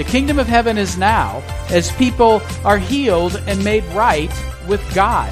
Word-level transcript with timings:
The 0.00 0.04
kingdom 0.04 0.38
of 0.38 0.46
heaven 0.46 0.78
is 0.78 0.96
now 0.96 1.42
as 1.68 1.92
people 1.92 2.40
are 2.64 2.78
healed 2.78 3.36
and 3.46 3.62
made 3.62 3.84
right 3.92 4.32
with 4.66 4.82
God. 4.94 5.30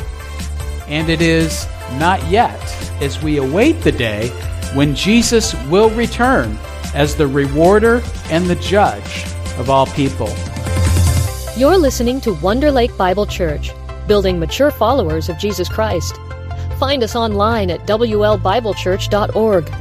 And 0.88 1.08
it 1.08 1.22
is 1.22 1.66
not 1.92 2.22
yet 2.28 2.60
as 3.00 3.22
we 3.22 3.38
await 3.38 3.80
the 3.80 3.92
day 3.92 4.28
when 4.74 4.94
Jesus 4.94 5.54
will 5.68 5.88
return 5.88 6.58
as 6.92 7.16
the 7.16 7.26
rewarder 7.26 8.02
and 8.28 8.44
the 8.44 8.56
judge 8.56 9.24
of 9.56 9.70
all 9.70 9.86
people. 9.86 10.28
You're 11.56 11.78
listening 11.78 12.20
to 12.20 12.34
Wonder 12.34 12.70
Lake 12.70 12.94
Bible 12.98 13.24
Church, 13.24 13.70
building 14.06 14.38
mature 14.38 14.70
followers 14.70 15.30
of 15.30 15.38
Jesus 15.38 15.70
Christ. 15.70 16.14
Find 16.78 17.02
us 17.02 17.16
online 17.16 17.70
at 17.70 17.86
WLBibleChurch.org. 17.86 19.72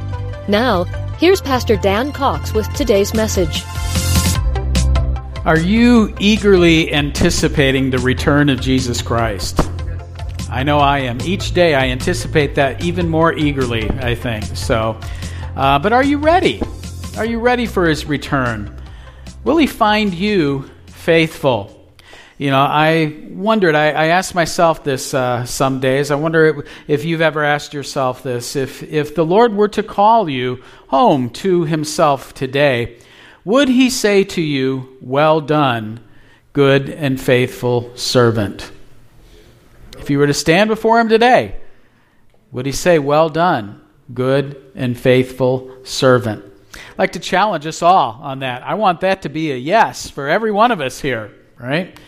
Now, 0.48 0.84
here's 1.18 1.42
Pastor 1.42 1.76
Dan 1.76 2.10
Cox 2.10 2.54
with 2.54 2.72
today's 2.72 3.12
message. 3.12 3.64
Are 5.48 5.58
you 5.58 6.14
eagerly 6.20 6.92
anticipating 6.92 7.88
the 7.88 7.96
return 8.00 8.50
of 8.50 8.60
Jesus 8.60 9.00
Christ? 9.00 9.58
I 10.50 10.62
know 10.62 10.78
I 10.78 10.98
am. 10.98 11.22
Each 11.22 11.54
day 11.54 11.74
I 11.74 11.86
anticipate 11.86 12.56
that 12.56 12.84
even 12.84 13.08
more 13.08 13.32
eagerly, 13.32 13.88
I 13.88 14.14
think. 14.14 14.44
So, 14.44 15.00
uh, 15.56 15.78
but 15.78 15.94
are 15.94 16.04
you 16.04 16.18
ready? 16.18 16.60
Are 17.16 17.24
you 17.24 17.40
ready 17.40 17.64
for 17.64 17.88
his 17.88 18.04
return? 18.04 18.78
Will 19.42 19.56
he 19.56 19.66
find 19.66 20.12
you 20.12 20.68
faithful? 20.84 21.74
You 22.36 22.50
know, 22.50 22.60
I 22.60 23.16
wondered, 23.30 23.74
I, 23.74 23.92
I 23.92 24.06
asked 24.08 24.34
myself 24.34 24.84
this 24.84 25.14
uh, 25.14 25.46
some 25.46 25.80
days. 25.80 26.10
I 26.10 26.16
wonder 26.16 26.66
if 26.86 27.06
you've 27.06 27.22
ever 27.22 27.42
asked 27.42 27.72
yourself 27.72 28.22
this. 28.22 28.54
If, 28.54 28.82
if 28.82 29.14
the 29.14 29.24
Lord 29.24 29.54
were 29.54 29.68
to 29.68 29.82
call 29.82 30.28
you 30.28 30.62
home 30.88 31.30
to 31.30 31.64
himself 31.64 32.34
today, 32.34 32.98
would 33.48 33.68
he 33.70 33.88
say 33.88 34.24
to 34.24 34.42
you, 34.42 34.98
Well 35.00 35.40
done, 35.40 36.00
good 36.52 36.90
and 36.90 37.18
faithful 37.18 37.96
servant? 37.96 38.70
If 39.96 40.10
you 40.10 40.18
were 40.18 40.26
to 40.26 40.34
stand 40.34 40.68
before 40.68 41.00
him 41.00 41.08
today, 41.08 41.56
would 42.52 42.66
he 42.66 42.72
say, 42.72 42.98
Well 42.98 43.30
done, 43.30 43.80
good 44.12 44.70
and 44.74 44.98
faithful 44.98 45.74
servant? 45.82 46.44
I'd 46.74 46.98
like 46.98 47.12
to 47.12 47.20
challenge 47.20 47.66
us 47.66 47.80
all 47.80 48.20
on 48.20 48.40
that. 48.40 48.62
I 48.64 48.74
want 48.74 49.00
that 49.00 49.22
to 49.22 49.30
be 49.30 49.50
a 49.50 49.56
yes 49.56 50.10
for 50.10 50.28
every 50.28 50.50
one 50.52 50.70
of 50.70 50.82
us 50.82 51.00
here, 51.00 51.32
right? 51.58 51.98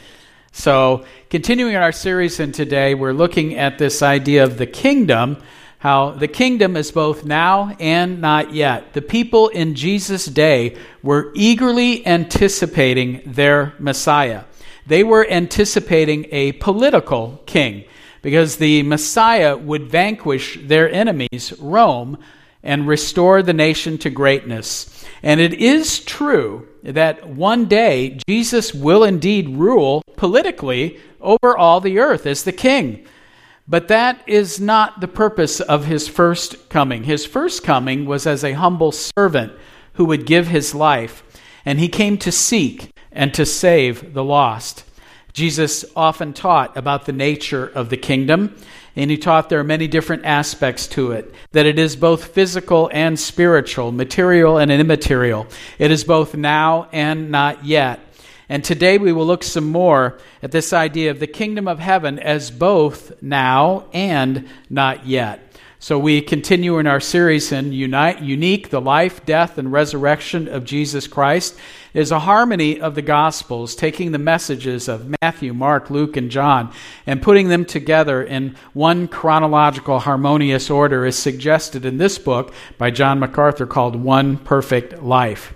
So, 0.53 1.07
continuing 1.31 1.75
our 1.75 1.93
series, 1.93 2.39
and 2.39 2.53
today 2.53 2.95
we're 2.95 3.15
looking 3.15 3.55
at 3.55 3.79
this 3.79 4.03
idea 4.03 4.45
of 4.45 4.59
the 4.59 4.67
kingdom 4.67 5.43
how 5.81 6.11
the 6.11 6.29
kingdom 6.29 6.77
is 6.77 6.93
both 6.93 7.25
now 7.25 7.75
and 7.81 8.21
not 8.21 8.53
yet. 8.53 8.93
The 8.93 9.01
people 9.01 9.49
in 9.49 9.75
Jesus' 9.75 10.27
day 10.27 10.77
were 11.03 11.33
eagerly 11.35 12.07
anticipating 12.07 13.23
their 13.25 13.73
Messiah. 13.79 14.45
They 14.87 15.03
were 15.03 15.27
anticipating 15.29 16.27
a 16.33 16.53
political 16.53 17.43
king 17.47 17.85
because 18.21 18.57
the 18.57 18.83
Messiah 18.83 19.57
would 19.57 19.91
vanquish 19.91 20.59
their 20.63 20.93
enemies, 20.93 21.55
Rome, 21.59 22.19
and 22.63 22.87
restore 22.87 23.43
the 23.43 23.55
nation 23.55 23.97
to 23.99 24.11
greatness. 24.11 25.07
And 25.23 25.41
it 25.41 25.55
is 25.55 26.01
true 26.01 26.69
that 26.83 27.27
one 27.27 27.65
day 27.65 28.19
Jesus 28.29 28.75
will 28.75 29.03
indeed 29.03 29.49
rule 29.49 30.03
politically 30.17 31.01
over 31.23 31.57
all 31.57 31.81
the 31.81 31.99
earth 31.99 32.27
as 32.27 32.45
the 32.45 32.53
king. 32.53 33.07
But 33.71 33.87
that 33.87 34.21
is 34.27 34.59
not 34.59 35.01
the 35.01 35.07
purpose 35.07 35.61
of 35.61 35.85
his 35.85 36.09
first 36.09 36.69
coming. 36.69 37.05
His 37.05 37.25
first 37.25 37.63
coming 37.63 38.05
was 38.05 38.27
as 38.27 38.43
a 38.43 38.55
humble 38.55 38.91
servant 38.91 39.53
who 39.93 40.07
would 40.07 40.27
give 40.27 40.49
his 40.49 40.75
life, 40.75 41.23
and 41.65 41.79
he 41.79 41.87
came 41.87 42.19
to 42.19 42.33
seek 42.33 42.93
and 43.13 43.33
to 43.35 43.47
save 43.47 44.13
the 44.13 44.25
lost. 44.25 44.83
Jesus 45.33 45.85
often 45.95 46.33
taught 46.33 46.77
about 46.77 47.07
the 47.07 47.13
nature 47.13 47.65
of 47.65 47.91
the 47.91 47.97
kingdom, 47.97 48.57
and 48.97 49.09
he 49.09 49.17
taught 49.17 49.49
there 49.49 49.61
are 49.61 49.65
many 49.65 49.87
different 49.87 50.25
aspects 50.25 50.89
to 50.89 51.13
it, 51.13 51.33
that 51.53 51.65
it 51.65 51.79
is 51.79 51.95
both 51.95 52.35
physical 52.35 52.91
and 52.93 53.21
spiritual, 53.21 53.93
material 53.93 54.59
and 54.59 54.73
immaterial. 54.73 55.47
It 55.79 55.93
is 55.93 56.03
both 56.03 56.35
now 56.35 56.89
and 56.91 57.31
not 57.31 57.65
yet. 57.65 58.01
And 58.51 58.65
today 58.65 58.99
we 58.99 59.13
will 59.13 59.27
look 59.27 59.45
some 59.45 59.71
more 59.71 60.19
at 60.43 60.51
this 60.51 60.73
idea 60.73 61.13
of 61.13 61.21
the 61.21 61.29
kingdom 61.29 61.69
of 61.69 61.79
heaven 61.79 62.19
as 62.19 62.51
both 62.51 63.23
now 63.23 63.85
and 63.93 64.49
not 64.69 65.07
yet. 65.07 65.41
So 65.79 66.01
we 66.01 66.21
continue 66.21 66.79
in 66.79 66.89
our 66.89 66.99
series 66.99 67.53
in 67.53 67.73
Unite, 67.73 68.21
Unique, 68.21 68.71
the 68.71 68.81
life, 68.81 69.25
death, 69.25 69.57
and 69.57 69.71
resurrection 69.71 70.49
of 70.49 70.65
Jesus 70.65 71.07
Christ. 71.07 71.57
Is 71.95 72.11
a 72.11 72.19
harmony 72.19 72.81
of 72.81 72.97
the 72.97 73.03
Gospels, 73.03 73.77
taking 73.77 74.11
the 74.11 74.19
messages 74.19 74.89
of 74.89 75.15
Matthew, 75.23 75.55
Mark, 75.55 75.89
Luke, 75.89 76.17
and 76.17 76.29
John, 76.29 76.73
and 77.07 77.23
putting 77.23 77.49
them 77.49 77.65
together 77.65 78.21
in 78.21 78.57
one 78.73 79.07
chronological, 79.07 80.01
harmonious 80.01 80.71
order, 80.71 81.07
is 81.07 81.17
suggested 81.17 81.85
in 81.85 81.99
this 81.99 82.19
book 82.19 82.53
by 82.79 82.91
John 82.91 83.21
MacArthur 83.21 83.67
called 83.67 83.95
One 83.95 84.39
Perfect 84.39 85.03
Life. 85.03 85.55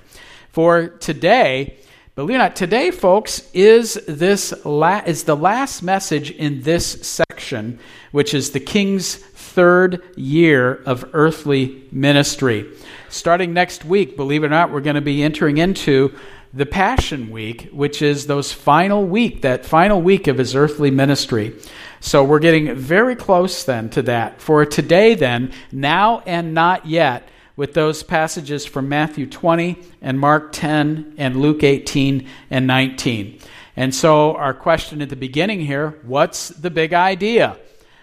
For 0.53 0.89
today, 0.89 1.77
Believe 2.17 2.37
it 2.37 2.39
or 2.39 2.43
not, 2.45 2.55
today, 2.55 2.93
folks, 2.93 3.43
is 3.53 3.95
this 4.07 4.55
la- 4.65 5.03
is 5.05 5.25
the 5.25 5.35
last 5.35 5.83
message 5.83 6.31
in 6.31 6.63
this 6.63 6.87
section, 6.87 7.81
which 8.13 8.35
is 8.35 8.53
the 8.53 8.61
king's 8.61 9.17
third 9.17 10.01
year 10.17 10.75
of 10.87 11.11
earthly 11.13 11.83
ministry. 11.91 12.71
Starting 13.09 13.53
next 13.53 13.85
week, 13.85 14.17
believe 14.17 14.45
it 14.45 14.47
or 14.47 14.51
not, 14.51 14.71
we're 14.71 14.81
going 14.81 14.95
to 14.95 15.01
be 15.01 15.25
entering 15.25 15.59
into 15.59 16.15
the 16.53 16.67
Passion 16.67 17.31
Week, 17.33 17.69
which 17.73 18.01
is 18.01 18.29
those 18.29 18.53
final 18.53 19.05
week, 19.05 19.43
that 19.43 19.67
final 19.67 20.01
week 20.01 20.29
of 20.29 20.39
his 20.39 20.55
earthly 20.55 20.93
ministry. 20.93 21.53
So 21.99 22.23
we're 22.23 22.39
getting 22.39 22.77
very 22.77 23.17
close 23.17 23.65
then 23.65 23.91
to 23.91 24.03
that. 24.03 24.41
For 24.41 24.65
today, 24.65 25.17
then, 25.17 25.53
now 25.73 26.21
and 26.27 26.55
not 26.55 26.87
yet, 26.87 27.29
with 27.57 27.75
those 27.75 28.03
passages 28.03 28.67
from 28.67 28.89
Matthew 28.89 29.27
20 29.27 29.79
and 30.03 30.19
Mark 30.19 30.53
10 30.53 31.15
and 31.19 31.37
Luke 31.37 31.63
18 31.63 32.29
and 32.51 32.67
19. 32.67 33.39
And 33.77 33.95
so, 33.95 34.37
our 34.37 34.55
question 34.55 35.03
at 35.03 35.09
the 35.09 35.17
beginning 35.17 35.61
here 35.61 35.99
what's 36.03 36.49
the 36.49 36.71
big 36.71 36.93
idea? 36.93 37.59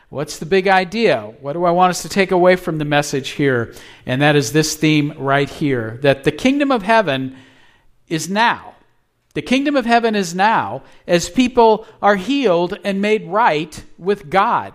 What's 0.09 0.39
the 0.39 0.45
big 0.45 0.67
idea? 0.67 1.21
What 1.39 1.53
do 1.53 1.63
I 1.63 1.71
want 1.71 1.91
us 1.91 2.01
to 2.01 2.09
take 2.09 2.31
away 2.31 2.57
from 2.57 2.77
the 2.77 2.85
message 2.85 3.29
here? 3.29 3.73
And 4.05 4.21
that 4.21 4.35
is 4.35 4.51
this 4.51 4.75
theme 4.75 5.13
right 5.17 5.49
here 5.49 5.99
that 6.01 6.25
the 6.25 6.33
kingdom 6.33 6.69
of 6.69 6.83
heaven 6.83 7.37
is 8.09 8.29
now. 8.29 8.75
The 9.33 9.41
kingdom 9.41 9.77
of 9.77 9.85
heaven 9.85 10.13
is 10.13 10.35
now 10.35 10.83
as 11.07 11.29
people 11.29 11.87
are 12.01 12.17
healed 12.17 12.77
and 12.83 13.01
made 13.01 13.25
right 13.27 13.81
with 13.97 14.29
God. 14.29 14.73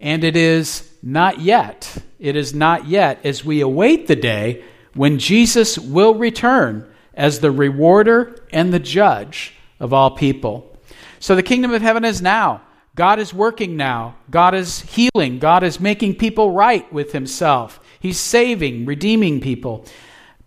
And 0.00 0.24
it 0.24 0.36
is 0.36 0.92
not 1.02 1.40
yet. 1.40 1.96
It 2.18 2.36
is 2.36 2.54
not 2.54 2.86
yet 2.86 3.24
as 3.24 3.44
we 3.44 3.60
await 3.60 4.06
the 4.06 4.16
day 4.16 4.64
when 4.94 5.18
Jesus 5.18 5.78
will 5.78 6.14
return 6.14 6.90
as 7.14 7.40
the 7.40 7.50
rewarder 7.50 8.44
and 8.52 8.72
the 8.72 8.78
judge 8.78 9.54
of 9.80 9.92
all 9.92 10.10
people. 10.10 10.76
So 11.18 11.34
the 11.34 11.42
kingdom 11.42 11.72
of 11.72 11.82
heaven 11.82 12.04
is 12.04 12.20
now. 12.20 12.62
God 12.94 13.18
is 13.18 13.34
working 13.34 13.76
now. 13.76 14.16
God 14.30 14.54
is 14.54 14.80
healing. 14.80 15.38
God 15.38 15.62
is 15.62 15.80
making 15.80 16.16
people 16.16 16.52
right 16.52 16.90
with 16.92 17.12
himself. 17.12 17.80
He's 18.00 18.18
saving, 18.18 18.86
redeeming 18.86 19.40
people. 19.40 19.84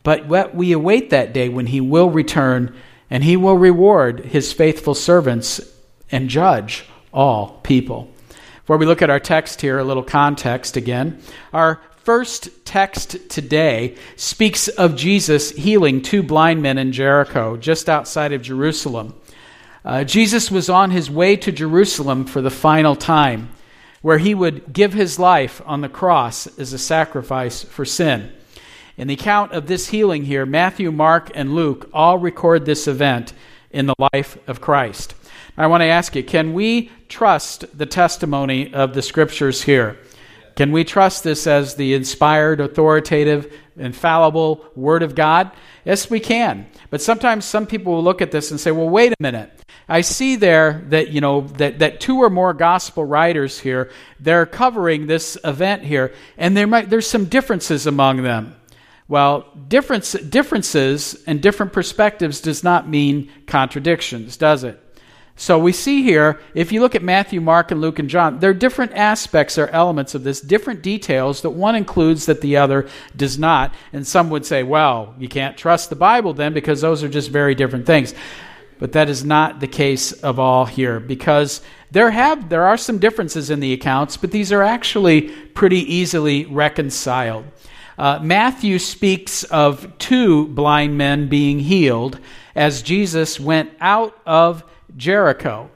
But 0.03 0.27
we 0.55 0.71
await 0.71 1.09
that 1.11 1.33
day 1.33 1.49
when 1.49 1.67
he 1.67 1.81
will 1.81 2.09
return 2.09 2.75
and 3.09 3.23
he 3.23 3.37
will 3.37 3.57
reward 3.57 4.21
his 4.21 4.53
faithful 4.53 4.95
servants 4.95 5.61
and 6.11 6.29
judge 6.29 6.85
all 7.13 7.59
people. 7.63 8.11
Before 8.69 8.77
we 8.77 8.85
look 8.85 9.01
at 9.01 9.09
our 9.09 9.19
text 9.19 9.61
here, 9.61 9.79
a 9.79 9.83
little 9.83 10.03
context 10.03 10.77
again. 10.77 11.23
Our 11.53 11.81
first 12.03 12.67
text 12.67 13.27
today 13.27 13.95
speaks 14.15 14.67
of 14.67 14.95
Jesus 14.95 15.49
healing 15.49 16.03
two 16.03 16.21
blind 16.21 16.61
men 16.61 16.77
in 16.77 16.91
Jericho, 16.91 17.57
just 17.57 17.89
outside 17.89 18.31
of 18.31 18.43
Jerusalem. 18.43 19.19
Uh, 19.83 20.03
Jesus 20.03 20.51
was 20.51 20.69
on 20.69 20.91
his 20.91 21.09
way 21.09 21.35
to 21.37 21.51
Jerusalem 21.51 22.25
for 22.25 22.43
the 22.43 22.51
final 22.51 22.95
time, 22.95 23.49
where 24.03 24.19
he 24.19 24.35
would 24.35 24.71
give 24.71 24.93
his 24.93 25.17
life 25.17 25.63
on 25.65 25.81
the 25.81 25.89
cross 25.89 26.45
as 26.59 26.71
a 26.71 26.77
sacrifice 26.77 27.63
for 27.63 27.85
sin. 27.85 28.31
In 28.97 29.07
the 29.07 29.15
account 29.15 29.51
of 29.51 29.65
this 29.65 29.87
healing 29.87 30.25
here, 30.25 30.45
Matthew, 30.45 30.91
Mark, 30.91 31.31
and 31.33 31.55
Luke 31.55 31.89
all 31.91 32.19
record 32.19 32.67
this 32.67 32.87
event 32.87 33.33
in 33.71 33.87
the 33.87 33.95
life 34.13 34.37
of 34.47 34.61
Christ. 34.61 35.15
I 35.59 35.67
want 35.67 35.81
to 35.81 35.87
ask 35.87 36.15
you 36.15 36.23
can 36.23 36.53
we 36.53 36.89
trust 37.09 37.77
the 37.77 37.85
testimony 37.85 38.73
of 38.73 38.93
the 38.93 39.01
scriptures 39.01 39.61
here? 39.61 39.99
Can 40.55 40.71
we 40.71 40.85
trust 40.85 41.23
this 41.23 41.47
as 41.47 41.75
the 41.75 41.93
inspired, 41.93 42.61
authoritative, 42.61 43.53
infallible 43.75 44.65
Word 44.75 45.03
of 45.03 45.15
God? 45.15 45.51
Yes, 45.83 46.09
we 46.09 46.21
can. 46.21 46.67
But 46.89 47.01
sometimes 47.01 47.43
some 47.43 47.67
people 47.67 47.93
will 47.93 48.03
look 48.03 48.21
at 48.21 48.31
this 48.31 48.51
and 48.51 48.59
say, 48.59 48.71
well, 48.71 48.89
wait 48.89 49.11
a 49.11 49.21
minute. 49.21 49.51
I 49.89 50.01
see 50.01 50.37
there 50.37 50.83
that, 50.89 51.09
you 51.09 51.19
know, 51.19 51.41
that, 51.41 51.79
that 51.79 51.99
two 51.99 52.19
or 52.23 52.29
more 52.29 52.53
gospel 52.53 53.03
writers 53.03 53.59
here, 53.59 53.91
they're 54.19 54.45
covering 54.45 55.07
this 55.07 55.37
event 55.43 55.83
here, 55.83 56.13
and 56.37 56.55
there 56.55 56.67
might, 56.67 56.89
there's 56.89 57.07
some 57.07 57.25
differences 57.25 57.85
among 57.85 58.23
them. 58.23 58.55
Well, 59.07 59.45
difference, 59.67 60.13
differences 60.13 61.21
and 61.25 61.41
different 61.41 61.73
perspectives 61.73 62.41
does 62.41 62.63
not 62.63 62.87
mean 62.87 63.29
contradictions, 63.47 64.37
does 64.37 64.63
it? 64.63 64.81
So 65.39 65.57
we 65.57 65.71
see 65.71 66.03
here, 66.03 66.37
if 66.53 66.73
you 66.73 66.81
look 66.81 66.95
at 66.95 67.01
Matthew, 67.01 67.39
Mark, 67.39 67.71
and 67.71 67.79
Luke, 67.79 67.97
and 67.97 68.09
John, 68.09 68.39
there 68.39 68.49
are 68.49 68.53
different 68.53 68.91
aspects 68.91 69.57
or 69.57 69.67
elements 69.67 70.13
of 70.13 70.25
this, 70.25 70.41
different 70.41 70.81
details 70.81 71.43
that 71.43 71.51
one 71.51 71.75
includes 71.75 72.25
that 72.25 72.41
the 72.41 72.57
other 72.57 72.89
does 73.15 73.39
not. 73.39 73.73
And 73.93 74.05
some 74.05 74.29
would 74.31 74.45
say, 74.45 74.63
well, 74.63 75.15
you 75.17 75.29
can't 75.29 75.57
trust 75.57 75.89
the 75.89 75.95
Bible 75.95 76.33
then 76.33 76.51
because 76.51 76.81
those 76.81 77.03
are 77.03 77.07
just 77.07 77.29
very 77.29 77.55
different 77.55 77.85
things. 77.85 78.13
But 78.79 78.91
that 78.91 79.07
is 79.07 79.23
not 79.23 79.61
the 79.61 79.67
case 79.67 80.11
of 80.11 80.39
all 80.39 80.65
here 80.65 80.99
because 80.99 81.61
there 81.89 82.11
have 82.11 82.49
there 82.49 82.65
are 82.65 82.77
some 82.77 82.97
differences 82.97 83.49
in 83.49 83.61
the 83.61 83.71
accounts, 83.71 84.17
but 84.17 84.31
these 84.31 84.51
are 84.51 84.61
actually 84.61 85.29
pretty 85.53 85.79
easily 85.95 86.47
reconciled. 86.47 87.45
Uh, 87.97 88.19
Matthew 88.21 88.77
speaks 88.77 89.45
of 89.45 89.97
two 89.99 90.47
blind 90.47 90.97
men 90.97 91.29
being 91.29 91.59
healed 91.59 92.19
as 92.55 92.81
Jesus 92.81 93.39
went 93.39 93.71
out 93.79 94.19
of 94.25 94.65
Jericho. 94.97 95.69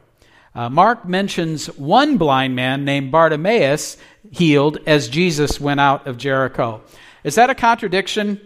Uh, 0.56 0.70
Mark 0.70 1.08
mentions 1.08 1.68
one 1.78 2.18
blind 2.18 2.56
man 2.56 2.86
named 2.86 3.12
Bartimaeus 3.12 3.98
healed 4.32 4.78
as 4.86 5.10
Jesus 5.10 5.60
went 5.60 5.80
out 5.80 6.06
of 6.06 6.18
Jericho. 6.18 6.82
Is 7.24 7.36
that 7.36 7.50
a 7.50 7.56
contradiction? 7.56 8.40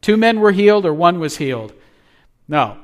Two 0.00 0.16
men 0.16 0.40
were 0.40 0.52
healed 0.52 0.86
or 0.86 0.94
one 0.94 1.20
was 1.20 1.36
healed? 1.36 1.72
No. 2.48 2.78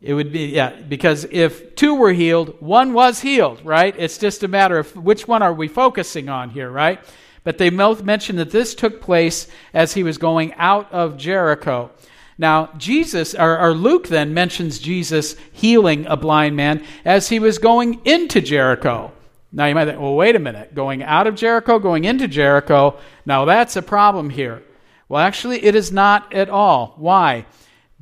It 0.00 0.14
would 0.14 0.32
be, 0.32 0.46
yeah, 0.46 0.70
because 0.70 1.26
if 1.30 1.74
two 1.74 1.94
were 1.94 2.12
healed, 2.12 2.60
one 2.60 2.92
was 2.92 3.20
healed, 3.20 3.64
right? 3.64 3.94
It's 3.98 4.18
just 4.18 4.44
a 4.44 4.48
matter 4.48 4.78
of 4.78 4.94
which 4.94 5.26
one 5.26 5.42
are 5.42 5.52
we 5.52 5.66
focusing 5.66 6.28
on 6.28 6.50
here, 6.50 6.70
right? 6.70 7.00
But 7.42 7.58
they 7.58 7.70
both 7.70 8.04
mention 8.04 8.36
that 8.36 8.50
this 8.50 8.74
took 8.74 9.00
place 9.00 9.48
as 9.74 9.94
he 9.94 10.04
was 10.04 10.18
going 10.18 10.54
out 10.54 10.92
of 10.92 11.16
Jericho. 11.16 11.90
Now, 12.38 12.70
Jesus, 12.78 13.34
or, 13.34 13.58
or, 13.58 13.74
Luke 13.74 14.06
then 14.06 14.32
mentions 14.32 14.78
Jesus 14.78 15.34
healing 15.52 16.06
a 16.06 16.16
blind 16.16 16.54
man 16.54 16.84
as 17.04 17.28
he 17.28 17.40
was 17.40 17.58
going 17.58 18.00
into 18.04 18.40
Jericho. 18.40 19.10
Now, 19.50 19.66
you 19.66 19.74
might 19.74 19.86
think, 19.86 20.00
well, 20.00 20.14
wait 20.14 20.36
a 20.36 20.38
minute. 20.38 20.72
Going 20.72 21.02
out 21.02 21.26
of 21.26 21.34
Jericho, 21.34 21.80
going 21.80 22.04
into 22.04 22.28
Jericho, 22.28 22.96
now 23.26 23.44
that's 23.44 23.74
a 23.74 23.82
problem 23.82 24.30
here. 24.30 24.62
Well, 25.08 25.20
actually, 25.20 25.64
it 25.64 25.74
is 25.74 25.90
not 25.90 26.32
at 26.32 26.48
all. 26.48 26.94
Why? 26.96 27.46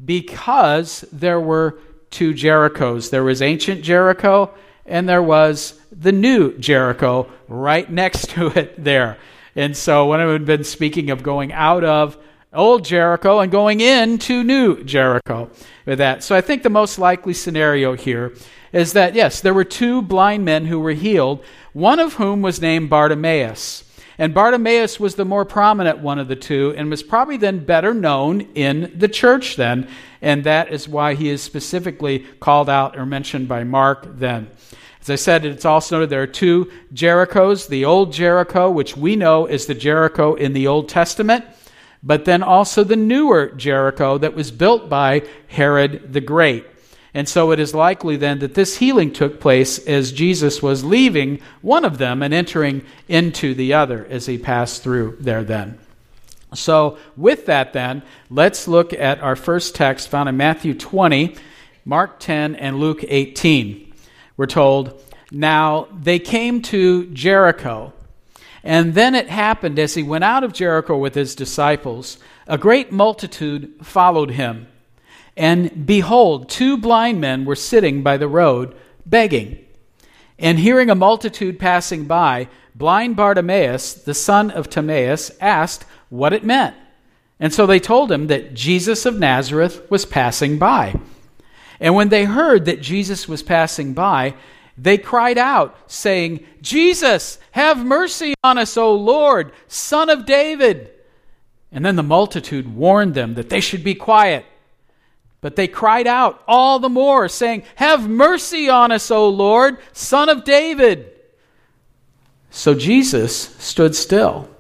Because 0.05 1.03
there 1.13 1.41
were 1.41 1.79
two 2.11 2.35
Jerichos. 2.35 3.11
There 3.11 3.25
was 3.25 3.41
ancient 3.41 3.83
Jericho, 3.83 4.53
and 4.85 5.09
there 5.09 5.23
was 5.23 5.81
the 5.91 6.13
new 6.13 6.59
Jericho 6.59 7.31
right 7.49 7.91
next 8.03 8.31
to 8.31 8.49
it 8.49 8.83
there. 8.83 9.17
And 9.55 9.75
so 9.75 10.09
when 10.09 10.21
I 10.21 10.31
had 10.31 10.45
been 10.45 10.65
speaking 10.65 11.09
of 11.09 11.23
going 11.23 11.53
out 11.53 11.85
of 11.85 12.19
old 12.57 12.85
Jericho 12.85 13.41
and 13.41 13.53
going 13.53 13.81
into 13.81 14.43
new 14.43 14.83
Jericho 14.83 15.51
with 15.85 15.99
that. 15.99 16.25
So 16.25 16.35
I 16.35 16.41
think 16.41 16.63
the 16.63 16.71
most 16.71 16.99
likely 16.99 17.35
scenario 17.35 17.95
here 17.95 18.35
is 18.73 18.93
that, 18.95 19.15
yes, 19.15 19.41
there 19.41 19.55
were 19.55 19.65
two 19.65 20.03
blind 20.03 20.45
men 20.45 20.67
who 20.67 20.81
were 20.81 20.93
healed, 20.93 21.45
one 21.73 22.01
of 22.01 22.15
whom 22.15 22.43
was 22.43 22.61
named 22.61 22.91
Bartimaeus. 22.91 23.85
And 24.19 24.33
Bartimaeus 24.33 24.99
was 24.99 25.15
the 25.15 25.25
more 25.25 25.45
prominent 25.45 25.99
one 25.99 26.19
of 26.19 26.29
the 26.29 26.37
two 26.37 26.75
and 26.77 26.91
was 26.91 27.03
probably 27.03 27.37
then 27.37 27.65
better 27.65 27.93
known 27.93 28.41
in 28.55 28.93
the 28.95 29.09
church 29.09 29.57
then. 29.57 29.89
And 30.23 30.45
that 30.45 30.73
is 30.73 30.89
why 30.89 31.15
he 31.15 31.29
is 31.29 31.43
specifically 31.43 32.21
called 32.41 32.71
out 32.71 32.99
or 32.99 33.05
mentioned 33.05 33.47
by 33.47 33.65
Mark 33.65 34.19
then. 34.19 34.51
As 35.03 35.11
I 35.11 35.17
said, 35.17 35.45
it's 35.45 35.65
also 35.65 35.97
noted 35.97 36.11
there 36.11 36.23
are 36.23 36.27
two 36.27 36.71
Jerichos 36.93 37.69
the 37.69 37.85
old 37.85 38.13
Jericho, 38.13 38.71
which 38.71 38.97
we 38.97 39.15
know 39.15 39.47
is 39.47 39.67
the 39.67 39.75
Jericho 39.75 40.35
in 40.35 40.53
the 40.53 40.67
Old 40.67 40.89
Testament, 40.89 41.45
but 42.07 42.25
then 42.25 42.43
also 42.43 42.85
the 42.85 42.97
newer 42.97 43.49
Jericho 43.49 44.17
that 44.19 44.35
was 44.35 44.51
built 44.51 44.89
by 44.89 45.27
Herod 45.49 46.13
the 46.13 46.21
Great. 46.21 46.65
And 47.13 47.29
so 47.29 47.51
it 47.51 47.59
is 47.59 47.75
likely 47.75 48.17
then 48.17 48.39
that 48.39 48.55
this 48.55 48.77
healing 48.77 49.13
took 49.13 49.41
place 49.41 49.79
as 49.87 50.13
Jesus 50.13 50.63
was 50.63 50.85
leaving 50.85 51.41
one 51.63 51.85
of 51.85 51.99
them 51.99 52.23
and 52.23 52.33
entering 52.33 52.83
into 53.09 53.55
the 53.55 53.73
other 53.75 54.07
as 54.09 54.27
he 54.27 54.39
passed 54.39 54.83
through 54.83 55.17
there 55.19 55.43
then. 55.43 55.79
So, 56.55 56.97
with 57.17 57.47
that, 57.47 57.73
then, 57.73 58.03
let's 58.31 58.69
look 58.69 58.93
at 58.93 59.21
our 59.21 59.35
first 59.35 59.75
text 59.75 60.09
found 60.09 60.29
in 60.29 60.37
Matthew 60.37 60.75
20, 60.75 61.37
Mark 61.85 62.21
10, 62.21 62.55
and 62.55 62.79
Luke 62.79 63.05
18 63.07 63.87
we're 64.37 64.47
told, 64.47 65.03
Now 65.31 65.89
they 65.99 66.19
came 66.19 66.63
to 66.63 67.07
Jericho. 67.07 67.93
And 68.67 68.95
then 68.95 69.15
it 69.15 69.29
happened 69.29 69.79
as 69.79 69.95
he 69.95 70.03
went 70.03 70.25
out 70.25 70.43
of 70.43 70.53
Jericho 70.53 70.99
with 70.99 71.15
his 71.15 71.37
disciples, 71.37 72.19
a 72.49 72.59
great 72.59 72.91
multitude 72.91 73.73
followed 73.81 74.33
him. 74.33 74.67
And 75.37 75.87
behold, 75.87 76.49
two 76.49 76.77
blind 76.77 77.21
men 77.21 77.45
were 77.45 77.55
sitting 77.55 78.03
by 78.03 78.17
the 78.17 78.27
road, 78.27 78.75
begging. 79.07 79.65
And 80.37 80.59
hearing 80.59 80.91
a 80.91 80.97
multitude 80.97 81.61
passing 81.61 82.07
by, 82.07 82.49
blind 82.75 83.15
Bartimaeus, 83.15 83.95
the 83.95 84.15
son 84.15 84.51
of 84.51 84.69
Timaeus, 84.69 85.31
asked 85.41 85.85
what 86.09 86.33
it 86.33 86.43
meant. 86.43 86.75
And 87.39 87.55
so 87.55 87.67
they 87.67 87.79
told 87.79 88.11
him 88.11 88.27
that 88.27 88.53
Jesus 88.53 89.07
of 89.07 89.17
Nazareth 89.17 89.89
was 89.93 90.05
passing 90.05 90.59
by. 90.59 90.99
And 91.79 91.95
when 91.95 92.09
they 92.09 92.25
heard 92.25 92.65
that 92.65 92.81
Jesus 92.81 93.29
was 93.29 93.45
passing 93.45 93.93
by, 93.93 94.35
they 94.77 94.99
cried 94.99 95.39
out, 95.39 95.77
saying, 95.87 96.45
Jesus, 96.61 97.39
have 97.57 97.87
mercy 97.87 98.35
on 98.45 98.59
us, 98.59 98.77
O 98.77 98.95
Lord, 98.95 99.51
Son 99.67 100.11
of 100.11 100.27
David. 100.27 100.91
And 101.73 101.87
then 101.87 101.97
the 101.97 102.03
multitude 102.03 102.77
warned 102.77 103.15
them 103.15 103.33
that 103.33 103.49
they 103.49 103.61
should 103.61 103.83
be 103.83 103.95
quiet. 103.95 104.45
But 105.41 105.57
they 105.57 105.67
cried 105.67 106.07
out 106.07 106.43
all 106.47 106.79
the 106.79 106.91
more, 106.91 107.29
saying, 107.29 107.63
Have 107.77 108.11
mercy 108.11 108.69
on 108.69 108.93
us, 108.93 109.11
O 109.11 109.31
Lord, 109.31 109.79
Son 109.95 110.29
of 110.29 110.45
David. 110.45 111.11
So 112.51 112.75
Jesus 112.75 113.57
stood 113.57 113.97
still 113.97 114.51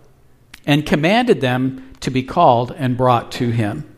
and 0.65 0.87
commanded 0.87 1.43
them 1.43 1.93
to 2.01 2.11
be 2.11 2.23
called 2.23 2.73
and 2.79 2.97
brought 2.97 3.31
to 3.33 3.51
him. 3.51 3.95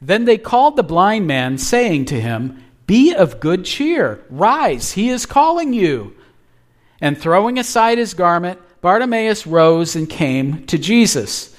Then 0.00 0.24
they 0.24 0.38
called 0.38 0.76
the 0.76 0.82
blind 0.82 1.26
man, 1.26 1.58
saying 1.58 2.06
to 2.06 2.18
him, 2.18 2.64
Be 2.86 3.12
of 3.14 3.40
good 3.40 3.66
cheer, 3.66 4.24
rise, 4.30 4.92
he 4.92 5.10
is 5.10 5.26
calling 5.26 5.74
you. 5.74 6.16
And 7.02 7.18
throwing 7.18 7.58
aside 7.58 7.98
his 7.98 8.14
garment, 8.14 8.60
Bartimaeus 8.80 9.44
rose 9.44 9.96
and 9.96 10.08
came 10.08 10.64
to 10.66 10.78
Jesus. 10.78 11.54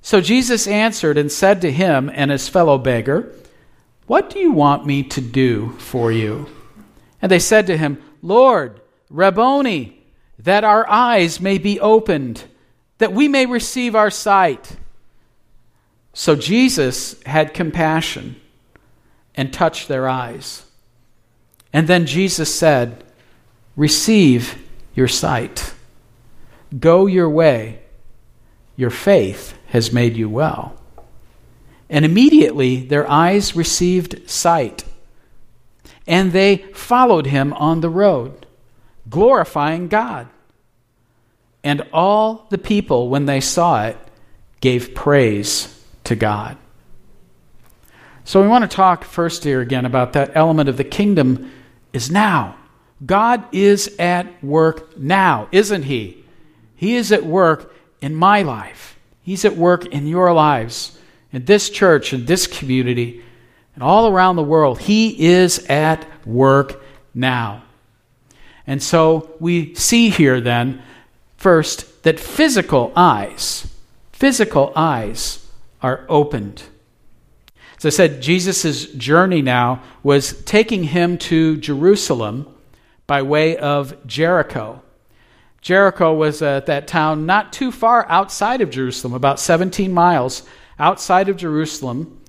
So 0.00 0.20
Jesus 0.20 0.68
answered 0.68 1.18
and 1.18 1.30
said 1.30 1.60
to 1.62 1.72
him 1.72 2.08
and 2.14 2.30
his 2.30 2.48
fellow 2.48 2.78
beggar, 2.78 3.34
What 4.06 4.30
do 4.30 4.38
you 4.38 4.52
want 4.52 4.86
me 4.86 5.02
to 5.02 5.20
do 5.20 5.70
for 5.78 6.12
you? 6.12 6.48
And 7.20 7.30
they 7.30 7.40
said 7.40 7.66
to 7.66 7.76
him, 7.76 8.00
Lord, 8.22 8.80
Rabboni, 9.10 10.00
that 10.38 10.62
our 10.62 10.88
eyes 10.88 11.40
may 11.40 11.58
be 11.58 11.80
opened, 11.80 12.44
that 12.98 13.12
we 13.12 13.26
may 13.26 13.46
receive 13.46 13.96
our 13.96 14.10
sight. 14.10 14.76
So 16.12 16.36
Jesus 16.36 17.20
had 17.24 17.54
compassion 17.54 18.40
and 19.34 19.52
touched 19.52 19.88
their 19.88 20.08
eyes. 20.08 20.64
And 21.72 21.88
then 21.88 22.06
Jesus 22.06 22.54
said, 22.54 23.04
Receive 23.76 24.58
your 24.94 25.08
sight. 25.08 25.74
Go 26.78 27.06
your 27.06 27.28
way. 27.28 27.80
Your 28.76 28.90
faith 28.90 29.56
has 29.68 29.92
made 29.92 30.16
you 30.16 30.28
well. 30.28 30.76
And 31.88 32.04
immediately 32.04 32.82
their 32.86 33.08
eyes 33.10 33.56
received 33.56 34.30
sight, 34.30 34.84
and 36.06 36.32
they 36.32 36.58
followed 36.72 37.26
him 37.26 37.52
on 37.54 37.80
the 37.80 37.90
road, 37.90 38.46
glorifying 39.08 39.88
God. 39.88 40.28
And 41.62 41.86
all 41.92 42.46
the 42.50 42.58
people, 42.58 43.08
when 43.08 43.26
they 43.26 43.40
saw 43.40 43.86
it, 43.86 43.98
gave 44.60 44.94
praise 44.94 45.82
to 46.04 46.14
God. 46.14 46.56
So 48.24 48.40
we 48.40 48.48
want 48.48 48.70
to 48.70 48.74
talk 48.74 49.04
first 49.04 49.42
here 49.44 49.60
again 49.60 49.84
about 49.84 50.12
that 50.12 50.32
element 50.34 50.68
of 50.68 50.76
the 50.76 50.84
kingdom 50.84 51.50
is 51.92 52.10
now. 52.10 52.56
God 53.04 53.44
is 53.52 53.94
at 53.98 54.42
work 54.42 54.98
now, 54.98 55.48
isn't 55.52 55.84
He? 55.84 56.24
He 56.76 56.96
is 56.96 57.12
at 57.12 57.24
work 57.24 57.74
in 58.00 58.14
my 58.14 58.42
life. 58.42 58.98
He's 59.22 59.44
at 59.44 59.56
work 59.56 59.86
in 59.86 60.06
your 60.06 60.32
lives, 60.32 60.98
in 61.32 61.44
this 61.44 61.70
church, 61.70 62.12
in 62.12 62.26
this 62.26 62.46
community, 62.46 63.22
and 63.74 63.82
all 63.82 64.08
around 64.08 64.36
the 64.36 64.42
world. 64.42 64.80
He 64.80 65.28
is 65.28 65.64
at 65.66 66.06
work 66.26 66.82
now. 67.14 67.62
And 68.66 68.82
so 68.82 69.34
we 69.40 69.74
see 69.74 70.10
here 70.10 70.40
then, 70.40 70.82
first, 71.36 72.02
that 72.02 72.20
physical 72.20 72.92
eyes, 72.96 73.66
physical 74.12 74.72
eyes 74.76 75.46
are 75.82 76.04
opened. 76.08 76.62
As 77.78 77.86
I 77.86 77.90
said, 77.90 78.20
Jesus' 78.20 78.86
journey 78.92 79.42
now 79.42 79.82
was 80.02 80.42
taking 80.44 80.84
him 80.84 81.16
to 81.18 81.56
Jerusalem 81.56 82.46
by 83.10 83.22
way 83.22 83.56
of 83.56 84.06
Jericho. 84.06 84.80
Jericho 85.60 86.14
was 86.14 86.42
uh, 86.42 86.60
that 86.60 86.86
town 86.86 87.26
not 87.26 87.52
too 87.52 87.72
far 87.72 88.06
outside 88.08 88.60
of 88.60 88.70
Jerusalem, 88.70 89.14
about 89.14 89.40
17 89.40 89.92
miles 89.92 90.44
outside 90.78 91.28
of 91.28 91.36
Jerusalem, 91.36 92.20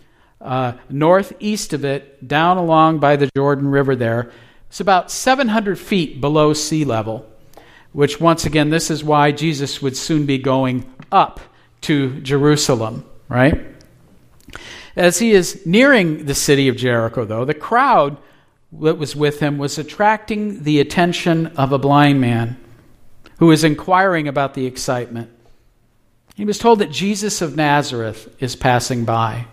uh, 0.41 0.73
northeast 0.89 1.73
of 1.73 1.85
it, 1.85 2.27
down 2.27 2.57
along 2.57 2.97
by 2.97 3.15
the 3.15 3.29
Jordan 3.35 3.67
River 3.67 3.95
there. 3.95 4.31
It's 4.69 4.79
about 4.79 5.11
700 5.11 5.77
feet 5.77 6.19
below 6.19 6.51
sea 6.53 6.83
level, 6.83 7.29
which, 7.91 8.19
once 8.19 8.47
again, 8.47 8.71
this 8.71 8.89
is 8.89 9.03
why 9.03 9.31
Jesus 9.31 9.83
would 9.83 9.95
soon 9.95 10.25
be 10.25 10.39
going 10.39 10.91
up 11.11 11.41
to 11.81 12.19
Jerusalem, 12.21 13.05
right? 13.29 13.67
As 14.95 15.19
he 15.19 15.33
is 15.33 15.63
nearing 15.63 16.25
the 16.25 16.33
city 16.33 16.69
of 16.69 16.75
Jericho, 16.75 17.23
though, 17.23 17.45
the 17.45 17.53
crowd 17.53 18.17
that 18.71 18.97
was 18.97 19.15
with 19.15 19.39
him 19.39 19.57
was 19.57 19.77
attracting 19.77 20.63
the 20.63 20.79
attention 20.79 21.47
of 21.57 21.71
a 21.71 21.77
blind 21.77 22.21
man 22.21 22.57
who 23.39 23.47
was 23.47 23.63
inquiring 23.63 24.27
about 24.27 24.53
the 24.53 24.65
excitement. 24.65 25.29
He 26.35 26.45
was 26.45 26.57
told 26.57 26.79
that 26.79 26.91
Jesus 26.91 27.41
of 27.41 27.55
Nazareth 27.55 28.33
is 28.39 28.55
passing 28.55 29.03
by. 29.03 29.47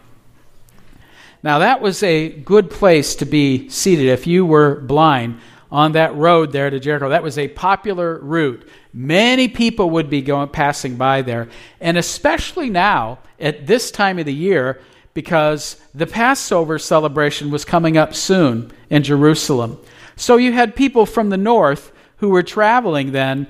Now, 1.43 1.61
that 1.61 1.81
was 1.81 2.03
a 2.03 2.29
good 2.29 2.71
place 2.71 3.15
to 3.17 3.25
be 3.25 3.69
seated 3.69 4.07
if 4.07 4.27
you 4.27 4.45
were 4.45 4.81
blind 4.81 5.41
on 5.71 5.93
that 5.93 6.15
road 6.15 6.53
there 6.53 6.71
to 6.71 6.81
Jericho. 6.81 7.11
That 7.11 7.23
was 7.23 7.39
a 7.39 7.49
popular 7.49 8.19
route. 8.19 8.69
Many 8.93 9.49
people 9.49 9.91
would 9.91 10.11
be 10.11 10.23
going 10.23 10.49
passing 10.49 10.97
by 10.97 11.23
there, 11.23 11.49
and 11.81 11.97
especially 11.97 12.71
now 12.71 13.19
at 13.39 13.67
this 13.67 13.91
time 13.91 14.19
of 14.19 14.27
the 14.27 14.35
year 14.35 14.81
because 15.19 15.83
the 15.97 16.07
Passover 16.07 16.79
celebration 16.79 17.51
was 17.51 17.65
coming 17.65 17.97
up 17.97 18.15
soon 18.15 18.71
in 18.89 19.03
Jerusalem. 19.03 19.77
So 20.15 20.37
you 20.37 20.53
had 20.53 20.77
people 20.77 21.07
from 21.07 21.29
the 21.31 21.37
north 21.37 21.91
who 22.19 22.29
were 22.29 22.45
traveling 22.45 23.11
then, 23.11 23.49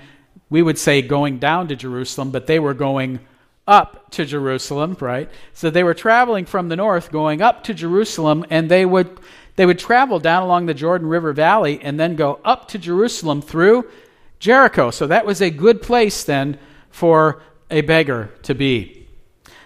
we 0.48 0.62
would 0.62 0.78
say 0.78 1.02
going 1.02 1.38
down 1.38 1.68
to 1.68 1.76
Jerusalem, 1.76 2.30
but 2.30 2.46
they 2.46 2.58
were 2.58 2.72
going 2.72 3.20
up 3.66 4.10
to 4.12 4.24
Jerusalem, 4.24 4.96
right? 4.98 5.28
So 5.52 5.68
they 5.68 5.84
were 5.84 5.92
traveling 5.92 6.46
from 6.46 6.70
the 6.70 6.76
north 6.76 7.12
going 7.12 7.42
up 7.42 7.64
to 7.64 7.74
Jerusalem 7.74 8.46
and 8.48 8.70
they 8.70 8.86
would 8.86 9.20
they 9.56 9.66
would 9.66 9.78
travel 9.78 10.18
down 10.18 10.44
along 10.44 10.64
the 10.64 10.72
Jordan 10.72 11.06
River 11.06 11.34
Valley 11.34 11.80
and 11.82 12.00
then 12.00 12.16
go 12.16 12.40
up 12.46 12.68
to 12.68 12.78
Jerusalem 12.78 13.42
through 13.42 13.90
Jericho. 14.38 14.90
So 14.90 15.06
that 15.06 15.26
was 15.26 15.42
a 15.42 15.50
good 15.50 15.82
place 15.82 16.24
then 16.24 16.58
for 16.88 17.42
a 17.70 17.82
beggar 17.82 18.30
to 18.44 18.54
be. 18.54 19.06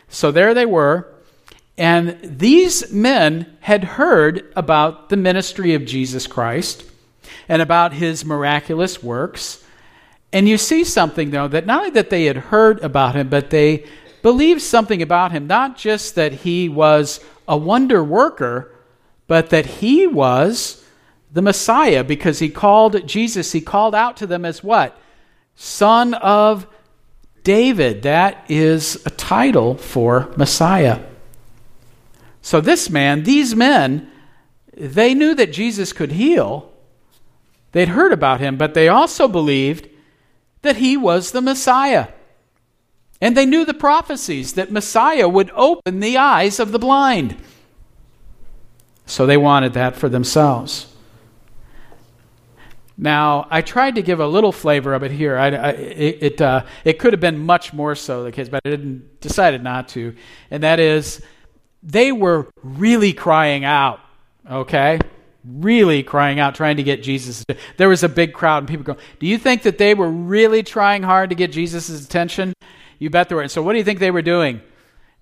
So 0.08 0.32
there 0.32 0.52
they 0.52 0.66
were. 0.66 1.11
And 1.78 2.18
these 2.22 2.92
men 2.92 3.56
had 3.60 3.84
heard 3.84 4.52
about 4.54 5.08
the 5.08 5.16
ministry 5.16 5.74
of 5.74 5.84
Jesus 5.84 6.26
Christ 6.26 6.84
and 7.48 7.62
about 7.62 7.94
his 7.94 8.24
miraculous 8.24 9.02
works. 9.02 9.64
And 10.32 10.48
you 10.48 10.58
see 10.58 10.84
something, 10.84 11.30
though, 11.30 11.48
that 11.48 11.66
not 11.66 11.80
only 11.80 11.90
that 11.90 12.10
they 12.10 12.24
had 12.24 12.36
heard 12.36 12.80
about 12.80 13.14
him, 13.14 13.28
but 13.28 13.50
they 13.50 13.86
believed 14.22 14.62
something 14.62 15.02
about 15.02 15.32
him, 15.32 15.46
not 15.46 15.76
just 15.76 16.14
that 16.14 16.32
he 16.32 16.68
was 16.68 17.20
a 17.48 17.56
wonder 17.56 18.04
worker, 18.04 18.74
but 19.26 19.50
that 19.50 19.66
he 19.66 20.06
was 20.06 20.84
the 21.32 21.42
Messiah 21.42 22.04
because 22.04 22.38
he 22.38 22.48
called 22.48 23.06
Jesus, 23.06 23.52
he 23.52 23.60
called 23.60 23.94
out 23.94 24.16
to 24.18 24.26
them 24.26 24.44
as 24.44 24.62
what? 24.62 24.98
Son 25.56 26.14
of 26.14 26.66
David. 27.42 28.02
That 28.02 28.44
is 28.48 29.02
a 29.06 29.10
title 29.10 29.76
for 29.76 30.32
Messiah. 30.36 31.00
So, 32.42 32.60
this 32.60 32.90
man, 32.90 33.22
these 33.22 33.54
men, 33.54 34.10
they 34.76 35.14
knew 35.14 35.34
that 35.34 35.52
Jesus 35.52 35.92
could 35.92 36.12
heal. 36.12 36.72
They'd 37.70 37.88
heard 37.88 38.12
about 38.12 38.40
him, 38.40 38.56
but 38.58 38.74
they 38.74 38.88
also 38.88 39.28
believed 39.28 39.88
that 40.62 40.76
he 40.76 40.96
was 40.96 41.30
the 41.30 41.40
Messiah. 41.40 42.08
And 43.20 43.36
they 43.36 43.46
knew 43.46 43.64
the 43.64 43.74
prophecies 43.74 44.54
that 44.54 44.72
Messiah 44.72 45.28
would 45.28 45.50
open 45.54 46.00
the 46.00 46.18
eyes 46.18 46.58
of 46.58 46.72
the 46.72 46.78
blind. 46.78 47.36
So 49.06 49.26
they 49.26 49.36
wanted 49.36 49.74
that 49.74 49.94
for 49.94 50.08
themselves. 50.08 50.88
Now, 52.98 53.46
I 53.50 53.62
tried 53.62 53.94
to 53.94 54.02
give 54.02 54.20
a 54.20 54.26
little 54.26 54.52
flavor 54.52 54.94
of 54.94 55.02
it 55.02 55.10
here. 55.10 55.36
I, 55.36 55.48
I, 55.48 55.70
it, 55.70 56.40
uh, 56.40 56.64
it 56.84 56.98
could 56.98 57.12
have 57.12 57.20
been 57.20 57.38
much 57.38 57.72
more 57.72 57.94
so, 57.94 58.24
the 58.24 58.32
kids, 58.32 58.48
but 58.48 58.60
I 58.64 58.70
didn't, 58.70 59.20
decided 59.20 59.62
not 59.62 59.88
to. 59.90 60.14
And 60.50 60.62
that 60.62 60.78
is, 60.78 61.22
they 61.82 62.12
were 62.12 62.48
really 62.62 63.12
crying 63.12 63.64
out, 63.64 64.00
okay? 64.48 65.00
Really 65.44 66.02
crying 66.02 66.38
out, 66.38 66.54
trying 66.54 66.76
to 66.76 66.82
get 66.82 67.02
Jesus. 67.02 67.44
There 67.76 67.88
was 67.88 68.04
a 68.04 68.08
big 68.08 68.32
crowd, 68.32 68.58
and 68.58 68.68
people 68.68 68.84
go, 68.84 69.00
Do 69.18 69.26
you 69.26 69.38
think 69.38 69.62
that 69.62 69.78
they 69.78 69.94
were 69.94 70.08
really 70.08 70.62
trying 70.62 71.02
hard 71.02 71.30
to 71.30 71.36
get 71.36 71.50
Jesus' 71.50 72.04
attention? 72.04 72.52
You 72.98 73.10
bet 73.10 73.28
they 73.28 73.34
were. 73.34 73.48
So, 73.48 73.62
what 73.62 73.72
do 73.72 73.78
you 73.78 73.84
think 73.84 73.98
they 73.98 74.12
were 74.12 74.22
doing? 74.22 74.60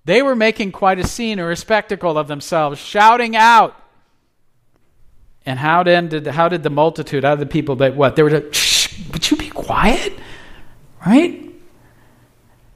They 0.05 0.21
were 0.21 0.35
making 0.35 0.71
quite 0.71 0.99
a 0.99 1.07
scene 1.07 1.39
or 1.39 1.51
a 1.51 1.55
spectacle 1.55 2.17
of 2.17 2.27
themselves, 2.27 2.79
shouting 2.79 3.35
out. 3.35 3.75
And 5.45 5.57
how 5.57 5.81
did 5.81 6.27
how 6.27 6.49
did 6.49 6.61
the 6.61 6.69
multitude, 6.69 7.23
how 7.23 7.35
did 7.35 7.47
the 7.47 7.51
people 7.51 7.77
that 7.77 7.95
what? 7.95 8.15
They 8.15 8.21
were 8.21 8.29
to, 8.29 8.53
shh, 8.53 9.09
would 9.11 9.29
you 9.31 9.37
be 9.37 9.49
quiet? 9.49 10.13
Right? 11.03 11.49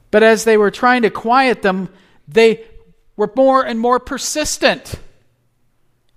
But 0.09 0.23
as 0.23 0.45
they 0.45 0.57
were 0.57 0.71
trying 0.71 1.03
to 1.03 1.11
quiet 1.11 1.61
them, 1.61 1.89
they 2.27 2.65
were 3.17 3.31
more 3.35 3.65
and 3.65 3.79
more 3.79 3.99
persistent 3.99 4.95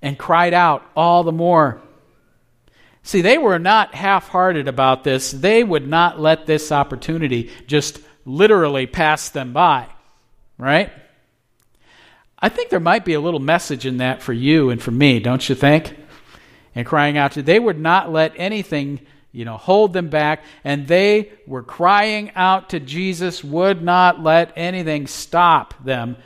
and 0.02 0.18
cried 0.18 0.54
out 0.54 0.84
all 0.96 1.24
the 1.24 1.32
more. 1.32 1.80
See, 3.02 3.22
they 3.22 3.38
were 3.38 3.58
not 3.58 3.94
half 3.94 4.28
hearted 4.28 4.68
about 4.68 5.04
this. 5.04 5.30
They 5.30 5.64
would 5.64 5.88
not 5.88 6.20
let 6.20 6.46
this 6.46 6.70
opportunity 6.70 7.50
just 7.66 8.00
literally 8.24 8.86
pass 8.86 9.30
them 9.30 9.52
by, 9.52 9.86
right? 10.58 10.92
I 12.38 12.48
think 12.48 12.70
there 12.70 12.80
might 12.80 13.04
be 13.04 13.14
a 13.14 13.20
little 13.20 13.40
message 13.40 13.86
in 13.86 13.96
that 13.96 14.22
for 14.22 14.32
you 14.32 14.70
and 14.70 14.80
for 14.80 14.90
me, 14.90 15.18
don't 15.20 15.48
you 15.48 15.54
think? 15.54 15.96
And 16.74 16.86
crying 16.86 17.16
out 17.16 17.32
to, 17.32 17.42
they 17.42 17.58
would 17.58 17.80
not 17.80 18.12
let 18.12 18.34
anything, 18.36 19.00
you 19.32 19.44
know, 19.44 19.56
hold 19.56 19.92
them 19.92 20.08
back. 20.08 20.44
And 20.62 20.86
they 20.86 21.32
were 21.46 21.62
crying 21.62 22.30
out 22.36 22.70
to 22.70 22.78
Jesus, 22.78 23.42
would 23.42 23.82
not 23.82 24.22
let 24.22 24.52
anything 24.54 25.06
stop 25.06 25.74
them 25.82 26.16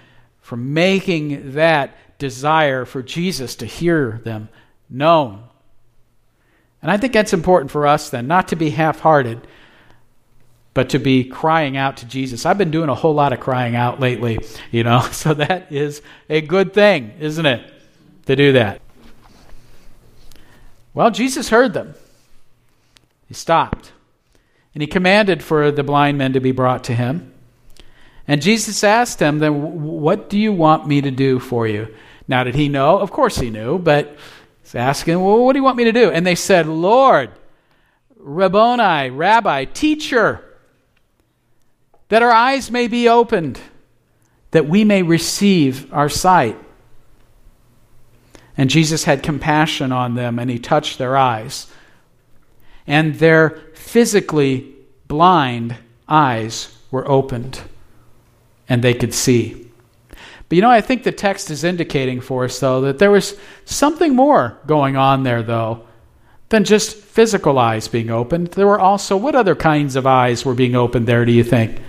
from 0.53 0.75
making 0.75 1.53
that 1.53 1.97
desire 2.19 2.85
for 2.85 3.03
Jesus 3.03 3.57
to 3.57 3.65
hear 3.65 4.21
them 4.23 4.51
known. 4.91 5.43
And 6.83 6.91
I 6.91 6.99
think 6.99 7.15
that's 7.15 7.33
important 7.33 7.71
for 7.71 7.87
us 7.87 8.11
then, 8.11 8.27
not 8.27 8.49
to 8.49 8.57
be 8.57 8.69
half 8.69 9.01
hearted, 9.01 9.49
but 10.75 10.91
to 10.91 10.99
be 10.99 11.25
crying 11.25 11.79
out 11.79 11.97
to 11.97 12.07
Jesus. 12.07 12.45
I've 12.45 12.59
been 12.59 12.71
doing 12.71 12.91
a 12.91 12.95
whole 12.95 13.15
lot 13.15 13.33
of 13.33 13.41
crying 13.41 13.75
out 13.77 13.99
lately, 13.99 14.41
you 14.71 14.85
know, 14.85 15.01
so 15.11 15.33
that 15.33 15.73
is 15.73 16.03
a 16.29 16.43
good 16.43 16.75
thing, 16.75 17.15
isn't 17.19 17.47
it, 17.47 17.73
to 18.27 18.37
do 18.37 18.53
that? 18.53 18.83
Well, 20.93 21.11
Jesus 21.11 21.49
heard 21.49 21.73
them. 21.73 21.95
He 23.27 23.33
stopped, 23.33 23.93
and 24.75 24.83
he 24.83 24.87
commanded 24.87 25.43
for 25.43 25.71
the 25.71 25.83
blind 25.83 26.19
men 26.19 26.35
to 26.35 26.41
be 26.41 26.53
brought 26.53 26.85
to 26.85 26.95
him. 26.95 27.32
And 28.29 28.41
Jesus 28.41 28.85
asked 28.85 29.19
them, 29.19 29.38
Then 29.38 29.83
what 29.83 30.31
do 30.31 30.38
you 30.38 30.52
want 30.52 30.87
me 30.87 31.00
to 31.00 31.11
do 31.11 31.38
for 31.38 31.67
you? 31.67 31.95
Now, 32.29 32.45
did 32.45 32.55
he 32.55 32.69
know? 32.69 32.99
Of 32.99 33.11
course 33.11 33.37
he 33.37 33.50
knew, 33.50 33.79
but 33.79 34.17
he's 34.62 34.75
asking, 34.75 35.23
Well, 35.23 35.45
what 35.45 35.52
do 35.52 35.59
you 35.59 35.64
want 35.64 35.76
me 35.76 35.85
to 35.85 35.93
do? 35.93 36.11
And 36.11 36.26
they 36.26 36.35
said, 36.35 36.67
Lord, 36.67 37.31
Rabboni, 38.17 39.11
Rabbi, 39.11 39.64
teacher, 39.67 40.45
that 42.09 42.23
our 42.23 42.31
eyes 42.31 42.71
may 42.71 42.87
be 42.87 43.09
opened, 43.09 43.61
that 44.52 44.69
we 44.69 44.85
may 44.85 45.02
receive 45.02 45.93
our 45.93 46.09
sight. 46.09 46.57
And 48.57 48.71
Jesus 48.71 49.05
had 49.05 49.23
compassion 49.23 49.93
on 49.93 50.14
them, 50.14 50.38
and 50.38 50.50
he 50.50 50.59
touched 50.59 50.99
their 50.99 51.17
eyes. 51.17 51.67
And 52.87 53.17
their 53.17 53.50
physically 53.75 54.75
blind 55.09 55.76
eyes 56.07 56.76
were 56.91 57.09
opened 57.11 57.62
and 58.73 58.83
they 58.83 58.95
could 58.95 59.12
see. 59.12 59.71
But 60.49 60.57
you 60.57 60.62
know, 60.62 60.71
I 60.71 60.81
think 60.81 61.02
the 61.02 61.12
text 61.12 61.50
is 61.50 61.62
indicating 61.62 62.23
for 62.23 62.47
us, 62.47 62.59
though, 62.59 62.81
that 62.81 62.99
there 62.99 63.11
was 63.11 63.38
something 63.67 64.17
more 64.17 64.57
going 64.67 64.97
on 64.97 65.25
there, 65.25 65.43
though, 65.43 65.85
than 66.49 66.64
just 66.64 66.97
physical 66.97 67.59
eyes 67.59 67.87
being 67.87 68.09
opened. 68.09 68.49
There 68.49 68.67
were 68.67 68.81
also, 68.81 69.14
what 69.14 69.35
other 69.35 69.55
kinds 69.55 69.95
of 69.95 70.07
eyes 70.07 70.47
were 70.47 70.55
being 70.55 70.75
opened 70.75 71.07
there, 71.07 71.26
do 71.26 71.33
you 71.33 71.45
think? 71.45 71.83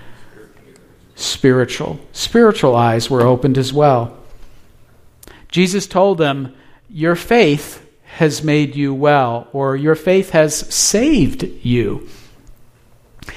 Spiritual. 1.16 2.02
Spiritual 2.12 2.76
eyes 2.76 3.10
were 3.10 3.22
opened 3.22 3.58
as 3.58 3.72
well. 3.72 4.18
Jesus 5.48 5.88
told 5.88 6.18
them, 6.18 6.54
Your 6.90 7.16
faith 7.16 7.90
has 8.18 8.44
made 8.44 8.76
you 8.76 8.94
well, 8.94 9.48
or 9.54 9.78
your 9.78 9.96
faith 9.96 10.32
has 10.32 10.54
saved 10.54 11.44
you. 11.44 12.10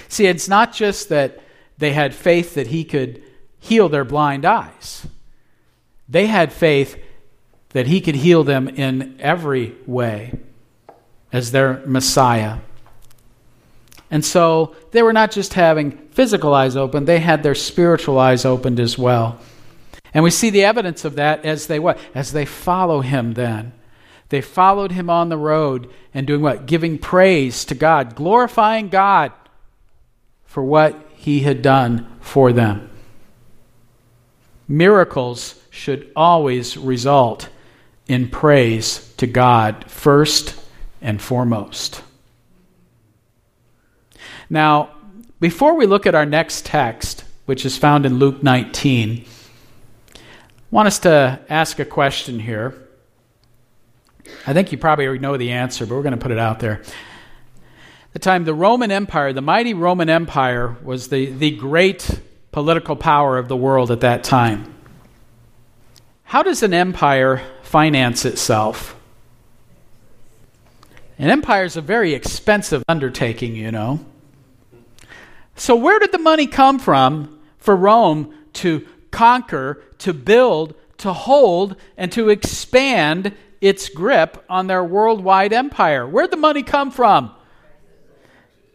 See, 0.09 0.27
it's 0.27 0.49
not 0.49 0.73
just 0.73 1.11
that 1.11 1.39
they 1.79 1.93
had 1.93 2.13
faith 2.13 2.55
that 2.55 2.67
he 2.67 2.83
could 2.83 3.23
heal 3.67 3.89
their 3.89 4.05
blind 4.05 4.45
eyes. 4.45 5.07
They 6.09 6.27
had 6.27 6.53
faith 6.53 7.03
that 7.71 7.87
he 7.87 8.01
could 8.01 8.15
heal 8.15 8.45
them 8.45 8.69
in 8.69 9.17
every 9.21 9.75
way 9.87 10.39
as 11.33 11.51
their 11.51 11.83
Messiah. 11.87 12.59
And 14.11 14.25
so 14.25 14.75
they 14.93 15.03
were 15.03 15.13
not 15.13 15.33
just 15.33 15.55
having 15.55 15.91
physical 16.13 16.55
eyes 16.55 16.77
open, 16.77 17.05
they 17.05 17.19
had 17.19 17.43
their 17.43 17.55
spiritual 17.55 18.19
eyes 18.19 18.45
opened 18.45 18.81
as 18.81 18.97
well. 18.97 19.39
And 20.15 20.23
we 20.23 20.31
see 20.31 20.49
the 20.49 20.65
evidence 20.65 21.05
of 21.05 21.17
that 21.17 21.45
as 21.45 21.67
they 21.67 21.79
what? 21.79 21.99
As 22.15 22.33
they 22.33 22.47
follow 22.47 23.01
him 23.01 23.35
then. 23.35 23.73
They 24.29 24.41
followed 24.41 24.93
him 24.93 25.11
on 25.11 25.29
the 25.29 25.37
road 25.37 25.91
and 26.15 26.27
doing 26.27 26.41
what? 26.41 26.67
Giving 26.67 26.99
praise 26.99 27.65
to 27.67 27.75
God, 27.75 28.15
glorifying 28.15 28.89
God 28.89 29.33
for 30.45 30.63
what 30.63 30.99
he 31.15 31.41
had 31.41 31.61
done 31.63 32.07
for 32.21 32.53
them. 32.53 32.91
Miracles 34.69 35.61
should 35.71 36.11
always 36.17 36.77
result 36.77 37.49
in 38.09 38.29
praise 38.29 39.13
to 39.17 39.27
God 39.27 39.91
first 39.91 40.55
and 41.01 41.21
foremost. 41.21 42.03
Now, 44.49 44.91
before 45.41 45.75
we 45.75 45.87
look 45.87 46.07
at 46.07 46.15
our 46.15 46.27
next 46.27 46.65
text, 46.65 47.25
which 47.47 47.65
is 47.65 47.77
found 47.77 48.07
in 48.07 48.19
Luke 48.19 48.43
19, 48.43 49.25
I 50.15 50.19
want 50.71 50.87
us 50.87 50.99
to 51.01 51.41
ask 51.49 51.79
a 51.79 51.85
question 51.85 52.39
here. 52.39 52.75
I 54.47 54.53
think 54.53 54.73
you 54.73 54.79
probably 54.79 55.07
already 55.07 55.21
know 55.21 55.37
the 55.37 55.53
answer, 55.53 55.87
but 55.87 55.95
we're 55.95 56.03
going 56.03 56.13
to 56.13 56.21
put 56.21 56.33
it 56.33 56.39
out 56.39 56.61
there. 56.61 56.83
At 56.83 58.13
the 58.13 58.19
time, 58.19 58.45
the 58.45 58.55
Roman 58.55 58.91
Empire, 58.91 59.33
the 59.33 59.43
mighty 59.43 59.75
Roman 59.75 60.09
Empire, 60.09 60.77
was 60.83 61.09
the, 61.09 61.27
the 61.27 61.53
great 61.53 62.21
political 62.57 62.97
power 62.97 63.37
of 63.37 63.49
the 63.49 63.57
world 63.57 63.91
at 63.91 64.01
that 64.01 64.25
time. 64.25 64.75
How 66.25 66.43
does 66.43 66.63
an 66.63 66.73
empire 66.73 67.43
finance 67.61 68.25
itself? 68.25 68.97
An 71.19 71.29
empire 71.29 71.65
is 71.65 71.77
a 71.77 71.83
very 71.83 72.15
expensive 72.15 72.83
undertaking, 72.89 73.57
you 73.57 73.71
know. 73.71 74.01
So, 75.55 75.77
where 75.77 75.99
did 75.99 76.13
the 76.13 76.19
money 76.19 76.47
come 76.47 76.79
from 76.79 77.39
for 77.59 77.77
Rome 77.77 78.35
to 78.55 78.87
conquer, 79.11 79.83
to 79.99 80.15
build, 80.15 80.75
to 80.97 81.13
hold, 81.13 81.77
and 81.99 82.11
to 82.13 82.31
expand 82.31 83.35
its 83.61 83.91
grip 83.91 84.43
on 84.49 84.67
their 84.67 84.83
worldwide 84.83 85.53
empire? 85.53 86.09
Where'd 86.09 86.31
the 86.31 86.39
money 86.39 86.63
come 86.63 86.91
from? 86.91 87.36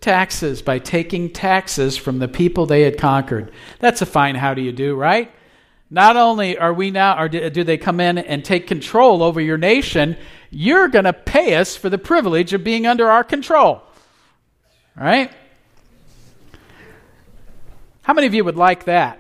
Taxes, 0.02 0.62
by 0.62 0.80
taking 0.80 1.32
taxes 1.32 1.96
from 1.96 2.20
the 2.20 2.28
people 2.28 2.66
they 2.66 2.82
had 2.82 2.98
conquered. 2.98 3.52
That's 3.80 4.02
a 4.02 4.06
fine 4.06 4.36
how 4.36 4.54
do 4.54 4.62
you 4.62 4.72
do, 4.72 4.96
right? 4.96 5.32
Not 5.90 6.16
only 6.16 6.58
are 6.58 6.74
we 6.74 6.90
now, 6.90 7.22
or 7.22 7.30
do 7.30 7.64
they 7.64 7.78
come 7.78 8.00
in 8.00 8.18
and 8.18 8.44
take 8.44 8.66
control 8.66 9.22
over 9.22 9.40
your 9.40 9.58
nation, 9.58 10.18
you're 10.50 10.88
going 10.88 11.06
to 11.06 11.14
pay 11.14 11.56
us 11.56 11.76
for 11.76 11.90
the 11.90 11.98
privilege 11.98 12.54
of 12.54 12.64
being 12.64 12.88
under 12.88 13.10
our 13.10 13.24
control. 13.24 13.84
Right? 14.96 15.32
How 18.02 18.14
many 18.14 18.28
of 18.28 18.34
you 18.34 18.44
would 18.44 18.58
like 18.58 18.86
that? 18.86 19.20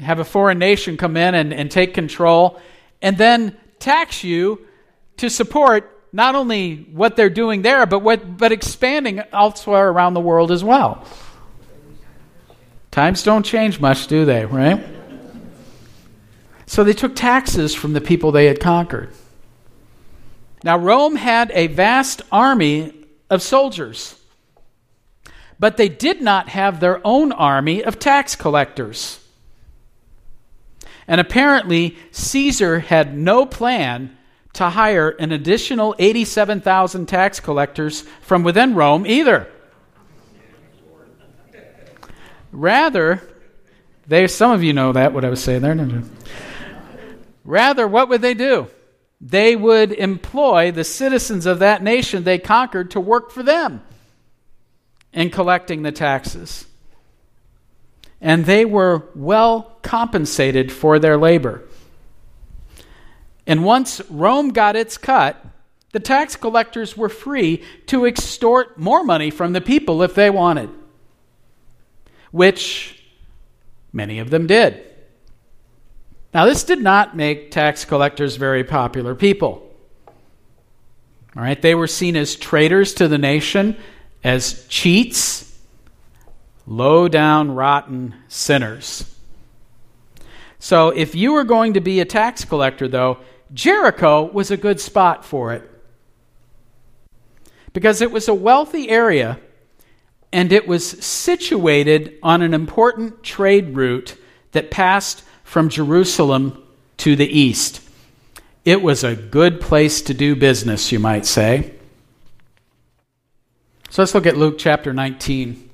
Have 0.00 0.18
a 0.18 0.24
foreign 0.24 0.58
nation 0.58 0.96
come 0.96 1.16
in 1.16 1.34
and, 1.34 1.54
and 1.54 1.70
take 1.70 1.94
control 1.94 2.60
and 3.00 3.16
then 3.16 3.56
tax 3.78 4.22
you 4.24 4.66
to 5.18 5.28
support 5.30 6.01
not 6.12 6.34
only 6.34 6.86
what 6.92 7.16
they're 7.16 7.30
doing 7.30 7.62
there, 7.62 7.86
but, 7.86 8.00
what, 8.00 8.36
but 8.36 8.52
expanding 8.52 9.22
elsewhere 9.32 9.88
around 9.88 10.14
the 10.14 10.20
world 10.20 10.52
as 10.52 10.62
well. 10.62 11.06
Times 12.90 13.22
don't 13.22 13.44
change 13.44 13.80
much, 13.80 14.06
do 14.06 14.26
they, 14.26 14.44
right? 14.44 14.84
So 16.66 16.84
they 16.84 16.92
took 16.92 17.16
taxes 17.16 17.74
from 17.74 17.94
the 17.94 18.00
people 18.00 18.32
they 18.32 18.46
had 18.46 18.60
conquered. 18.60 19.10
Now, 20.62 20.76
Rome 20.76 21.16
had 21.16 21.50
a 21.54 21.66
vast 21.68 22.22
army 22.30 22.92
of 23.30 23.42
soldiers, 23.42 24.14
but 25.58 25.76
they 25.76 25.88
did 25.88 26.20
not 26.20 26.50
have 26.50 26.80
their 26.80 27.00
own 27.04 27.32
army 27.32 27.82
of 27.82 27.98
tax 27.98 28.36
collectors. 28.36 29.18
And 31.08 31.20
apparently, 31.20 31.96
Caesar 32.12 32.78
had 32.78 33.16
no 33.16 33.44
plan 33.44 34.16
to 34.54 34.70
hire 34.70 35.10
an 35.10 35.32
additional 35.32 35.94
87,000 35.98 37.06
tax 37.06 37.40
collectors 37.40 38.02
from 38.20 38.42
within 38.42 38.74
Rome 38.74 39.06
either. 39.06 39.48
Rather, 42.50 43.26
they, 44.06 44.26
some 44.26 44.50
of 44.50 44.62
you 44.62 44.72
know 44.72 44.92
that, 44.92 45.14
what 45.14 45.24
I 45.24 45.30
was 45.30 45.42
saying 45.42 45.62
there. 45.62 46.02
Rather, 47.44 47.88
what 47.88 48.08
would 48.08 48.20
they 48.20 48.34
do? 48.34 48.68
They 49.20 49.56
would 49.56 49.92
employ 49.92 50.72
the 50.72 50.84
citizens 50.84 51.46
of 51.46 51.60
that 51.60 51.82
nation 51.82 52.24
they 52.24 52.38
conquered 52.38 52.90
to 52.90 53.00
work 53.00 53.30
for 53.30 53.42
them 53.42 53.82
in 55.12 55.30
collecting 55.30 55.82
the 55.82 55.92
taxes. 55.92 56.66
And 58.20 58.44
they 58.44 58.64
were 58.64 59.08
well 59.14 59.78
compensated 59.82 60.70
for 60.70 60.98
their 60.98 61.16
labor. 61.16 61.62
And 63.46 63.64
once 63.64 64.00
Rome 64.08 64.50
got 64.50 64.76
its 64.76 64.96
cut, 64.96 65.44
the 65.92 66.00
tax 66.00 66.36
collectors 66.36 66.96
were 66.96 67.08
free 67.08 67.62
to 67.86 68.06
extort 68.06 68.78
more 68.78 69.04
money 69.04 69.30
from 69.30 69.52
the 69.52 69.60
people 69.60 70.02
if 70.02 70.14
they 70.14 70.30
wanted, 70.30 70.70
which 72.30 73.02
many 73.92 74.18
of 74.18 74.30
them 74.30 74.46
did. 74.46 74.86
Now, 76.32 76.46
this 76.46 76.64
did 76.64 76.80
not 76.80 77.14
make 77.14 77.50
tax 77.50 77.84
collectors 77.84 78.36
very 78.36 78.64
popular 78.64 79.14
people. 79.14 79.68
All 81.36 81.42
right, 81.42 81.60
they 81.60 81.74
were 81.74 81.86
seen 81.86 82.16
as 82.16 82.36
traitors 82.36 82.94
to 82.94 83.08
the 83.08 83.18
nation, 83.18 83.76
as 84.24 84.66
cheats, 84.68 85.58
low 86.66 87.06
down, 87.08 87.54
rotten 87.54 88.14
sinners. 88.28 89.14
So, 90.58 90.90
if 90.90 91.14
you 91.14 91.32
were 91.32 91.44
going 91.44 91.74
to 91.74 91.80
be 91.80 92.00
a 92.00 92.04
tax 92.04 92.44
collector, 92.44 92.88
though, 92.88 93.18
Jericho 93.52 94.24
was 94.24 94.50
a 94.50 94.56
good 94.56 94.80
spot 94.80 95.24
for 95.24 95.52
it. 95.52 95.68
Because 97.72 98.00
it 98.00 98.10
was 98.10 98.28
a 98.28 98.34
wealthy 98.34 98.88
area 98.88 99.38
and 100.32 100.52
it 100.52 100.66
was 100.66 101.04
situated 101.04 102.18
on 102.22 102.42
an 102.42 102.54
important 102.54 103.22
trade 103.22 103.76
route 103.76 104.16
that 104.52 104.70
passed 104.70 105.22
from 105.44 105.68
Jerusalem 105.68 106.62
to 106.98 107.16
the 107.16 107.26
east. 107.26 107.80
It 108.64 108.80
was 108.80 109.04
a 109.04 109.16
good 109.16 109.60
place 109.60 110.00
to 110.02 110.14
do 110.14 110.34
business, 110.34 110.92
you 110.92 110.98
might 110.98 111.26
say. 111.26 111.74
So 113.90 114.00
let's 114.00 114.14
look 114.14 114.26
at 114.26 114.36
Luke 114.36 114.56
chapter 114.56 114.94
19, 114.94 115.68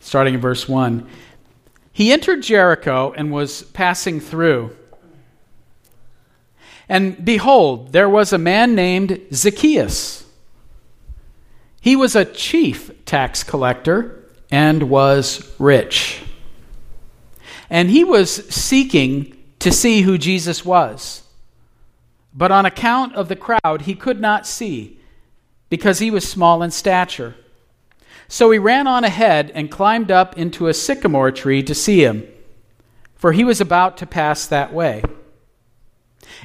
starting 0.00 0.34
in 0.34 0.40
verse 0.40 0.68
1. 0.68 1.08
He 1.92 2.12
entered 2.12 2.42
Jericho 2.42 3.12
and 3.16 3.32
was 3.32 3.62
passing 3.62 4.20
through. 4.20 4.76
And 6.90 7.24
behold, 7.24 7.92
there 7.92 8.08
was 8.08 8.32
a 8.32 8.38
man 8.38 8.74
named 8.74 9.20
Zacchaeus. 9.32 10.26
He 11.80 11.94
was 11.94 12.16
a 12.16 12.24
chief 12.24 13.04
tax 13.04 13.44
collector 13.44 14.24
and 14.50 14.90
was 14.90 15.54
rich. 15.60 16.20
And 17.70 17.88
he 17.88 18.02
was 18.02 18.44
seeking 18.52 19.36
to 19.60 19.70
see 19.70 20.02
who 20.02 20.18
Jesus 20.18 20.64
was. 20.64 21.22
But 22.34 22.50
on 22.50 22.66
account 22.66 23.14
of 23.14 23.28
the 23.28 23.36
crowd, 23.36 23.82
he 23.82 23.94
could 23.94 24.20
not 24.20 24.44
see 24.44 24.98
because 25.68 26.00
he 26.00 26.10
was 26.10 26.28
small 26.28 26.60
in 26.60 26.72
stature. 26.72 27.36
So 28.26 28.50
he 28.50 28.58
ran 28.58 28.88
on 28.88 29.04
ahead 29.04 29.52
and 29.54 29.70
climbed 29.70 30.10
up 30.10 30.36
into 30.36 30.66
a 30.66 30.74
sycamore 30.74 31.30
tree 31.30 31.62
to 31.62 31.74
see 31.74 32.04
him, 32.04 32.26
for 33.14 33.30
he 33.30 33.44
was 33.44 33.60
about 33.60 33.96
to 33.98 34.06
pass 34.06 34.48
that 34.48 34.72
way. 34.72 35.04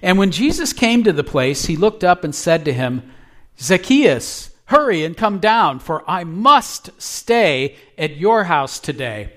And 0.02 0.18
when 0.18 0.32
Jesus 0.32 0.74
came 0.74 1.04
to 1.04 1.14
the 1.14 1.24
place, 1.24 1.66
he 1.66 1.76
looked 1.76 2.04
up 2.04 2.24
and 2.24 2.34
said 2.34 2.66
to 2.66 2.74
him, 2.74 3.12
Zacchaeus, 3.60 4.52
hurry 4.66 5.04
and 5.06 5.16
come 5.16 5.40
down, 5.40 5.80
for 5.80 6.04
I 6.10 6.24
must 6.24 6.90
stay 7.02 7.76
at 7.98 8.18
your 8.18 8.46
house 8.46 8.80
today. 8.80 9.32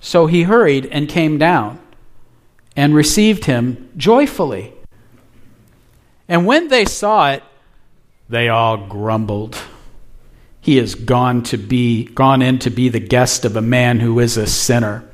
So 0.00 0.26
he 0.26 0.44
hurried 0.44 0.86
and 0.86 1.08
came 1.08 1.38
down 1.38 1.78
and 2.76 2.94
received 2.94 3.44
him 3.44 3.90
joyfully. 3.96 4.72
And 6.28 6.46
when 6.46 6.68
they 6.68 6.84
saw 6.84 7.32
it, 7.32 7.42
they 8.28 8.48
all 8.48 8.86
grumbled. 8.86 9.58
He 10.60 10.76
has 10.76 10.94
gone 10.94 11.42
to 11.44 11.56
be 11.56 12.04
gone 12.04 12.42
in 12.42 12.58
to 12.60 12.70
be 12.70 12.88
the 12.88 13.00
guest 13.00 13.44
of 13.44 13.56
a 13.56 13.62
man 13.62 14.00
who 14.00 14.20
is 14.20 14.36
a 14.36 14.46
sinner. 14.46 15.04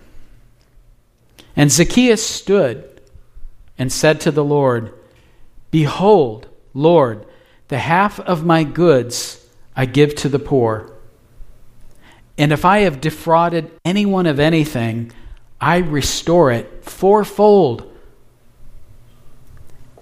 And 1.55 1.73
Zacchaeus 1.73 2.25
stood 2.25 2.96
and 3.79 3.93
said 3.93 4.21
to 4.23 4.31
the 4.31 4.45
Lord, 4.45 4.93
Behold, 5.71 6.49
Lord, 6.75 7.27
the 7.69 7.79
half 7.79 8.21
of 8.21 8.45
my 8.45 8.65
goods 8.65 9.45
I 9.75 9.87
give 9.87 10.15
to 10.17 10.29
the 10.29 10.39
poor. 10.39 10.93
And 12.39 12.53
if 12.53 12.65
I 12.65 12.81
have 12.81 13.01
defrauded 13.01 13.71
anyone 13.85 14.27
of 14.27 14.41
anything, 14.41 15.13
I 15.61 15.79
restore 15.79 16.51
it 16.51 16.85
fourfold. 16.85 17.93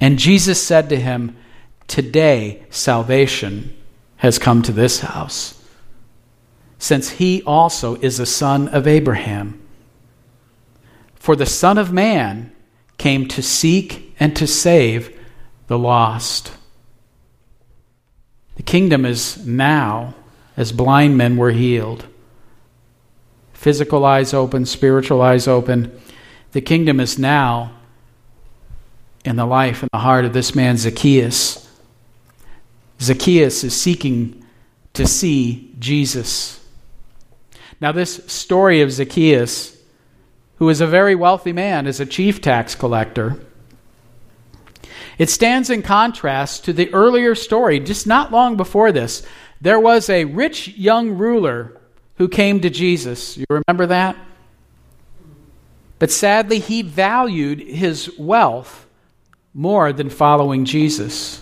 And 0.01 0.19
Jesus 0.19 0.63
said 0.63 0.89
to 0.89 0.97
him, 0.97 1.37
Today 1.87 2.65
salvation 2.71 3.77
has 4.17 4.39
come 4.39 4.63
to 4.63 4.73
this 4.73 5.01
house, 5.01 5.63
since 6.79 7.11
he 7.11 7.43
also 7.43 7.97
is 7.97 8.19
a 8.19 8.27
son 8.27 8.69
of 8.69 8.87
Abraham. 8.87 9.61
For 11.15 11.37
the 11.37 11.47
Son 11.47 11.79
of 11.79 11.93
Man 11.93 12.54
came 12.99 13.27
to 13.29 13.43
seek 13.43 14.15
and 14.19 14.35
to 14.37 14.47
save 14.47 15.19
the 15.67 15.79
lost. 15.79 16.53
The 18.57 18.63
kingdom 18.63 19.05
is 19.05 19.45
now 19.47 20.15
as 20.57 20.73
blind 20.73 21.17
men 21.17 21.37
were 21.37 21.51
healed. 21.51 22.07
Physical 23.53 24.05
eyes 24.05 24.33
open, 24.33 24.67
spiritual 24.67 25.23
eyes 25.23 25.49
open. 25.49 26.01
The 26.53 26.61
kingdom 26.61 27.01
is 27.01 27.19
now 27.19 27.73
in 29.25 29.37
the 29.37 29.47
life 29.47 29.83
and 29.83 29.91
the 29.93 29.99
heart 29.99 30.25
of 30.25 30.33
this 30.33 30.55
man, 30.55 30.77
Zacchaeus. 30.77 31.69
Zacchaeus 33.01 33.65
is 33.65 33.79
seeking 33.79 34.45
to 34.93 35.07
see 35.07 35.75
Jesus. 35.79 36.65
Now, 37.81 37.91
this 37.93 38.21
story 38.27 38.83
of 38.83 38.93
Zacchaeus, 38.93 39.74
who 40.57 40.69
is 40.69 40.81
a 40.81 40.87
very 40.87 41.15
wealthy 41.15 41.53
man, 41.53 41.87
is 41.87 42.01
a 42.01 42.07
chief 42.07 42.41
tax 42.41 42.75
collector. 42.75 43.39
It 45.19 45.31
stands 45.31 45.71
in 45.71 45.83
contrast 45.83 46.65
to 46.65 46.73
the 46.73 46.93
earlier 46.93 47.35
story, 47.35 47.81
just 47.81 48.07
not 48.07 48.33
long 48.33 48.57
before 48.57 48.93
this. 48.93 49.27
There 49.61 49.81
was 49.81 50.11
a 50.11 50.25
rich 50.25 50.69
young 50.69 51.11
ruler 51.11 51.81
who 52.17 52.29
came 52.29 52.61
to 52.61 52.71
Jesus. 52.71 53.37
You 53.37 53.45
remember 53.49 53.87
that? 53.87 54.17
But 55.99 56.11
sadly, 56.11 56.59
he 56.59 56.83
valued 56.83 57.61
his 57.61 58.13
wealth 58.19 58.87
more 59.53 59.93
than 59.93 60.11
following 60.11 60.65
Jesus. 60.65 61.41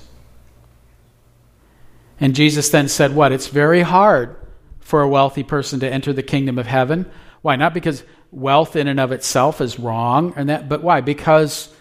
And 2.21 2.35
Jesus 2.35 2.69
then 2.69 2.89
said, 2.89 3.15
What? 3.15 3.33
It's 3.33 3.49
very 3.49 3.81
hard 3.81 4.37
for 4.81 5.03
a 5.03 5.09
wealthy 5.09 5.43
person 5.43 5.81
to 5.81 5.91
enter 5.91 6.13
the 6.13 6.23
kingdom 6.23 6.59
of 6.59 6.67
heaven. 6.67 7.11
Why? 7.41 7.57
Not 7.57 7.75
because 7.75 8.05
wealth 8.33 8.75
in 8.75 8.89
and 8.89 8.99
of 8.99 9.13
itself 9.13 9.61
is 9.61 9.79
wrong, 9.79 10.33
and 10.37 10.49
that, 10.49 10.69
but 10.69 10.83
why? 10.83 11.01
Because 11.01 11.73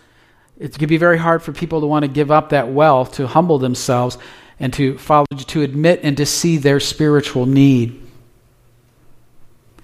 it 0.60 0.78
can 0.78 0.88
be 0.88 0.98
very 0.98 1.18
hard 1.18 1.42
for 1.42 1.54
people 1.54 1.82
to 1.82 1.88
want 1.88 2.04
to 2.04 2.12
give 2.12 2.30
up 2.30 2.50
that 2.50 2.70
wealth, 2.70 3.14
to 3.14 3.26
humble 3.26 3.58
themselves, 3.58 4.18
and 4.60 4.72
to 4.74 4.98
follow, 5.00 5.26
to 5.36 5.64
admit 5.64 6.02
and 6.04 6.18
to 6.18 6.26
see 6.26 6.58
their 6.58 6.80
spiritual 6.80 7.48
need. 7.48 8.00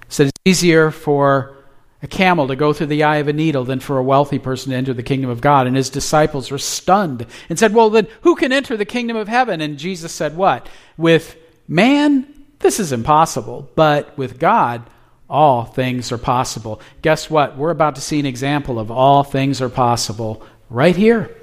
So 0.10 0.24
it's 0.24 0.32
easier 0.46 0.92
for 0.92 1.56
a 2.04 2.08
camel 2.08 2.48
to 2.48 2.56
go 2.56 2.74
through 2.74 2.88
the 2.88 3.04
eye 3.04 3.18
of 3.18 3.28
a 3.28 3.34
needle 3.34 3.64
than 3.64 3.80
for 3.80 3.98
a 3.98 4.04
wealthy 4.04 4.38
person 4.38 4.72
to 4.72 4.78
enter 4.78 4.94
the 4.94 5.02
kingdom 5.02 5.32
of 5.32 5.42
God. 5.42 5.66
And 5.66 5.76
his 5.76 5.90
disciples 5.90 6.52
were 6.52 6.60
stunned 6.60 7.26
and 7.50 7.58
said, 7.58 7.74
Well, 7.74 7.90
then 7.90 8.08
who 8.22 8.36
can 8.36 8.52
enter 8.52 8.78
the 8.78 8.86
kingdom 8.86 9.18
of 9.18 9.28
heaven? 9.28 9.62
And 9.62 9.80
Jesus 9.80 10.12
said, 10.12 10.38
What? 10.38 10.70
With 10.96 11.38
man, 11.68 12.46
this 12.60 12.80
is 12.80 12.92
impossible, 12.92 13.70
but 13.76 14.16
with 14.18 14.38
God, 14.38 14.88
all 15.30 15.66
things 15.66 16.12
are 16.12 16.18
possible. 16.18 16.82
Guess 17.02 17.30
what? 17.30 17.58
We're 17.58 17.72
about 17.72 17.96
to 17.96 18.02
see 18.02 18.20
an 18.20 18.26
example 18.26 18.80
of 18.80 18.92
all 18.92 19.24
things 19.24 19.62
are 19.62 19.70
possible 19.70 20.46
right 20.70 20.96
here. 20.96 21.36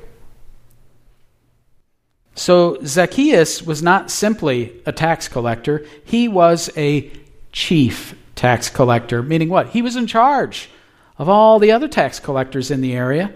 So 2.35 2.79
Zacchaeus 2.85 3.62
was 3.62 3.83
not 3.83 4.11
simply 4.11 4.81
a 4.87 4.92
tax 4.92 5.29
collector, 5.29 5.87
he 6.05 6.27
was 6.29 6.70
a 6.77 7.11
chief 7.53 8.18
tax 8.35 8.68
collector, 8.68 9.23
meaning 9.23 9.49
what? 9.49 9.68
He 9.68 9.83
was 9.83 9.97
in 9.97 10.07
charge 10.07 10.68
of 11.16 11.29
all 11.29 11.59
the 11.59 11.70
other 11.70 11.87
tax 11.87 12.18
collectors 12.18 12.70
in 12.70 12.81
the 12.81 12.94
area. 12.94 13.33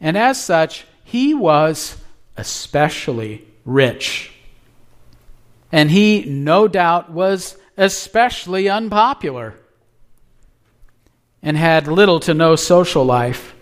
And 0.00 0.16
as 0.16 0.42
such, 0.42 0.86
he 1.02 1.34
was 1.34 1.96
especially 2.36 3.44
rich. 3.64 4.30
And 5.72 5.90
he, 5.90 6.24
no 6.24 6.68
doubt, 6.68 7.10
was 7.10 7.56
especially 7.76 8.68
unpopular 8.68 9.54
and 11.42 11.56
had 11.56 11.86
little 11.86 12.20
to 12.20 12.34
no 12.34 12.56
social 12.56 13.04
life. 13.04 13.54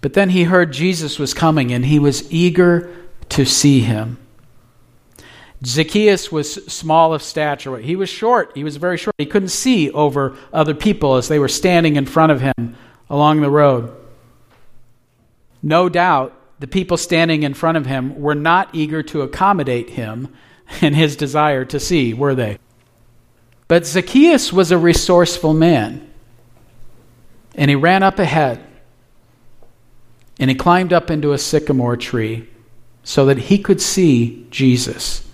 But 0.00 0.14
then 0.14 0.30
he 0.30 0.44
heard 0.44 0.72
Jesus 0.72 1.18
was 1.18 1.32
coming 1.32 1.72
and 1.72 1.86
he 1.86 1.98
was 1.98 2.30
eager 2.32 2.94
to 3.30 3.44
see 3.44 3.80
him. 3.80 4.18
Zacchaeus 5.64 6.30
was 6.30 6.52
small 6.70 7.14
of 7.14 7.22
stature. 7.22 7.78
He 7.78 7.96
was 7.96 8.10
short. 8.10 8.52
He 8.54 8.64
was 8.64 8.76
very 8.76 8.98
short. 8.98 9.14
He 9.16 9.26
couldn't 9.26 9.48
see 9.48 9.90
over 9.90 10.36
other 10.52 10.74
people 10.74 11.14
as 11.14 11.28
they 11.28 11.38
were 11.38 11.48
standing 11.48 11.96
in 11.96 12.04
front 12.06 12.32
of 12.32 12.42
him 12.42 12.76
along 13.08 13.40
the 13.40 13.50
road. 13.50 13.94
No 15.62 15.88
doubt 15.88 16.38
the 16.58 16.66
people 16.66 16.96
standing 16.96 17.42
in 17.42 17.54
front 17.54 17.78
of 17.78 17.86
him 17.86 18.20
were 18.20 18.34
not 18.34 18.74
eager 18.74 19.02
to 19.04 19.22
accommodate 19.22 19.90
him 19.90 20.34
in 20.82 20.94
his 20.94 21.16
desire 21.16 21.64
to 21.66 21.80
see, 21.80 22.12
were 22.12 22.34
they? 22.34 22.58
But 23.68 23.86
Zacchaeus 23.86 24.52
was 24.52 24.70
a 24.70 24.78
resourceful 24.78 25.54
man. 25.54 26.10
And 27.54 27.68
he 27.70 27.74
ran 27.74 28.02
up 28.02 28.18
ahead. 28.18 28.64
And 30.38 30.50
he 30.50 30.56
climbed 30.56 30.92
up 30.92 31.10
into 31.10 31.32
a 31.32 31.38
sycamore 31.38 31.96
tree 31.96 32.48
so 33.02 33.26
that 33.26 33.38
he 33.38 33.58
could 33.58 33.80
see 33.80 34.46
Jesus. 34.50 35.26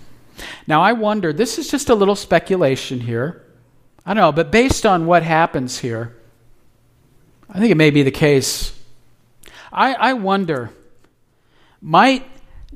Now, 0.67 0.81
I 0.81 0.93
wonder, 0.93 1.33
this 1.33 1.57
is 1.57 1.69
just 1.69 1.89
a 1.89 1.95
little 1.95 2.15
speculation 2.15 2.99
here. 2.99 3.43
I 4.05 4.13
don't 4.13 4.21
know, 4.21 4.31
but 4.31 4.51
based 4.51 4.85
on 4.85 5.05
what 5.05 5.23
happens 5.23 5.79
here, 5.79 6.15
I 7.49 7.59
think 7.59 7.71
it 7.71 7.77
may 7.77 7.89
be 7.89 8.03
the 8.03 8.11
case. 8.11 8.77
I, 9.71 9.93
I 9.93 10.13
wonder, 10.13 10.71
might 11.81 12.25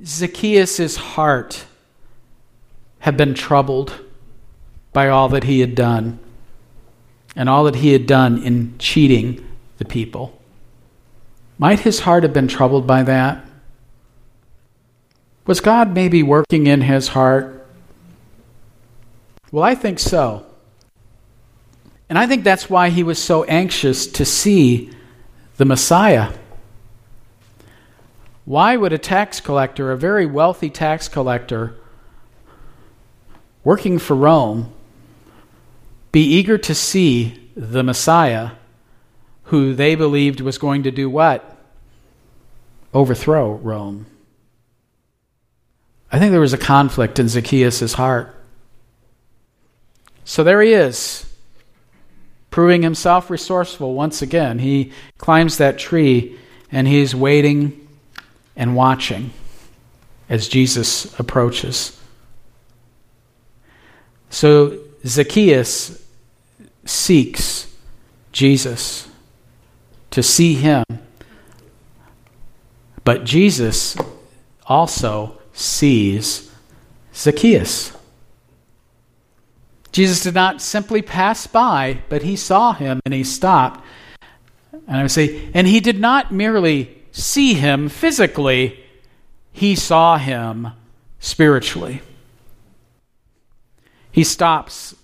Zacchaeus' 0.03 0.95
heart 0.95 1.65
have 2.99 3.17
been 3.17 3.33
troubled 3.33 4.04
by 4.95 5.09
all 5.09 5.29
that 5.29 5.43
he 5.43 5.59
had 5.59 5.75
done 5.75 6.17
and 7.35 7.47
all 7.47 7.65
that 7.65 7.75
he 7.75 7.93
had 7.93 8.07
done 8.07 8.41
in 8.41 8.75
cheating 8.79 9.45
the 9.77 9.85
people? 9.85 10.41
Might 11.59 11.81
his 11.81 11.99
heart 11.99 12.23
have 12.23 12.33
been 12.33 12.47
troubled 12.47 12.87
by 12.87 13.03
that? 13.03 13.45
Was 15.45 15.61
God 15.61 15.93
maybe 15.93 16.23
working 16.23 16.65
in 16.65 16.81
his 16.81 17.09
heart 17.09 17.55
well, 19.55 19.63
I 19.63 19.73
think 19.73 19.99
so. 19.99 20.45
And 22.09 22.19
I 22.19 22.27
think 22.27 22.43
that's 22.43 22.69
why 22.69 22.89
he 22.89 23.03
was 23.03 23.23
so 23.23 23.45
anxious 23.45 24.05
to 24.07 24.25
see 24.25 24.91
the 25.55 25.63
Messiah. 25.63 26.33
Why 28.43 28.75
would 28.75 28.91
a 28.91 28.97
tax 28.97 29.39
collector, 29.39 29.93
a 29.93 29.97
very 29.97 30.25
wealthy 30.25 30.69
tax 30.69 31.07
collector, 31.07 31.73
working 33.63 33.97
for 33.97 34.13
Rome, 34.13 34.73
be 36.15 36.21
eager 36.21 36.57
to 36.57 36.73
see 36.73 37.37
the 37.57 37.83
Messiah 37.83 38.51
who 39.51 39.75
they 39.75 39.95
believed 39.95 40.39
was 40.39 40.57
going 40.57 40.83
to 40.83 40.89
do 40.89 41.09
what? 41.09 41.57
Overthrow 42.93 43.55
Rome. 43.55 44.05
I 46.09 46.17
think 46.17 46.31
there 46.31 46.39
was 46.39 46.53
a 46.53 46.57
conflict 46.57 47.19
in 47.19 47.27
Zacchaeus' 47.27 47.91
heart. 47.95 48.33
So 50.23 50.41
there 50.41 50.61
he 50.61 50.71
is, 50.71 51.25
proving 52.49 52.81
himself 52.81 53.29
resourceful 53.29 53.93
once 53.93 54.21
again. 54.21 54.59
He 54.59 54.93
climbs 55.17 55.57
that 55.57 55.77
tree 55.77 56.39
and 56.71 56.87
he's 56.87 57.13
waiting 57.13 57.89
and 58.55 58.73
watching 58.73 59.31
as 60.29 60.47
Jesus 60.47 61.13
approaches. 61.19 61.99
So 64.29 64.79
Zacchaeus 65.05 66.03
seeks 66.85 67.67
Jesus 68.31 69.09
to 70.11 70.23
see 70.23 70.53
him, 70.53 70.83
but 73.03 73.23
Jesus 73.25 73.97
also 74.65 75.39
sees 75.53 76.51
Zacchaeus. 77.13 77.91
Jesus 79.91 80.21
did 80.21 80.33
not 80.33 80.61
simply 80.61 81.01
pass 81.01 81.47
by, 81.47 81.99
but 82.09 82.23
he 82.23 82.35
saw 82.35 82.73
him 82.73 82.99
and 83.05 83.13
he 83.13 83.23
stopped. 83.23 83.83
And 84.71 84.97
I 84.97 85.01
would 85.01 85.11
say, 85.11 85.49
and 85.53 85.65
he 85.65 85.79
did 85.79 85.99
not 85.99 86.33
merely 86.33 87.01
see 87.11 87.53
him 87.53 87.87
physically, 87.87 88.83
he 89.53 89.73
saw 89.75 90.17
him 90.17 90.67
spiritually. 91.19 92.01
He 94.11 94.25
stops, 94.25 94.95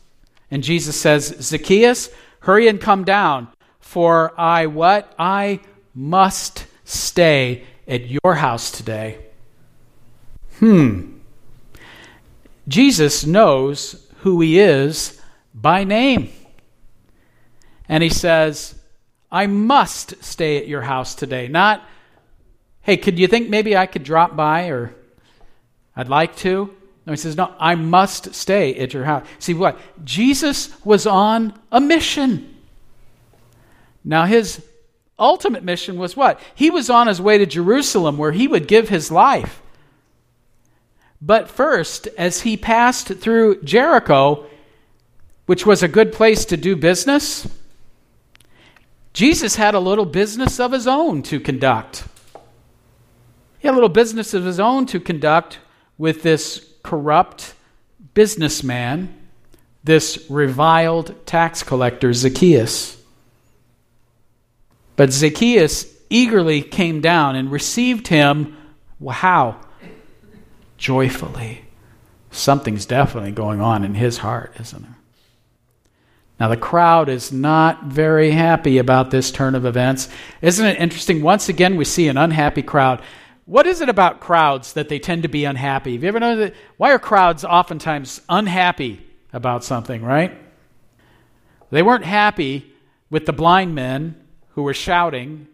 and 0.52 0.64
Jesus 0.64 1.00
says, 1.00 1.34
Zacchaeus, 1.40 2.10
hurry 2.42 2.68
and 2.68 2.80
come 2.80 3.06
down, 3.06 3.48
for 3.80 4.40
I 4.40 4.68
what? 4.68 5.14
I 5.18 5.62
must 5.96 6.68
stay 6.84 7.64
at 7.88 8.08
your 8.08 8.36
house 8.36 8.70
today. 8.70 9.26
Hmm. 10.60 11.14
Jesus 12.68 13.26
knows 13.26 14.08
who 14.20 14.42
he 14.42 14.60
is 14.60 15.20
by 15.54 15.86
name. 15.86 16.32
And 17.88 18.04
he 18.04 18.10
says, 18.10 18.76
I 19.32 19.48
must 19.48 20.22
stay 20.24 20.58
at 20.58 20.68
your 20.68 20.82
house 20.82 21.16
today. 21.16 21.48
Not, 21.48 21.84
hey, 22.82 22.98
could 22.98 23.18
you 23.18 23.28
think 23.28 23.50
maybe 23.50 23.76
I 23.76 23.86
could 23.86 24.04
drop 24.04 24.36
by 24.36 24.68
or 24.68 24.94
I'd 25.96 26.10
like 26.10 26.36
to? 26.38 26.76
No, 27.06 27.14
he 27.14 27.18
says, 27.18 27.36
no, 27.36 27.54
I 27.60 27.76
must 27.76 28.36
stay 28.36 28.76
at 28.76 28.94
your 28.94 29.06
house. 29.06 29.26
See 29.40 29.54
what? 29.54 29.80
Jesus 30.06 30.70
was 30.86 31.08
on 31.08 31.60
a 31.72 31.82
mission. 31.82 32.56
Now, 34.04 34.26
his 34.26 34.64
ultimate 35.18 35.64
mission 35.64 35.98
was 35.98 36.16
what? 36.16 36.40
He 36.54 36.70
was 36.70 36.90
on 36.90 37.08
his 37.08 37.22
way 37.22 37.38
to 37.38 37.46
Jerusalem 37.46 38.18
where 38.18 38.32
he 38.32 38.48
would 38.48 38.68
give 38.68 38.90
his 38.90 39.12
life. 39.12 39.62
But 41.22 41.50
first, 41.50 42.08
as 42.18 42.42
he 42.42 42.58
passed 42.58 43.08
through 43.08 43.62
Jericho, 43.62 44.46
which 45.46 45.66
was 45.66 45.84
a 45.84 45.88
good 45.88 46.12
place 46.14 46.46
to 46.46 46.58
do 46.58 46.76
business, 46.76 47.48
Jesus 49.14 49.56
had 49.56 49.76
a 49.76 49.80
little 49.80 50.06
business 50.06 50.60
of 50.60 50.72
his 50.72 50.88
own 50.88 51.22
to 51.24 51.40
conduct. 51.40 52.06
He 53.60 53.68
had 53.68 53.74
a 53.74 53.76
little 53.76 53.90
business 53.90 54.34
of 54.34 54.46
his 54.46 54.60
own 54.60 54.86
to 54.88 55.00
conduct 55.00 55.60
with 55.98 56.24
this 56.24 56.71
corrupt 56.92 57.54
businessman, 58.14 59.18
this 59.82 60.26
reviled 60.30 61.26
tax 61.26 61.64
collector, 61.64 62.12
Zacchaeus. 62.12 63.02
But 64.98 65.14
Zacchaeus 65.14 65.86
eagerly 66.10 66.62
came 66.62 67.00
down 67.00 67.38
and 67.38 67.50
received 67.50 68.10
him. 68.10 68.58
How? 69.10 69.62
Joyfully. 70.78 71.64
Something's 72.30 72.86
definitely 72.86 73.32
going 73.32 73.62
on 73.62 73.86
in 73.86 73.96
his 73.96 74.18
heart, 74.18 74.52
isn't 74.60 74.82
there? 74.82 74.98
Now, 76.42 76.50
the 76.50 76.58
crowd 76.58 77.08
is 77.08 77.32
not 77.32 77.86
very 77.86 78.32
happy 78.32 78.80
about 78.80 79.12
this 79.12 79.32
turn 79.32 79.56
of 79.56 79.66
events. 79.66 80.10
Isn't 80.42 80.66
it 80.66 80.78
interesting? 80.78 81.22
Once 81.22 81.48
again, 81.48 81.78
we 81.78 81.86
see 81.86 82.10
an 82.10 82.18
unhappy 82.18 82.64
crowd. 82.64 83.02
What 83.46 83.68
is 83.68 83.82
it 83.82 83.90
about 83.90 84.20
crowds 84.20 84.74
that 84.74 84.90
they 84.90 85.00
tend 85.00 85.24
to 85.24 85.30
be 85.30 85.46
unhappy? 85.46 85.94
Have 85.94 86.04
you 86.04 86.10
ever 86.10 86.20
noticed 86.20 86.54
that? 86.54 86.60
Why 86.78 86.92
are 86.92 87.00
crowds 87.00 87.44
oftentimes 87.44 88.22
unhappy 88.30 89.06
about 89.34 89.64
something, 89.64 90.04
right? 90.04 90.38
They 91.70 91.82
weren't 91.82 92.06
happy 92.06 92.72
with 93.10 93.26
the 93.26 93.34
blind 93.34 93.76
men 93.76 94.16
who 94.50 94.64
were 94.64 94.74
shouting, 94.74 95.48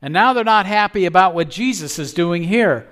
and 0.00 0.12
now 0.12 0.32
they're 0.32 0.44
not 0.44 0.66
happy 0.66 1.06
about 1.06 1.34
what 1.34 1.50
Jesus 1.50 1.98
is 1.98 2.14
doing 2.14 2.42
here. 2.42 2.88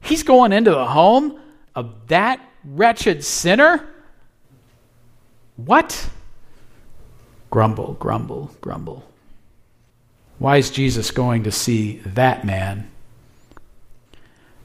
He's 0.00 0.22
going 0.22 0.52
into 0.52 0.70
the 0.70 0.86
home 0.86 1.40
of 1.74 2.08
that 2.08 2.40
wretched 2.64 3.24
sinner? 3.24 3.86
What? 5.56 6.08
Grumble, 7.50 7.94
grumble, 7.94 8.50
grumble. 8.60 9.08
Why 10.38 10.56
is 10.56 10.70
Jesus 10.70 11.10
going 11.10 11.44
to 11.44 11.52
see 11.52 11.98
that 12.04 12.44
man? 12.44 12.90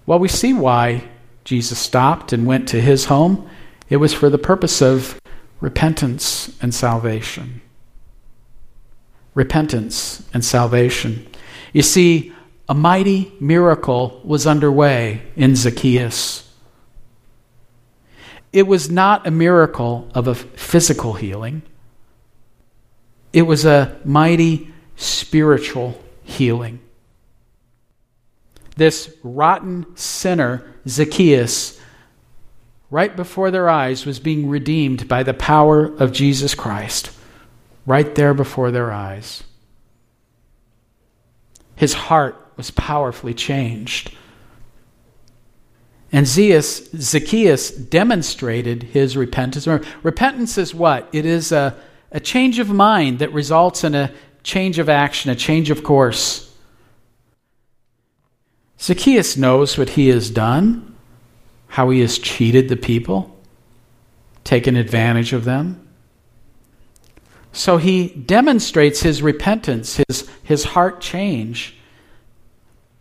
Well, 0.10 0.18
we 0.18 0.28
see 0.28 0.54
why 0.54 1.04
Jesus 1.44 1.78
stopped 1.78 2.34
and 2.34 2.48
went 2.48 2.68
to 2.70 2.82
his 2.82 3.06
home. 3.06 3.48
It 3.90 3.98
was 3.98 4.12
for 4.12 4.32
the 4.32 4.40
purpose 4.40 4.82
of 4.82 5.22
repentance 5.62 6.52
and 6.64 6.74
salvation. 6.74 7.62
Repentance 9.36 10.28
and 10.34 10.44
salvation. 10.44 11.28
You 11.74 11.84
see, 11.84 12.34
a 12.68 12.74
mighty 12.74 13.32
miracle 13.40 14.20
was 14.24 14.48
underway 14.48 15.22
in 15.36 15.56
Zacchaeus. 15.56 16.52
It 18.52 18.66
was 18.66 18.90
not 18.90 19.28
a 19.28 19.32
miracle 19.32 20.10
of 20.16 20.28
a 20.28 20.34
physical 20.34 21.14
healing, 21.14 21.62
it 23.32 23.44
was 23.44 23.64
a 23.64 24.00
mighty 24.04 24.74
spiritual 24.96 26.02
healing 26.24 26.80
this 28.80 29.14
rotten 29.24 29.86
sinner, 29.96 30.74
Zacchaeus, 30.88 31.80
right 32.90 33.16
before 33.16 33.52
their 33.52 33.70
eyes, 33.70 34.08
was 34.08 34.20
being 34.20 34.50
redeemed 34.50 35.08
by 35.08 35.22
the 35.22 35.36
power 35.36 35.86
of 35.86 36.12
Jesus 36.12 36.56
Christ, 36.56 37.12
right 37.86 38.16
there 38.16 38.34
before 38.34 38.72
their 38.72 38.92
eyes. 38.92 39.44
His 41.76 41.94
heart 41.94 42.36
was 42.58 42.72
powerfully 42.72 43.36
changed. 43.36 44.16
And 46.12 46.26
Zacchaeus 46.28 47.70
demonstrated 47.70 48.84
his 48.84 49.16
repentance. 49.16 49.68
Repentance 50.02 50.58
is 50.58 50.74
what? 50.74 51.08
It 51.14 51.26
is 51.26 51.52
a, 51.52 51.76
a 52.12 52.20
change 52.20 52.58
of 52.58 52.70
mind 52.70 53.20
that 53.20 53.32
results 53.32 53.84
in 53.84 53.94
a 53.94 54.12
change 54.42 54.80
of 54.80 54.90
action, 54.90 55.30
a 55.30 55.36
change 55.36 55.70
of 55.70 55.84
course. 55.84 56.49
Zacchaeus 58.82 59.36
knows 59.36 59.78
what 59.78 59.90
he 59.90 60.08
has 60.08 60.30
done, 60.30 60.96
how 61.68 61.90
he 61.90 62.00
has 62.00 62.18
cheated 62.18 62.70
the 62.70 62.78
people, 62.78 63.38
taken 64.44 64.76
advantage 64.76 65.34
of 65.34 65.44
them. 65.44 65.86
So 67.52 67.78
he 67.78 68.10
demonstrates 68.10 69.02
his 69.02 69.22
repentance, 69.22 69.98
his, 70.08 70.30
his 70.44 70.64
heart 70.64 71.02
change, 71.02 71.76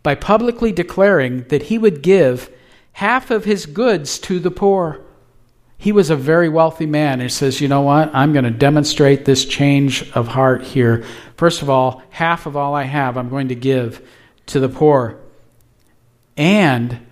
by 0.03 0.15
publicly 0.15 0.71
declaring 0.71 1.43
that 1.47 1.63
he 1.63 1.77
would 1.77 2.01
give 2.01 2.49
half 2.93 3.31
of 3.31 3.45
his 3.45 3.65
goods 3.65 4.19
to 4.19 4.39
the 4.39 4.51
poor. 4.51 5.01
He 5.77 5.93
was 5.93 6.09
a 6.09 6.15
very 6.15 6.49
wealthy 6.49 6.87
man. 6.87 7.21
He 7.21 7.29
says, 7.29 7.61
You 7.61 7.69
know 7.69 7.81
what? 7.81 8.13
I'm 8.13 8.33
going 8.33 8.43
to 8.43 8.51
demonstrate 8.51 9.23
this 9.23 9.45
change 9.45 10.09
of 10.11 10.27
heart 10.27 10.63
here. 10.63 11.05
First 11.37 11.61
of 11.61 11.69
all, 11.69 12.01
half 12.09 12.45
of 12.45 12.57
all 12.57 12.75
I 12.75 12.83
have, 12.83 13.17
I'm 13.17 13.29
going 13.29 13.47
to 13.49 13.55
give 13.55 14.05
to 14.47 14.59
the 14.59 14.69
poor 14.69 15.18
and 16.39 17.05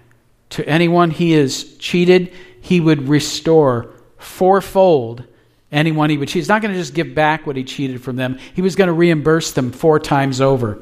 to 0.52 0.68
anyone 0.68 1.12
he 1.12 1.34
has 1.34 1.76
cheated, 1.76 2.34
he 2.62 2.80
would 2.80 3.10
restore 3.10 3.94
fourfold 4.18 5.26
anyone 5.70 6.10
he 6.10 6.18
would 6.18 6.30
cheat. 6.30 6.36
He's 6.36 6.48
not 6.48 6.62
going 6.62 6.74
to 6.74 6.80
just 6.80 6.94
give 6.94 7.14
back 7.14 7.46
what 7.46 7.58
he 7.58 7.66
cheated 7.66 8.02
from 8.02 8.16
them, 8.16 8.40
he 8.56 8.62
was 8.62 8.76
going 8.76 8.88
to 8.88 8.94
reimburse 8.94 9.52
them 9.52 9.72
four 9.72 10.00
times 10.00 10.40
over. 10.40 10.82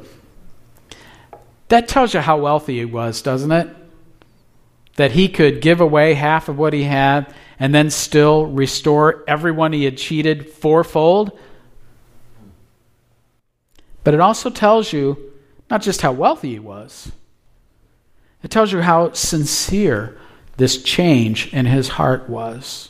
That 1.70 1.88
tells 1.88 2.14
you 2.14 2.20
how 2.20 2.38
wealthy 2.38 2.78
he 2.78 2.86
was, 2.86 3.24
doesn't 3.24 3.52
it? 3.52 3.68
That 4.98 5.12
he 5.12 5.28
could 5.28 5.60
give 5.60 5.82
away 5.82 6.14
half 6.14 6.48
of 6.48 6.60
what 6.60 6.74
he 6.74 6.84
had 6.84 7.34
and 7.60 7.74
then 7.74 7.90
still 7.90 8.46
restore 8.46 9.24
everyone 9.28 9.74
he 9.74 9.86
had 9.86 9.98
cheated 9.98 10.52
fourfold. 10.52 11.38
But 14.04 14.14
it 14.14 14.20
also 14.20 14.52
tells 14.52 14.94
you 14.94 15.34
not 15.72 15.82
just 15.82 16.02
how 16.02 16.12
wealthy 16.12 16.52
he 16.52 16.60
was 16.60 17.12
it 18.44 18.52
tells 18.52 18.72
you 18.72 18.82
how 18.82 19.12
sincere 19.14 20.18
this 20.58 20.82
change 20.82 21.52
in 21.54 21.66
his 21.66 21.90
heart 21.90 22.30
was. 22.30 22.90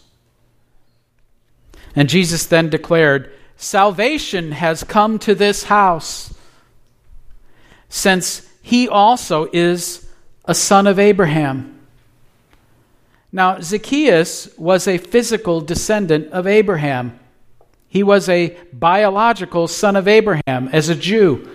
And 1.95 2.09
Jesus 2.09 2.45
then 2.45 2.69
declared, 2.69 3.31
Salvation 3.57 4.51
has 4.51 4.83
come 4.83 5.17
to 5.19 5.33
this 5.33 5.63
house, 5.63 6.33
since 7.87 8.49
he 8.61 8.89
also 8.89 9.47
is 9.53 10.05
a 10.43 10.53
son 10.53 10.87
of 10.87 10.99
Abraham. 10.99 11.79
Now, 13.31 13.59
Zacchaeus 13.59 14.49
was 14.57 14.87
a 14.87 14.97
physical 14.97 15.61
descendant 15.61 16.31
of 16.31 16.47
Abraham. 16.47 17.19
He 17.87 18.03
was 18.03 18.27
a 18.27 18.57
biological 18.73 19.67
son 19.67 19.95
of 19.95 20.07
Abraham 20.07 20.69
as 20.71 20.89
a 20.89 20.95
Jew. 20.95 21.49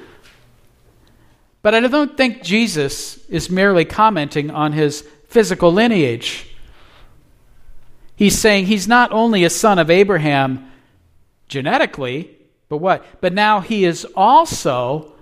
But 1.62 1.74
I 1.74 1.80
don't 1.80 2.16
think 2.16 2.42
Jesus 2.42 3.24
is 3.28 3.50
merely 3.50 3.84
commenting 3.84 4.50
on 4.50 4.72
his 4.72 5.02
physical 5.28 5.72
lineage. 5.72 6.46
He's 8.16 8.38
saying 8.38 8.66
he's 8.66 8.88
not 8.88 9.12
only 9.12 9.44
a 9.44 9.50
son 9.50 9.78
of 9.78 9.90
Abraham 9.90 10.70
genetically, 11.48 12.36
but 12.68 12.78
what? 12.78 13.04
But 13.20 13.32
now 13.32 13.60
he 13.60 13.84
is 13.84 14.06
also 14.16 15.12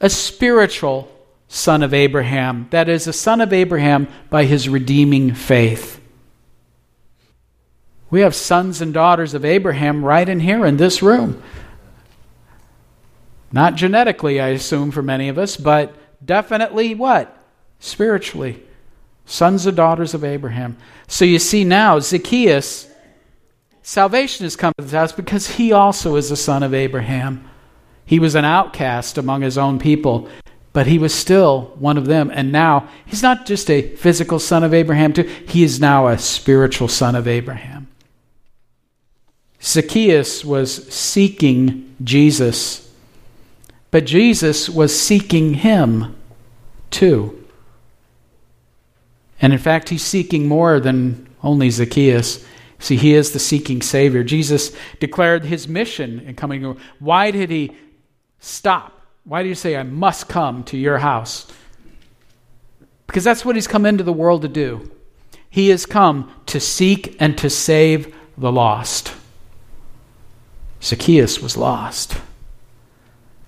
a 0.00 0.08
spiritual 0.08 1.10
son 1.48 1.82
of 1.82 1.94
Abraham. 1.94 2.68
That 2.70 2.88
is, 2.88 3.06
a 3.06 3.12
son 3.12 3.40
of 3.40 3.52
Abraham 3.52 4.08
by 4.30 4.44
his 4.44 4.68
redeeming 4.68 5.34
faith. 5.34 6.00
We 8.10 8.20
have 8.20 8.34
sons 8.34 8.80
and 8.80 8.94
daughters 8.94 9.34
of 9.34 9.44
Abraham 9.44 10.04
right 10.04 10.28
in 10.28 10.40
here 10.40 10.64
in 10.64 10.76
this 10.76 11.02
room. 11.02 11.42
Not 13.56 13.74
genetically, 13.74 14.38
I 14.38 14.48
assume, 14.48 14.90
for 14.90 15.00
many 15.00 15.30
of 15.30 15.38
us, 15.38 15.56
but 15.56 15.94
definitely 16.22 16.94
what? 16.94 17.34
Spiritually. 17.80 18.62
Sons 19.24 19.64
and 19.64 19.74
daughters 19.74 20.12
of 20.12 20.22
Abraham. 20.22 20.76
So 21.08 21.24
you 21.24 21.38
see 21.38 21.64
now, 21.64 21.98
Zacchaeus, 21.98 22.86
salvation 23.80 24.44
has 24.44 24.56
come 24.56 24.74
to 24.76 24.84
this 24.84 24.92
house 24.92 25.12
because 25.12 25.48
he 25.52 25.72
also 25.72 26.16
is 26.16 26.30
a 26.30 26.36
son 26.36 26.62
of 26.62 26.74
Abraham. 26.74 27.48
He 28.04 28.18
was 28.18 28.34
an 28.34 28.44
outcast 28.44 29.16
among 29.16 29.40
his 29.40 29.56
own 29.56 29.78
people, 29.78 30.28
but 30.74 30.86
he 30.86 30.98
was 30.98 31.14
still 31.14 31.72
one 31.78 31.96
of 31.96 32.04
them. 32.04 32.30
And 32.30 32.52
now 32.52 32.90
he's 33.06 33.22
not 33.22 33.46
just 33.46 33.70
a 33.70 33.96
physical 33.96 34.38
son 34.38 34.64
of 34.64 34.74
Abraham, 34.74 35.14
too, 35.14 35.22
he 35.48 35.62
is 35.62 35.80
now 35.80 36.08
a 36.08 36.18
spiritual 36.18 36.88
son 36.88 37.14
of 37.14 37.26
Abraham. 37.26 37.88
Zacchaeus 39.62 40.44
was 40.44 40.92
seeking 40.92 41.96
Jesus 42.04 42.85
but 43.96 44.04
Jesus 44.04 44.68
was 44.68 44.94
seeking 44.94 45.54
him 45.54 46.14
too. 46.90 47.42
And 49.40 49.54
in 49.54 49.58
fact, 49.58 49.88
he's 49.88 50.02
seeking 50.02 50.46
more 50.46 50.78
than 50.80 51.26
only 51.42 51.70
Zacchaeus. 51.70 52.44
See, 52.78 52.96
he 52.96 53.14
is 53.14 53.32
the 53.32 53.38
seeking 53.38 53.80
Savior. 53.80 54.22
Jesus 54.22 54.76
declared 55.00 55.46
his 55.46 55.66
mission 55.66 56.20
in 56.20 56.34
coming. 56.34 56.78
Why 56.98 57.30
did 57.30 57.48
he 57.48 57.74
stop? 58.38 59.00
Why 59.24 59.42
do 59.42 59.48
you 59.48 59.54
say, 59.54 59.78
I 59.78 59.82
must 59.82 60.28
come 60.28 60.62
to 60.64 60.76
your 60.76 60.98
house? 60.98 61.50
Because 63.06 63.24
that's 63.24 63.46
what 63.46 63.54
he's 63.54 63.66
come 63.66 63.86
into 63.86 64.04
the 64.04 64.12
world 64.12 64.42
to 64.42 64.48
do. 64.48 64.90
He 65.48 65.70
has 65.70 65.86
come 65.86 66.30
to 66.44 66.60
seek 66.60 67.16
and 67.18 67.38
to 67.38 67.48
save 67.48 68.14
the 68.36 68.52
lost. 68.52 69.14
Zacchaeus 70.82 71.40
was 71.40 71.56
lost, 71.56 72.20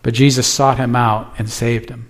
but 0.08 0.14
Jesus 0.14 0.46
sought 0.46 0.78
him 0.78 0.96
out 0.96 1.34
and 1.36 1.50
saved 1.50 1.90
him. 1.90 2.08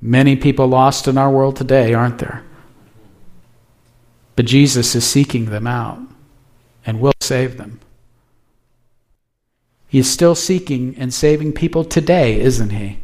Many 0.00 0.36
people 0.36 0.68
lost 0.68 1.08
in 1.08 1.18
our 1.18 1.28
world 1.28 1.56
today, 1.56 1.94
aren't 1.94 2.18
there? 2.18 2.44
But 4.36 4.44
Jesus 4.44 4.94
is 4.94 5.04
seeking 5.04 5.46
them 5.46 5.66
out 5.66 5.98
and 6.86 7.00
will 7.00 7.12
save 7.20 7.56
them. 7.56 7.80
He 9.88 9.98
is 9.98 10.08
still 10.08 10.36
seeking 10.36 10.94
and 10.96 11.12
saving 11.12 11.54
people 11.54 11.82
today, 11.82 12.40
isn't 12.40 12.70
he? 12.70 13.00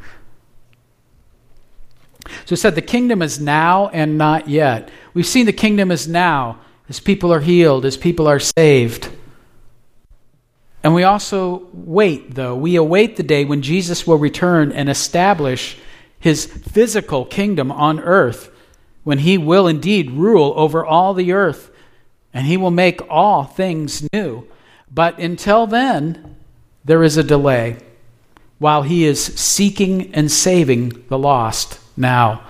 So 2.44 2.52
it 2.52 2.58
said 2.58 2.76
the 2.76 2.82
kingdom 2.82 3.20
is 3.20 3.40
now 3.40 3.88
and 3.88 4.16
not 4.16 4.48
yet. 4.48 4.90
We've 5.12 5.26
seen 5.26 5.46
the 5.46 5.52
kingdom 5.52 5.90
is 5.90 6.06
now 6.06 6.60
as 6.88 7.00
people 7.00 7.32
are 7.32 7.40
healed, 7.40 7.84
as 7.84 7.96
people 7.96 8.28
are 8.28 8.38
saved. 8.38 9.08
And 10.86 10.94
we 10.94 11.02
also 11.02 11.66
wait, 11.72 12.36
though. 12.36 12.54
We 12.54 12.76
await 12.76 13.16
the 13.16 13.24
day 13.24 13.44
when 13.44 13.60
Jesus 13.60 14.06
will 14.06 14.18
return 14.18 14.70
and 14.70 14.88
establish 14.88 15.76
his 16.20 16.46
physical 16.46 17.24
kingdom 17.24 17.72
on 17.72 17.98
earth, 17.98 18.52
when 19.02 19.18
he 19.18 19.36
will 19.36 19.66
indeed 19.66 20.12
rule 20.12 20.54
over 20.54 20.86
all 20.86 21.12
the 21.12 21.32
earth 21.32 21.72
and 22.32 22.46
he 22.46 22.56
will 22.56 22.70
make 22.70 23.00
all 23.10 23.42
things 23.42 24.06
new. 24.12 24.46
But 24.88 25.18
until 25.18 25.66
then, 25.66 26.36
there 26.84 27.02
is 27.02 27.16
a 27.16 27.24
delay 27.24 27.78
while 28.60 28.82
he 28.82 29.06
is 29.06 29.20
seeking 29.20 30.14
and 30.14 30.30
saving 30.30 31.04
the 31.08 31.18
lost 31.18 31.80
now. 31.96 32.46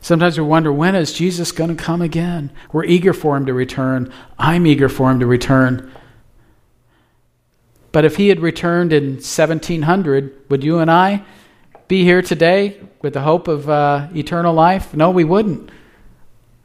Sometimes 0.00 0.38
we 0.38 0.44
wonder 0.44 0.72
when 0.72 0.94
is 0.94 1.14
Jesus 1.14 1.50
going 1.50 1.76
to 1.76 1.82
come 1.82 2.00
again? 2.00 2.52
We're 2.72 2.84
eager 2.84 3.12
for 3.12 3.36
him 3.36 3.46
to 3.46 3.52
return. 3.52 4.12
I'm 4.38 4.68
eager 4.68 4.88
for 4.88 5.10
him 5.10 5.18
to 5.18 5.26
return. 5.26 5.90
But 7.94 8.04
if 8.04 8.16
he 8.16 8.28
had 8.28 8.40
returned 8.40 8.92
in 8.92 9.12
1700, 9.12 10.50
would 10.50 10.64
you 10.64 10.80
and 10.80 10.90
I 10.90 11.24
be 11.86 12.02
here 12.02 12.22
today 12.22 12.80
with 13.02 13.12
the 13.12 13.20
hope 13.20 13.46
of 13.46 13.70
uh, 13.70 14.08
eternal 14.16 14.52
life? 14.52 14.94
No, 14.94 15.10
we 15.10 15.22
wouldn't. 15.22 15.70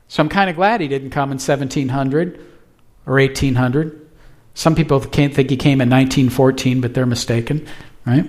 So 0.07 0.23
I'm 0.23 0.29
kind 0.29 0.49
of 0.49 0.55
glad 0.55 0.81
he 0.81 0.87
didn't 0.87 1.11
come 1.11 1.29
in 1.29 1.35
1700 1.35 2.43
or 3.05 3.19
1800. 3.19 4.09
Some 4.55 4.73
people 4.73 4.99
can't 5.01 5.31
think 5.31 5.51
he 5.51 5.55
came 5.55 5.81
in 5.81 5.89
1914, 5.91 6.81
but 6.81 6.95
they're 6.95 7.05
mistaken, 7.05 7.67
right? 8.07 8.25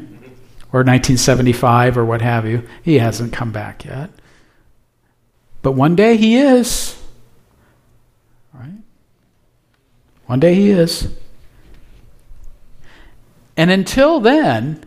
or 0.70 0.84
1975 0.84 1.96
or 1.96 2.04
what 2.04 2.20
have 2.20 2.46
you. 2.46 2.68
He 2.82 2.98
hasn't 2.98 3.32
come 3.32 3.50
back 3.50 3.86
yet. 3.86 4.10
But 5.62 5.72
one 5.72 5.96
day 5.96 6.18
he 6.18 6.36
is. 6.36 7.02
Right? 8.52 8.82
One 10.26 10.38
day 10.38 10.54
he 10.54 10.70
is. 10.70 11.08
And 13.60 13.70
until 13.70 14.20
then, 14.20 14.82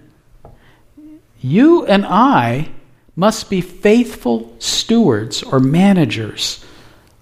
you 1.39 1.85
and 1.85 2.07
I 2.07 2.71
must 3.15 3.47
be 3.47 3.61
faithful 3.61 4.55
stewards 4.57 5.43
or 5.43 5.59
managers 5.59 6.65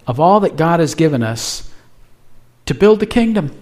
of 0.06 0.18
all 0.18 0.40
that 0.40 0.56
God 0.56 0.80
has 0.80 0.94
given 0.94 1.22
us 1.22 1.70
to 2.64 2.72
build 2.72 3.00
the 3.00 3.06
kingdom. 3.06 3.54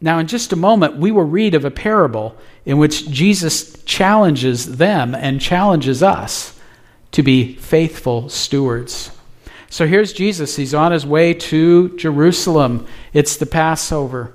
Now, 0.00 0.18
in 0.18 0.26
just 0.26 0.52
a 0.52 0.56
moment, 0.56 0.96
we 0.96 1.12
will 1.12 1.22
read 1.22 1.54
of 1.54 1.64
a 1.64 1.70
parable 1.70 2.36
in 2.64 2.78
which 2.78 3.08
Jesus 3.08 3.80
challenges 3.84 4.78
them 4.78 5.14
and 5.14 5.40
challenges 5.40 6.02
us 6.02 6.58
to 7.12 7.22
be 7.22 7.54
faithful 7.54 8.28
stewards. 8.28 9.12
So 9.68 9.86
here's 9.86 10.12
Jesus. 10.12 10.56
He's 10.56 10.74
on 10.74 10.90
his 10.90 11.06
way 11.06 11.34
to 11.34 11.96
Jerusalem. 11.96 12.88
It's 13.12 13.36
the 13.36 13.46
Passover. 13.46 14.34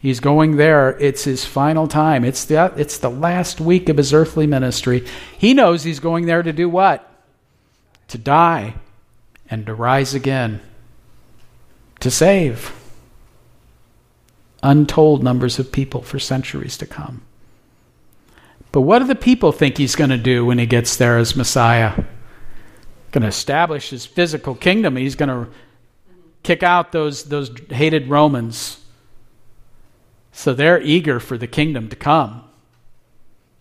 He's 0.00 0.20
going 0.20 0.56
there. 0.56 0.96
It's 0.98 1.24
his 1.24 1.44
final 1.44 1.88
time. 1.88 2.24
It's 2.24 2.44
the, 2.44 2.72
it's 2.76 2.98
the 2.98 3.10
last 3.10 3.60
week 3.60 3.88
of 3.88 3.96
his 3.96 4.12
earthly 4.12 4.46
ministry. 4.46 5.06
He 5.38 5.54
knows 5.54 5.82
he's 5.82 6.00
going 6.00 6.26
there 6.26 6.42
to 6.42 6.52
do 6.52 6.68
what? 6.68 7.10
To 8.08 8.18
die 8.18 8.74
and 9.50 9.66
to 9.66 9.74
rise 9.74 10.14
again, 10.14 10.60
to 12.00 12.10
save 12.10 12.72
untold 14.62 15.22
numbers 15.22 15.58
of 15.58 15.72
people 15.72 16.02
for 16.02 16.18
centuries 16.18 16.76
to 16.78 16.86
come. 16.86 17.22
But 18.72 18.82
what 18.82 18.98
do 18.98 19.06
the 19.06 19.14
people 19.14 19.52
think 19.52 19.78
he's 19.78 19.96
going 19.96 20.10
to 20.10 20.18
do 20.18 20.44
when 20.44 20.58
he 20.58 20.66
gets 20.66 20.96
there 20.96 21.16
as 21.16 21.36
Messiah? 21.36 22.04
Going 23.12 23.22
to 23.22 23.28
establish 23.28 23.90
his 23.90 24.04
physical 24.04 24.54
kingdom. 24.54 24.96
He's 24.96 25.14
going 25.14 25.28
to 25.28 25.50
kick 26.42 26.62
out 26.62 26.92
those, 26.92 27.24
those 27.24 27.50
hated 27.70 28.08
Romans. 28.08 28.84
So 30.36 30.52
they're 30.52 30.82
eager 30.82 31.18
for 31.18 31.38
the 31.38 31.46
kingdom 31.46 31.88
to 31.88 31.96
come. 31.96 32.44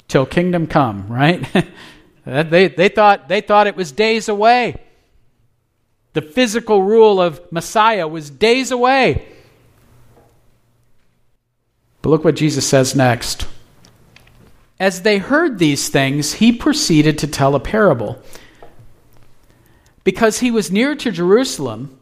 Till 0.09 0.25
kingdom 0.25 0.67
come, 0.67 1.07
right? 1.07 1.47
they, 2.25 2.67
they, 2.67 2.89
thought, 2.89 3.29
they 3.29 3.39
thought 3.39 3.67
it 3.67 3.77
was 3.77 3.93
days 3.93 4.27
away. 4.27 4.75
The 6.11 6.21
physical 6.21 6.83
rule 6.83 7.21
of 7.21 7.39
Messiah 7.49 8.09
was 8.09 8.29
days 8.29 8.71
away. 8.71 9.25
But 12.01 12.09
look 12.09 12.25
what 12.25 12.35
Jesus 12.35 12.67
says 12.67 12.93
next. 12.93 13.47
As 14.77 15.03
they 15.03 15.17
heard 15.17 15.59
these 15.59 15.87
things, 15.87 16.33
he 16.33 16.51
proceeded 16.51 17.17
to 17.19 17.27
tell 17.27 17.55
a 17.55 17.59
parable. 17.61 18.21
Because 20.03 20.39
he 20.39 20.51
was 20.51 20.69
near 20.69 20.93
to 20.93 21.09
Jerusalem, 21.09 21.97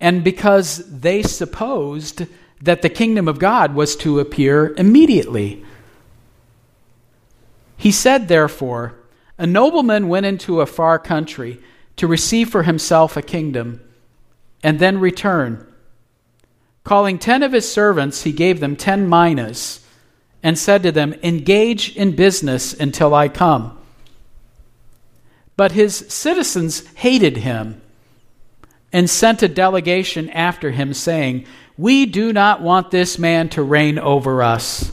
and 0.00 0.24
because 0.24 0.78
they 0.90 1.22
supposed 1.22 2.26
that 2.60 2.82
the 2.82 2.88
kingdom 2.88 3.28
of 3.28 3.38
God 3.38 3.74
was 3.74 3.96
to 3.96 4.20
appear 4.20 4.74
immediately. 4.76 5.64
He 7.76 7.92
said, 7.92 8.28
therefore, 8.28 8.94
A 9.38 9.46
nobleman 9.46 10.08
went 10.08 10.26
into 10.26 10.60
a 10.60 10.66
far 10.66 10.98
country 10.98 11.60
to 11.96 12.06
receive 12.06 12.48
for 12.48 12.62
himself 12.62 13.16
a 13.16 13.22
kingdom, 13.22 13.80
and 14.62 14.78
then 14.78 14.98
return 14.98 15.66
Calling 16.86 17.18
ten 17.18 17.42
of 17.42 17.50
his 17.50 17.68
servants, 17.68 18.22
he 18.22 18.30
gave 18.30 18.60
them 18.60 18.76
ten 18.76 19.08
minas 19.08 19.84
and 20.40 20.56
said 20.56 20.84
to 20.84 20.92
them, 20.92 21.14
Engage 21.14 21.96
in 21.96 22.14
business 22.14 22.72
until 22.72 23.12
I 23.12 23.28
come. 23.28 23.76
But 25.56 25.72
his 25.72 25.96
citizens 26.08 26.86
hated 26.94 27.38
him 27.38 27.82
and 28.92 29.10
sent 29.10 29.42
a 29.42 29.48
delegation 29.48 30.30
after 30.30 30.70
him, 30.70 30.94
saying, 30.94 31.46
We 31.76 32.06
do 32.06 32.32
not 32.32 32.62
want 32.62 32.90
this 32.90 33.18
man 33.18 33.48
to 33.50 33.62
reign 33.62 33.98
over 33.98 34.42
us. 34.42 34.92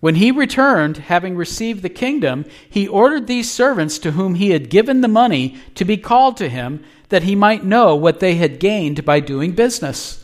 When 0.00 0.16
he 0.16 0.30
returned, 0.30 0.98
having 0.98 1.34
received 1.34 1.80
the 1.82 1.88
kingdom, 1.88 2.44
he 2.68 2.86
ordered 2.86 3.26
these 3.26 3.50
servants 3.50 3.98
to 4.00 4.10
whom 4.10 4.34
he 4.34 4.50
had 4.50 4.68
given 4.68 5.00
the 5.00 5.08
money 5.08 5.56
to 5.76 5.84
be 5.84 5.96
called 5.96 6.36
to 6.36 6.48
him 6.50 6.84
that 7.08 7.22
he 7.22 7.34
might 7.34 7.64
know 7.64 7.96
what 7.96 8.20
they 8.20 8.34
had 8.34 8.60
gained 8.60 9.04
by 9.04 9.20
doing 9.20 9.52
business. 9.52 10.22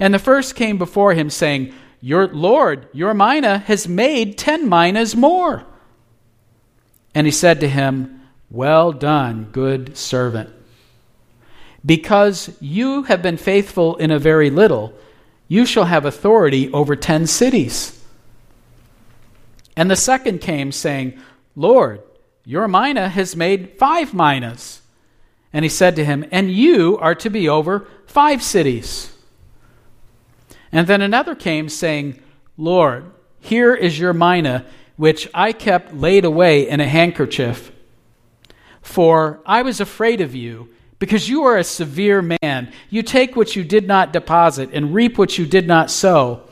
And 0.00 0.14
the 0.14 0.18
first 0.18 0.56
came 0.56 0.78
before 0.78 1.14
him, 1.14 1.30
saying, 1.30 1.72
Your 2.00 2.26
Lord, 2.26 2.88
your 2.92 3.14
mina 3.14 3.58
has 3.58 3.86
made 3.86 4.38
ten 4.38 4.68
minas 4.68 5.14
more. 5.14 5.64
And 7.14 7.26
he 7.26 7.30
said 7.30 7.60
to 7.60 7.68
him, 7.68 8.19
Well 8.50 8.92
done, 8.92 9.48
good 9.52 9.96
servant. 9.96 10.50
Because 11.86 12.50
you 12.60 13.04
have 13.04 13.22
been 13.22 13.36
faithful 13.36 13.96
in 13.96 14.10
a 14.10 14.18
very 14.18 14.50
little, 14.50 14.92
you 15.48 15.64
shall 15.64 15.84
have 15.84 16.04
authority 16.04 16.70
over 16.72 16.96
ten 16.96 17.26
cities. 17.26 17.96
And 19.76 19.90
the 19.90 19.96
second 19.96 20.40
came, 20.40 20.72
saying, 20.72 21.18
Lord, 21.56 22.02
your 22.44 22.68
mina 22.68 23.08
has 23.08 23.36
made 23.36 23.78
five 23.78 24.12
minas. 24.12 24.82
And 25.52 25.64
he 25.64 25.68
said 25.68 25.96
to 25.96 26.04
him, 26.04 26.24
And 26.30 26.50
you 26.50 26.98
are 26.98 27.14
to 27.16 27.30
be 27.30 27.48
over 27.48 27.86
five 28.06 28.42
cities. 28.42 29.12
And 30.72 30.86
then 30.86 31.00
another 31.00 31.34
came, 31.34 31.68
saying, 31.68 32.20
Lord, 32.56 33.10
here 33.40 33.74
is 33.74 33.98
your 33.98 34.12
mina, 34.12 34.66
which 34.96 35.28
I 35.32 35.52
kept 35.52 35.94
laid 35.94 36.24
away 36.24 36.68
in 36.68 36.80
a 36.80 36.86
handkerchief. 36.86 37.72
For 38.82 39.40
I 39.46 39.62
was 39.62 39.80
afraid 39.80 40.20
of 40.20 40.34
you, 40.34 40.68
because 40.98 41.28
you 41.28 41.44
are 41.44 41.56
a 41.56 41.64
severe 41.64 42.22
man. 42.42 42.72
You 42.90 43.02
take 43.02 43.34
what 43.34 43.56
you 43.56 43.64
did 43.64 43.86
not 43.86 44.12
deposit, 44.12 44.70
and 44.72 44.94
reap 44.94 45.18
what 45.18 45.38
you 45.38 45.46
did 45.46 45.66
not 45.66 45.90
sow. 45.90 46.42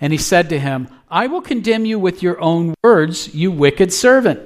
And 0.00 0.12
he 0.12 0.18
said 0.18 0.48
to 0.48 0.58
him, 0.58 0.88
I 1.10 1.26
will 1.26 1.42
condemn 1.42 1.84
you 1.84 1.98
with 1.98 2.22
your 2.22 2.40
own 2.40 2.74
words, 2.82 3.34
you 3.34 3.50
wicked 3.50 3.92
servant. 3.92 4.40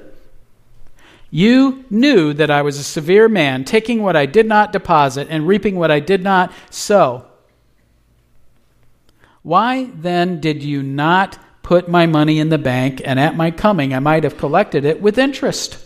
You 1.31 1.85
knew 1.91 2.33
that 2.35 2.51
I 2.51 2.63
was 2.63 2.79
a 2.79 2.85
severe 2.85 3.29
man, 3.29 3.65
taking 3.65 4.03
what 4.03 4.17
I 4.17 4.27
did 4.27 4.47
not 4.47 4.73
deposit 4.73 5.29
and 5.31 5.47
reaping 5.47 5.77
what 5.77 5.91
I 5.91 6.01
did 6.01 6.23
not 6.23 6.53
sow. 6.71 7.27
Why 9.43 9.85
then 9.95 10.41
did 10.41 10.63
you 10.65 10.83
not 10.83 11.39
put 11.63 11.89
my 11.89 12.07
money 12.07 12.41
in 12.41 12.49
the 12.49 12.59
bank, 12.59 13.01
and 13.05 13.21
at 13.21 13.37
my 13.37 13.51
coming 13.51 13.95
I 13.95 14.01
might 14.01 14.25
have 14.25 14.39
collected 14.39 14.85
it 14.85 15.01
with 15.01 15.19
interest? 15.19 15.86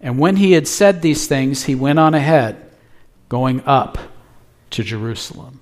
And 0.00 0.18
when 0.18 0.36
he 0.36 0.52
had 0.52 0.68
said 0.68 1.02
these 1.02 1.26
things, 1.26 1.64
he 1.64 1.74
went 1.74 1.98
on 1.98 2.14
ahead, 2.14 2.70
going 3.28 3.62
up 3.64 3.98
to 4.70 4.82
Jerusalem. 4.82 5.60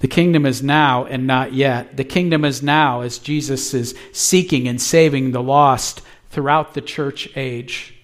The 0.00 0.08
kingdom 0.08 0.46
is 0.46 0.62
now 0.62 1.04
and 1.04 1.26
not 1.26 1.52
yet. 1.52 1.96
The 1.96 2.04
kingdom 2.04 2.44
is 2.44 2.62
now 2.62 3.02
as 3.02 3.18
Jesus 3.18 3.72
is 3.72 3.94
seeking 4.12 4.66
and 4.66 4.80
saving 4.80 5.30
the 5.30 5.42
lost 5.42 6.02
throughout 6.30 6.74
the 6.74 6.80
church 6.80 7.28
age. 7.36 7.94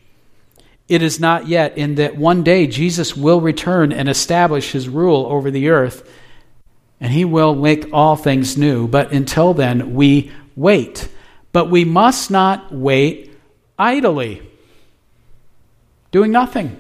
It 0.88 1.02
is 1.02 1.18
not 1.20 1.48
yet 1.48 1.76
in 1.76 1.96
that 1.96 2.16
one 2.16 2.42
day 2.42 2.66
Jesus 2.66 3.16
will 3.16 3.40
return 3.40 3.92
and 3.92 4.08
establish 4.08 4.72
his 4.72 4.88
rule 4.88 5.26
over 5.26 5.50
the 5.50 5.68
earth, 5.68 6.08
and 7.00 7.12
he 7.12 7.24
will 7.24 7.54
make 7.54 7.92
all 7.92 8.16
things 8.16 8.56
new. 8.56 8.88
But 8.88 9.12
until 9.12 9.52
then, 9.52 9.94
we 9.94 10.30
wait. 10.56 11.08
But 11.52 11.68
we 11.68 11.84
must 11.84 12.30
not 12.30 12.72
wait 12.72 13.36
idly, 13.78 14.47
doing 16.10 16.32
nothing. 16.32 16.78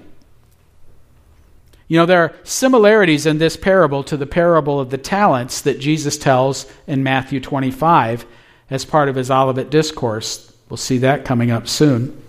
You 1.88 1.96
know, 1.96 2.06
there 2.06 2.22
are 2.22 2.34
similarities 2.44 3.24
in 3.24 3.38
this 3.38 3.56
parable 3.56 4.04
to 4.04 4.16
the 4.16 4.26
parable 4.26 4.78
of 4.78 4.90
the 4.90 4.98
talents 4.98 5.62
that 5.62 5.80
Jesus 5.80 6.18
tells 6.18 6.66
in 6.86 7.02
Matthew 7.02 7.40
25 7.40 8.26
as 8.70 8.84
part 8.84 9.08
of 9.08 9.14
his 9.14 9.30
Olivet 9.30 9.70
Discourse. 9.70 10.52
We'll 10.68 10.76
see 10.76 10.98
that 10.98 11.24
coming 11.24 11.50
up 11.50 11.66
soon. 11.66 12.22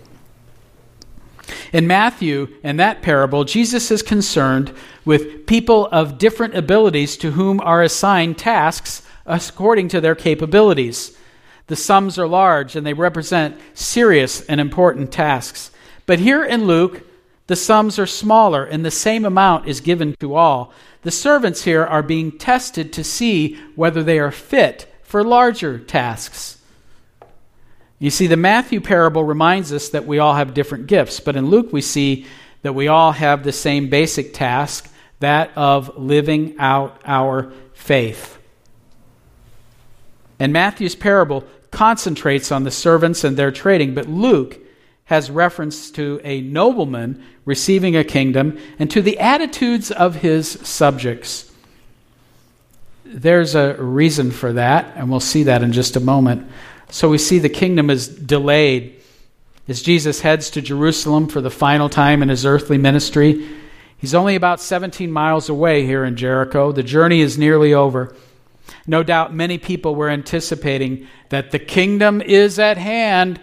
In 1.72 1.86
Matthew, 1.86 2.48
in 2.62 2.76
that 2.78 3.02
parable, 3.02 3.44
Jesus 3.44 3.90
is 3.90 4.02
concerned 4.02 4.72
with 5.04 5.46
people 5.46 5.88
of 5.88 6.18
different 6.18 6.54
abilities 6.54 7.16
to 7.18 7.32
whom 7.32 7.60
are 7.60 7.82
assigned 7.82 8.38
tasks 8.38 9.02
according 9.26 9.88
to 9.88 10.00
their 10.00 10.14
capabilities. 10.14 11.16
The 11.66 11.76
sums 11.76 12.18
are 12.18 12.26
large 12.26 12.76
and 12.76 12.86
they 12.86 12.94
represent 12.94 13.58
serious 13.74 14.40
and 14.42 14.60
important 14.60 15.12
tasks. 15.12 15.69
But 16.10 16.18
here 16.18 16.44
in 16.44 16.64
Luke, 16.64 17.02
the 17.46 17.54
sums 17.54 17.96
are 17.96 18.04
smaller, 18.04 18.64
and 18.64 18.84
the 18.84 18.90
same 18.90 19.24
amount 19.24 19.68
is 19.68 19.80
given 19.80 20.16
to 20.18 20.34
all. 20.34 20.72
The 21.02 21.12
servants 21.12 21.62
here 21.62 21.84
are 21.84 22.02
being 22.02 22.36
tested 22.36 22.92
to 22.94 23.04
see 23.04 23.54
whether 23.76 24.02
they 24.02 24.18
are 24.18 24.32
fit 24.32 24.92
for 25.04 25.22
larger 25.22 25.78
tasks. 25.78 26.60
You 28.00 28.10
see, 28.10 28.26
the 28.26 28.36
Matthew 28.36 28.80
parable 28.80 29.22
reminds 29.22 29.72
us 29.72 29.90
that 29.90 30.04
we 30.04 30.18
all 30.18 30.34
have 30.34 30.52
different 30.52 30.88
gifts, 30.88 31.20
but 31.20 31.36
in 31.36 31.46
Luke 31.46 31.72
we 31.72 31.80
see 31.80 32.26
that 32.62 32.74
we 32.74 32.88
all 32.88 33.12
have 33.12 33.44
the 33.44 33.52
same 33.52 33.88
basic 33.88 34.34
task 34.34 34.92
that 35.20 35.56
of 35.56 35.96
living 35.96 36.56
out 36.58 37.00
our 37.04 37.52
faith. 37.72 38.36
And 40.40 40.52
Matthew's 40.52 40.96
parable 40.96 41.44
concentrates 41.70 42.50
on 42.50 42.64
the 42.64 42.72
servants 42.72 43.22
and 43.22 43.36
their 43.36 43.52
trading, 43.52 43.94
but 43.94 44.08
Luke 44.08 44.58
has 45.10 45.28
reference 45.28 45.90
to 45.90 46.20
a 46.22 46.40
nobleman 46.40 47.20
receiving 47.44 47.96
a 47.96 48.04
kingdom 48.04 48.56
and 48.78 48.88
to 48.88 49.02
the 49.02 49.18
attitudes 49.18 49.90
of 49.90 50.14
his 50.14 50.48
subjects. 50.48 51.52
There's 53.04 53.56
a 53.56 53.74
reason 53.74 54.30
for 54.30 54.52
that, 54.52 54.92
and 54.94 55.10
we'll 55.10 55.18
see 55.18 55.42
that 55.42 55.64
in 55.64 55.72
just 55.72 55.96
a 55.96 56.00
moment. 56.00 56.48
So 56.90 57.08
we 57.08 57.18
see 57.18 57.40
the 57.40 57.48
kingdom 57.48 57.90
is 57.90 58.06
delayed 58.06 59.02
as 59.66 59.82
Jesus 59.82 60.20
heads 60.20 60.48
to 60.50 60.62
Jerusalem 60.62 61.26
for 61.26 61.40
the 61.40 61.50
final 61.50 61.88
time 61.88 62.22
in 62.22 62.28
his 62.28 62.46
earthly 62.46 62.78
ministry. 62.78 63.48
He's 63.98 64.14
only 64.14 64.36
about 64.36 64.60
17 64.60 65.10
miles 65.10 65.48
away 65.48 65.84
here 65.84 66.04
in 66.04 66.14
Jericho. 66.14 66.70
The 66.70 66.84
journey 66.84 67.20
is 67.20 67.36
nearly 67.36 67.74
over. 67.74 68.14
No 68.86 69.02
doubt 69.02 69.34
many 69.34 69.58
people 69.58 69.96
were 69.96 70.08
anticipating 70.08 71.08
that 71.30 71.50
the 71.50 71.58
kingdom 71.58 72.22
is 72.22 72.60
at 72.60 72.78
hand 72.78 73.40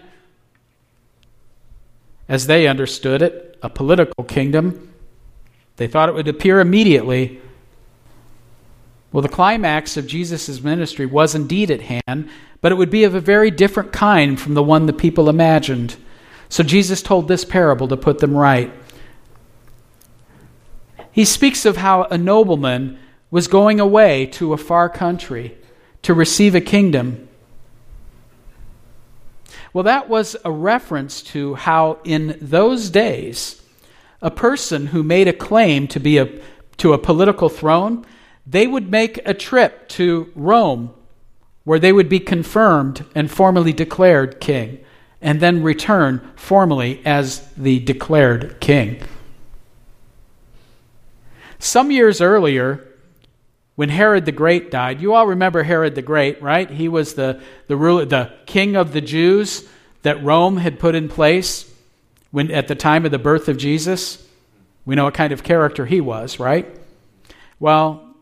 as 2.28 2.46
they 2.46 2.66
understood 2.66 3.22
it, 3.22 3.58
a 3.62 3.70
political 3.70 4.24
kingdom. 4.24 4.92
They 5.76 5.86
thought 5.86 6.08
it 6.08 6.14
would 6.14 6.28
appear 6.28 6.60
immediately. 6.60 7.40
Well, 9.12 9.22
the 9.22 9.28
climax 9.28 9.96
of 9.96 10.06
Jesus' 10.06 10.60
ministry 10.60 11.06
was 11.06 11.34
indeed 11.34 11.70
at 11.70 11.80
hand, 11.80 12.28
but 12.60 12.72
it 12.72 12.74
would 12.74 12.90
be 12.90 13.04
of 13.04 13.14
a 13.14 13.20
very 13.20 13.50
different 13.50 13.92
kind 13.92 14.38
from 14.38 14.54
the 14.54 14.62
one 14.62 14.86
the 14.86 14.92
people 14.92 15.28
imagined. 15.28 15.96
So 16.48 16.62
Jesus 16.62 17.02
told 17.02 17.28
this 17.28 17.44
parable 17.44 17.88
to 17.88 17.96
put 17.96 18.18
them 18.18 18.36
right. 18.36 18.72
He 21.10 21.24
speaks 21.24 21.64
of 21.64 21.78
how 21.78 22.04
a 22.04 22.18
nobleman 22.18 22.98
was 23.30 23.48
going 23.48 23.80
away 23.80 24.26
to 24.26 24.52
a 24.52 24.58
far 24.58 24.88
country 24.88 25.56
to 26.02 26.14
receive 26.14 26.54
a 26.54 26.60
kingdom 26.60 27.27
well, 29.72 29.84
that 29.84 30.08
was 30.08 30.36
a 30.44 30.50
reference 30.50 31.22
to 31.22 31.54
how 31.54 31.98
in 32.04 32.38
those 32.40 32.90
days, 32.90 33.62
a 34.22 34.30
person 34.30 34.86
who 34.88 35.02
made 35.02 35.28
a 35.28 35.32
claim 35.32 35.86
to 35.88 36.00
be 36.00 36.18
a, 36.18 36.28
to 36.78 36.92
a 36.92 36.98
political 36.98 37.48
throne, 37.48 38.04
they 38.46 38.66
would 38.66 38.90
make 38.90 39.20
a 39.26 39.34
trip 39.34 39.88
to 39.90 40.32
Rome 40.34 40.94
where 41.64 41.78
they 41.78 41.92
would 41.92 42.08
be 42.08 42.18
confirmed 42.18 43.04
and 43.14 43.30
formally 43.30 43.74
declared 43.74 44.40
king, 44.40 44.82
and 45.20 45.38
then 45.38 45.62
return 45.62 46.18
formally 46.34 47.02
as 47.04 47.46
the 47.58 47.78
declared 47.80 48.58
king. 48.58 49.02
Some 51.58 51.90
years 51.90 52.22
earlier, 52.22 52.87
when 53.78 53.90
Herod 53.90 54.24
the 54.24 54.32
Great 54.32 54.72
died. 54.72 55.00
You 55.00 55.14
all 55.14 55.28
remember 55.28 55.62
Herod 55.62 55.94
the 55.94 56.02
Great, 56.02 56.42
right? 56.42 56.68
He 56.68 56.88
was 56.88 57.14
the, 57.14 57.40
the, 57.68 57.76
ruler, 57.76 58.04
the 58.04 58.32
king 58.44 58.74
of 58.74 58.92
the 58.92 59.00
Jews 59.00 59.68
that 60.02 60.20
Rome 60.24 60.56
had 60.56 60.80
put 60.80 60.96
in 60.96 61.08
place 61.08 61.72
when, 62.32 62.50
at 62.50 62.66
the 62.66 62.74
time 62.74 63.04
of 63.04 63.12
the 63.12 63.20
birth 63.20 63.48
of 63.48 63.56
Jesus. 63.56 64.26
We 64.84 64.96
know 64.96 65.04
what 65.04 65.14
kind 65.14 65.32
of 65.32 65.44
character 65.44 65.86
he 65.86 66.00
was, 66.00 66.40
right? 66.40 66.66
Well, 67.60 68.16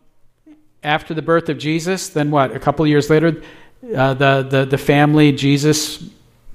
after 0.82 1.14
the 1.14 1.22
birth 1.22 1.48
of 1.48 1.56
Jesus, 1.56 2.10
then 2.10 2.30
what? 2.30 2.54
A 2.54 2.60
couple 2.60 2.86
years 2.86 3.08
later, 3.08 3.40
uh, 3.96 4.12
the, 4.12 4.42
the, 4.42 4.66
the 4.66 4.78
family, 4.78 5.32
Jesus, 5.32 6.04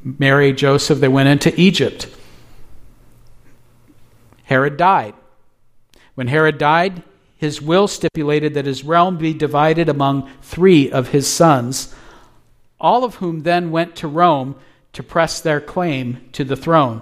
Mary, 0.04 0.54
Joseph, 0.54 1.00
they 1.00 1.08
went 1.08 1.28
into 1.28 1.60
Egypt. 1.60 2.08
Herod 4.44 4.78
died. 4.78 5.16
When 6.14 6.28
Herod 6.28 6.60
died, 6.60 7.02
his 7.42 7.60
will 7.60 7.88
stipulated 7.88 8.54
that 8.54 8.68
his 8.68 8.84
realm 8.84 9.18
be 9.18 9.34
divided 9.34 9.90
among 9.90 10.30
three 10.44 10.92
of 10.92 11.08
his 11.08 11.26
sons, 11.26 11.92
all 12.80 13.04
of 13.04 13.16
whom 13.16 13.42
then 13.42 13.72
went 13.72 13.96
to 13.96 14.08
Rome 14.08 14.54
to 14.94 15.02
press 15.02 15.42
their 15.42 15.60
claim 15.60 16.30
to 16.34 16.44
the 16.44 16.56
throne. 16.56 17.02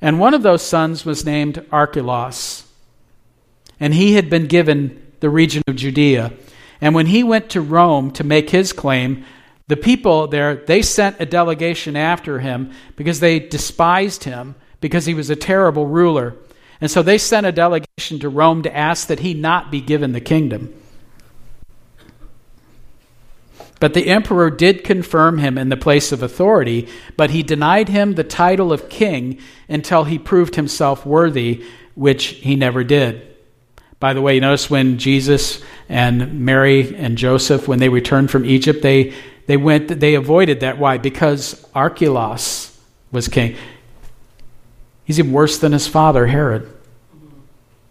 And 0.00 0.20
one 0.20 0.34
of 0.34 0.44
those 0.44 0.62
sons 0.62 1.04
was 1.04 1.26
named 1.26 1.66
Archelaus, 1.72 2.70
and 3.80 3.92
he 3.92 4.12
had 4.12 4.30
been 4.30 4.46
given 4.46 5.04
the 5.18 5.30
region 5.30 5.64
of 5.66 5.74
Judea. 5.74 6.32
And 6.80 6.94
when 6.94 7.06
he 7.06 7.24
went 7.24 7.50
to 7.50 7.60
Rome 7.60 8.12
to 8.12 8.22
make 8.22 8.50
his 8.50 8.72
claim, 8.72 9.24
the 9.66 9.76
people 9.76 10.28
there, 10.28 10.54
they 10.54 10.80
sent 10.80 11.16
a 11.18 11.26
delegation 11.26 11.96
after 11.96 12.38
him 12.38 12.70
because 12.94 13.18
they 13.18 13.40
despised 13.40 14.22
him 14.22 14.54
because 14.80 15.06
he 15.06 15.14
was 15.14 15.28
a 15.28 15.34
terrible 15.34 15.88
ruler. 15.88 16.36
And 16.80 16.90
so 16.90 17.02
they 17.02 17.18
sent 17.18 17.46
a 17.46 17.52
delegation 17.52 18.20
to 18.20 18.28
Rome 18.28 18.62
to 18.62 18.76
ask 18.76 19.08
that 19.08 19.20
he 19.20 19.34
not 19.34 19.70
be 19.70 19.80
given 19.80 20.12
the 20.12 20.20
kingdom. 20.20 20.74
But 23.80 23.94
the 23.94 24.08
emperor 24.08 24.50
did 24.50 24.84
confirm 24.84 25.38
him 25.38 25.56
in 25.56 25.68
the 25.68 25.76
place 25.76 26.10
of 26.10 26.22
authority, 26.22 26.88
but 27.16 27.30
he 27.30 27.42
denied 27.42 27.88
him 27.88 28.14
the 28.14 28.24
title 28.24 28.72
of 28.72 28.88
king 28.88 29.38
until 29.68 30.04
he 30.04 30.18
proved 30.18 30.56
himself 30.56 31.06
worthy, 31.06 31.64
which 31.94 32.26
he 32.26 32.56
never 32.56 32.82
did. 32.82 33.24
By 34.00 34.14
the 34.14 34.20
way, 34.20 34.36
you 34.36 34.40
notice 34.40 34.70
when 34.70 34.98
Jesus 34.98 35.62
and 35.88 36.44
Mary 36.44 36.94
and 36.96 37.18
Joseph, 37.18 37.66
when 37.66 37.78
they 37.78 37.88
returned 37.88 38.30
from 38.30 38.44
Egypt, 38.44 38.82
they, 38.82 39.12
they 39.46 39.56
went 39.56 39.88
they 40.00 40.14
avoided 40.14 40.60
that. 40.60 40.78
Why? 40.78 40.98
Because 40.98 41.64
Archelaus 41.74 42.78
was 43.10 43.28
king. 43.28 43.56
He's 45.08 45.18
even 45.18 45.32
worse 45.32 45.56
than 45.56 45.72
his 45.72 45.86
father, 45.86 46.26
Herod, 46.26 46.70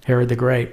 Herod 0.05 0.29
the 0.29 0.35
Great. 0.35 0.69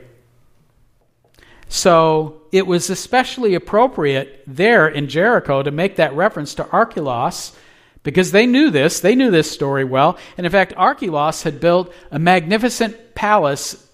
So 1.70 2.42
it 2.52 2.66
was 2.66 2.90
especially 2.90 3.54
appropriate 3.54 4.42
there 4.46 4.86
in 4.86 5.08
Jericho 5.08 5.62
to 5.62 5.70
make 5.70 5.96
that 5.96 6.14
reference 6.14 6.54
to 6.56 6.68
Archelaus 6.68 7.56
because 8.02 8.30
they 8.30 8.44
knew 8.44 8.68
this. 8.68 9.00
They 9.00 9.14
knew 9.14 9.30
this 9.30 9.50
story 9.50 9.84
well. 9.84 10.18
And 10.36 10.44
in 10.44 10.52
fact, 10.52 10.74
Archelaus 10.76 11.44
had 11.44 11.60
built 11.60 11.90
a 12.10 12.18
magnificent 12.18 13.14
palace 13.14 13.88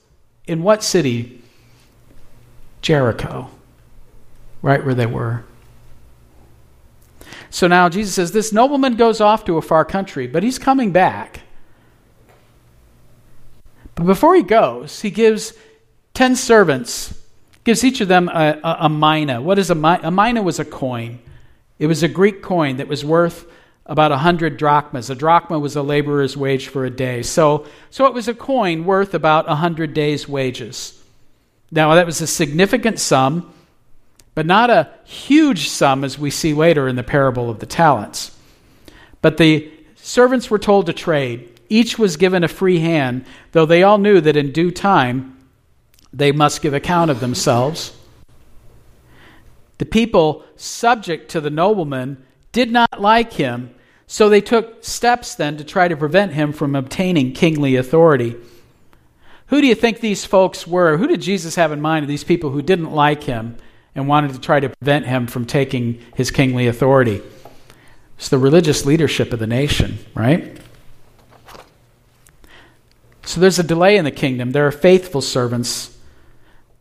in 0.45 0.65
what 0.65 0.83
city? 0.83 1.43
Jericho, 2.83 3.49
right 4.61 4.85
where 4.85 4.97
they 4.97 5.07
were. 5.07 5.45
So 7.49 7.69
now 7.69 7.89
Jesus 7.89 8.17
says, 8.17 8.33
This 8.33 8.53
nobleman 8.53 8.97
goes 8.97 9.21
off 9.21 9.45
to 9.45 9.57
a 9.57 9.63
far 9.63 9.85
country, 9.85 10.27
but 10.27 10.43
he's 10.43 10.59
coming 10.59 10.91
back. 10.91 11.43
But 13.95 14.07
before 14.07 14.35
he 14.35 14.43
goes, 14.43 15.01
he 15.01 15.11
gives 15.11 15.53
10 16.15 16.37
servants, 16.37 17.15
gives 17.65 17.85
each 17.85 18.01
of 18.01 18.09
them 18.09 18.29
a, 18.29 18.59
a, 18.63 18.77
a 18.81 18.89
mina. 18.89 19.41
What 19.41 19.59
is 19.59 19.71
a 19.71 19.75
mina? 19.75 20.01
A 20.03 20.11
mina 20.11 20.43
was 20.43 20.59
a 20.59 20.65
coin. 20.65 21.19
It 21.79 21.87
was 21.87 22.03
a 22.03 22.09
Greek 22.09 22.43
coin 22.43 22.77
that 22.79 22.89
was 22.89 23.05
worth 23.05 23.47
about 23.87 24.13
a 24.13 24.15
100 24.15 24.57
drachmas. 24.57 25.11
A 25.11 25.15
drachma 25.15 25.59
was 25.59 25.77
a 25.77 25.83
laborer's 25.83 26.37
wage 26.37 26.69
for 26.69 26.85
a 26.85 26.91
day. 26.91 27.23
So, 27.23 27.67
so 27.91 28.07
it 28.07 28.15
was 28.15 28.29
a 28.29 28.35
coin 28.35 28.85
worth 28.85 29.15
about 29.15 29.47
a 29.47 29.49
100 29.49 29.95
days' 29.95 30.29
wages. 30.29 31.03
Now, 31.71 31.95
that 31.95 32.07
was 32.07 32.21
a 32.21 32.27
significant 32.27 32.99
sum 32.99 33.53
but 34.35 34.47
not 34.47 34.71
a 34.71 34.89
huge 35.05 35.69
sum 35.69 36.05
as 36.05 36.19
we 36.19 36.31
see 36.31 36.55
later 36.55 36.89
in 36.89 36.97
the 36.97 37.03
parable 37.03 37.51
of 37.51 37.59
the 37.59 37.67
talents. 37.67 38.37
But 39.21 39.37
the 39.37 39.71
servants 39.97 40.51
were 40.51 40.59
told 40.59 40.87
to 40.87 40.93
trade. 40.93 41.60
Each 41.71 41.99
was 41.99 42.19
given 42.19 42.45
a 42.45 42.49
free 42.49 42.81
hand, 42.81 43.25
though 43.53 43.65
they 43.65 43.83
all 43.83 43.97
knew 43.97 44.21
that 44.21 44.37
in 44.37 44.53
due 44.53 44.71
time 44.71 45.39
they 46.13 46.33
must 46.33 46.61
give 46.61 46.75
account 46.75 47.11
of 47.11 47.21
themselves. 47.21 47.97
The 49.79 49.87
people 49.87 50.45
subject 50.57 51.31
to 51.31 51.41
the 51.41 51.49
nobleman 51.49 52.23
did 52.53 52.71
not 52.71 53.01
like 53.01 53.33
him, 53.33 53.75
so 54.07 54.29
they 54.29 54.43
took 54.43 54.85
steps 54.85 55.35
then 55.35 55.57
to 55.57 55.65
try 55.65 55.89
to 55.89 55.97
prevent 55.97 56.35
him 56.35 56.53
from 56.53 56.75
obtaining 56.75 57.33
kingly 57.33 57.77
authority. 57.77 58.37
Who 59.47 59.63
do 59.63 59.67
you 59.67 59.75
think 59.75 60.01
these 60.01 60.27
folks 60.27 60.67
were? 60.67 60.99
Who 60.99 61.07
did 61.07 61.23
Jesus 61.23 61.55
have 61.55 61.73
in 61.73 61.81
mind 61.81 62.03
of 62.03 62.09
these 62.09 62.25
people 62.25 62.51
who 62.51 62.61
didn't 62.61 62.93
like 62.93 63.23
him 63.23 63.57
and 63.95 64.09
wanted 64.09 64.33
to 64.33 64.41
try 64.41 64.61
to 64.61 64.69
prevent 64.69 65.07
him 65.07 65.27
from 65.27 65.47
taking 65.47 66.01
his 66.15 66.31
kingly 66.31 66.67
authority. 66.67 67.23
It's 68.17 68.29
the 68.29 68.39
religious 68.39 68.85
leadership 68.85 69.33
of 69.33 69.39
the 69.39 69.47
nation, 69.47 69.99
right? 70.15 70.59
So 73.23 73.41
there's 73.41 73.59
a 73.59 73.65
delay 73.65 73.97
in 73.97 74.05
the 74.05 74.11
kingdom. 74.11 74.53
There 74.53 74.67
are 74.67 74.73
faithful 74.73 75.21
servants. 75.21 75.97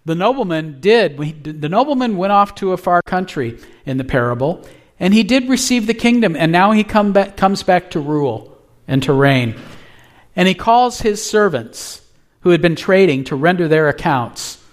The 0.06 0.16
nobleman 0.16 0.80
did. 0.80 1.18
The 1.44 1.70
nobleman 1.70 2.18
went 2.18 2.34
off 2.34 2.56
to 2.56 2.72
a 2.72 2.78
far 2.78 3.02
country 3.02 3.60
in 3.86 3.98
the 3.98 4.04
parable, 4.04 4.68
and 5.00 5.14
he 5.14 5.24
did 5.24 5.50
receive 5.50 5.86
the 5.86 5.94
kingdom, 5.94 6.36
and 6.36 6.52
now 6.52 6.72
he 6.72 6.84
come 6.84 7.14
back, 7.14 7.38
comes 7.38 7.64
back 7.64 7.92
to 7.92 8.00
rule 8.00 8.58
and 8.88 9.04
to 9.04 9.14
reign. 9.14 9.56
And 10.36 10.48
he 10.48 10.56
calls 10.56 11.02
his 11.02 11.24
servants 11.24 12.02
who 12.42 12.52
had 12.52 12.62
been 12.62 12.76
trading 12.76 13.26
to 13.26 13.36
render 13.36 13.68
their 13.68 13.90
accounts. 13.90 14.64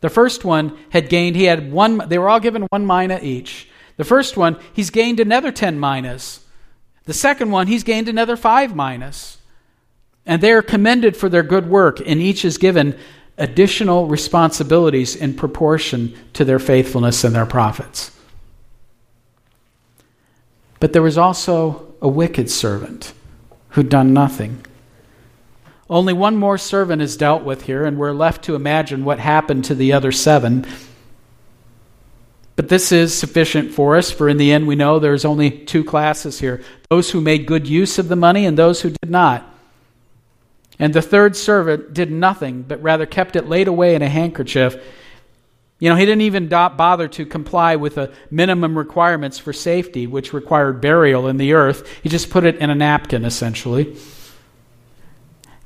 The 0.00 0.10
first 0.10 0.44
one 0.44 0.78
had 0.90 1.08
gained, 1.08 1.36
he 1.36 1.44
had 1.44 1.72
one, 1.72 2.02
they 2.08 2.18
were 2.18 2.28
all 2.28 2.40
given 2.40 2.66
one 2.70 2.86
mina 2.86 3.20
each. 3.22 3.68
The 3.96 4.04
first 4.04 4.36
one, 4.36 4.58
he's 4.72 4.90
gained 4.90 5.20
another 5.20 5.52
10 5.52 5.78
minas. 5.78 6.44
The 7.04 7.14
second 7.14 7.50
one, 7.50 7.66
he's 7.66 7.84
gained 7.84 8.08
another 8.08 8.36
five 8.36 8.74
minas. 8.74 9.38
And 10.26 10.40
they 10.40 10.52
are 10.52 10.62
commended 10.62 11.16
for 11.16 11.28
their 11.28 11.42
good 11.42 11.68
work, 11.68 12.00
and 12.04 12.20
each 12.20 12.44
is 12.44 12.58
given 12.58 12.96
additional 13.38 14.06
responsibilities 14.06 15.16
in 15.16 15.34
proportion 15.34 16.14
to 16.34 16.44
their 16.44 16.58
faithfulness 16.58 17.24
and 17.24 17.34
their 17.34 17.46
profits. 17.46 18.16
But 20.80 20.92
there 20.92 21.02
was 21.02 21.18
also 21.18 21.94
a 22.00 22.08
wicked 22.08 22.50
servant 22.50 23.12
who'd 23.70 23.88
done 23.88 24.12
nothing. 24.12 24.64
Only 25.88 26.12
one 26.12 26.36
more 26.36 26.58
servant 26.58 27.02
is 27.02 27.16
dealt 27.16 27.42
with 27.44 27.62
here, 27.62 27.84
and 27.84 27.98
we're 27.98 28.12
left 28.12 28.44
to 28.44 28.54
imagine 28.54 29.04
what 29.04 29.18
happened 29.18 29.64
to 29.66 29.74
the 29.74 29.92
other 29.92 30.12
seven. 30.12 30.66
But 32.56 32.68
this 32.68 32.92
is 32.92 33.16
sufficient 33.16 33.72
for 33.72 33.96
us, 33.96 34.10
for 34.10 34.28
in 34.28 34.36
the 34.36 34.52
end, 34.52 34.66
we 34.66 34.74
know 34.74 34.98
there's 34.98 35.24
only 35.24 35.50
two 35.50 35.84
classes 35.84 36.40
here 36.40 36.62
those 36.90 37.10
who 37.10 37.20
made 37.20 37.46
good 37.46 37.66
use 37.66 37.98
of 37.98 38.08
the 38.08 38.16
money 38.16 38.44
and 38.44 38.58
those 38.58 38.82
who 38.82 38.90
did 38.90 39.10
not. 39.10 39.51
And 40.78 40.94
the 40.94 41.02
third 41.02 41.36
servant 41.36 41.94
did 41.94 42.10
nothing, 42.10 42.62
but 42.62 42.82
rather 42.82 43.06
kept 43.06 43.36
it 43.36 43.48
laid 43.48 43.68
away 43.68 43.94
in 43.94 44.02
a 44.02 44.08
handkerchief. 44.08 44.76
You 45.78 45.88
know, 45.88 45.96
he 45.96 46.06
didn't 46.06 46.22
even 46.22 46.48
bother 46.48 47.08
to 47.08 47.26
comply 47.26 47.74
with 47.74 47.96
the 47.96 48.12
minimum 48.30 48.78
requirements 48.78 49.38
for 49.38 49.52
safety, 49.52 50.06
which 50.06 50.32
required 50.32 50.80
burial 50.80 51.26
in 51.26 51.38
the 51.38 51.54
earth. 51.54 51.88
He 52.02 52.08
just 52.08 52.30
put 52.30 52.44
it 52.44 52.56
in 52.56 52.70
a 52.70 52.74
napkin, 52.74 53.24
essentially. 53.24 53.96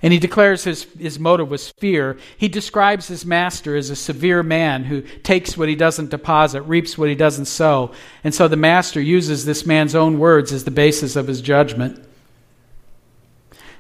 And 0.03 0.13
he 0.13 0.19
declares 0.19 0.65
his, 0.65 0.85
his 0.99 1.19
motive 1.19 1.51
was 1.51 1.71
fear. 1.71 2.17
He 2.37 2.49
describes 2.49 3.09
his 3.09 3.27
master 3.27 3.77
as 3.77 3.91
a 3.91 3.97
severe 3.97 4.43
man 4.43 4.85
who 4.85 5.03
takes 5.03 5.57
what 5.57 5.69
he 5.69 5.75
doesn't 5.75 6.11
deposit, 6.11 6.63
reaps 6.63 6.97
what 6.97 7.09
he 7.09 7.15
doesn't 7.15 7.47
sow. 7.47 7.93
And 8.23 8.35
so 8.35 8.47
the 8.47 8.57
master 8.57 9.01
uses 9.01 9.45
this 9.45 9.67
man's 9.67 9.95
own 9.95 10.19
words 10.19 10.53
as 10.53 10.65
the 10.65 10.71
basis 10.71 11.17
of 11.17 11.27
his 11.27 11.41
judgment. 11.41 12.06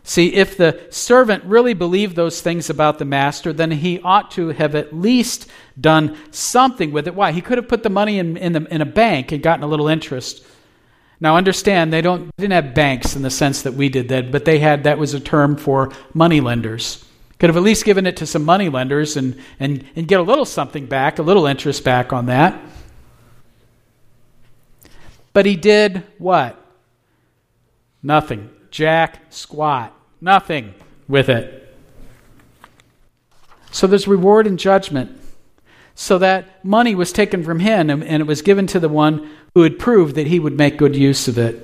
See, 0.08 0.34
if 0.34 0.56
the 0.56 0.86
servant 0.90 1.42
really 1.42 1.74
believed 1.74 2.14
those 2.14 2.40
things 2.40 2.70
about 2.70 3.00
the 3.00 3.04
master, 3.04 3.52
then 3.52 3.72
he 3.72 3.98
ought 4.02 4.30
to 4.30 4.50
have 4.50 4.76
at 4.76 4.94
least 4.94 5.48
done 5.80 6.16
something 6.30 6.92
with 6.92 7.08
it. 7.08 7.14
Why? 7.16 7.32
He 7.32 7.40
could 7.40 7.58
have 7.58 7.66
put 7.66 7.82
the 7.82 7.90
money 7.90 8.20
in, 8.20 8.36
in, 8.36 8.52
the, 8.52 8.72
in 8.72 8.80
a 8.80 8.86
bank 8.86 9.32
and 9.32 9.42
gotten 9.42 9.64
a 9.64 9.66
little 9.66 9.88
interest. 9.88 10.46
Now 11.18 11.36
understand 11.36 11.92
they 11.92 12.02
don't 12.02 12.30
didn't 12.36 12.52
have 12.52 12.72
banks 12.72 13.16
in 13.16 13.22
the 13.22 13.30
sense 13.30 13.62
that 13.62 13.74
we 13.74 13.88
did 13.88 14.08
that, 14.10 14.30
but 14.30 14.44
they 14.44 14.60
had 14.60 14.84
that 14.84 14.96
was 14.96 15.12
a 15.12 15.18
term 15.18 15.56
for 15.56 15.90
money 16.14 16.40
lenders. 16.40 17.04
Could 17.40 17.50
have 17.50 17.56
at 17.56 17.64
least 17.64 17.84
given 17.84 18.06
it 18.06 18.16
to 18.18 18.26
some 18.26 18.44
money 18.44 18.68
lenders 18.68 19.16
and, 19.16 19.36
and, 19.58 19.84
and 19.96 20.06
get 20.06 20.20
a 20.20 20.22
little 20.22 20.44
something 20.44 20.86
back, 20.86 21.18
a 21.18 21.22
little 21.22 21.46
interest 21.46 21.82
back 21.82 22.12
on 22.12 22.26
that. 22.26 22.62
But 25.32 25.46
he 25.46 25.56
did 25.56 26.04
what? 26.18 26.64
Nothing. 28.04 28.50
Jack 28.70 29.22
squat. 29.30 29.92
Nothing 30.20 30.74
with 31.08 31.28
it. 31.28 31.74
So 33.70 33.86
there's 33.86 34.08
reward 34.08 34.46
and 34.46 34.58
judgment. 34.58 35.20
So 35.94 36.18
that 36.18 36.64
money 36.64 36.94
was 36.94 37.12
taken 37.12 37.42
from 37.42 37.60
him 37.60 37.90
and, 37.90 38.02
it 38.02 38.26
was 38.26 38.42
given 38.42 38.66
to 38.68 38.80
the 38.80 38.88
one 38.88 39.30
who 39.54 39.62
had 39.62 39.78
proved 39.78 40.14
that 40.16 40.26
he 40.26 40.38
would 40.38 40.56
make 40.56 40.76
good 40.76 40.94
use 40.94 41.28
of 41.28 41.38
it. 41.38 41.62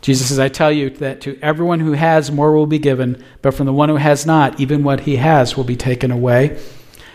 Jesus 0.00 0.28
says, 0.28 0.38
I 0.38 0.48
tell 0.48 0.70
you 0.72 0.90
that 0.90 1.20
to 1.22 1.38
everyone 1.42 1.80
who 1.80 1.92
has, 1.92 2.30
more 2.30 2.52
will 2.52 2.66
be 2.66 2.78
given, 2.78 3.22
but 3.42 3.52
from 3.52 3.66
the 3.66 3.72
one 3.72 3.88
who 3.88 3.96
has 3.96 4.24
not, 4.24 4.58
even 4.60 4.84
what 4.84 5.00
he 5.00 5.16
has 5.16 5.56
will 5.56 5.64
be 5.64 5.76
taken 5.76 6.10
away. 6.10 6.58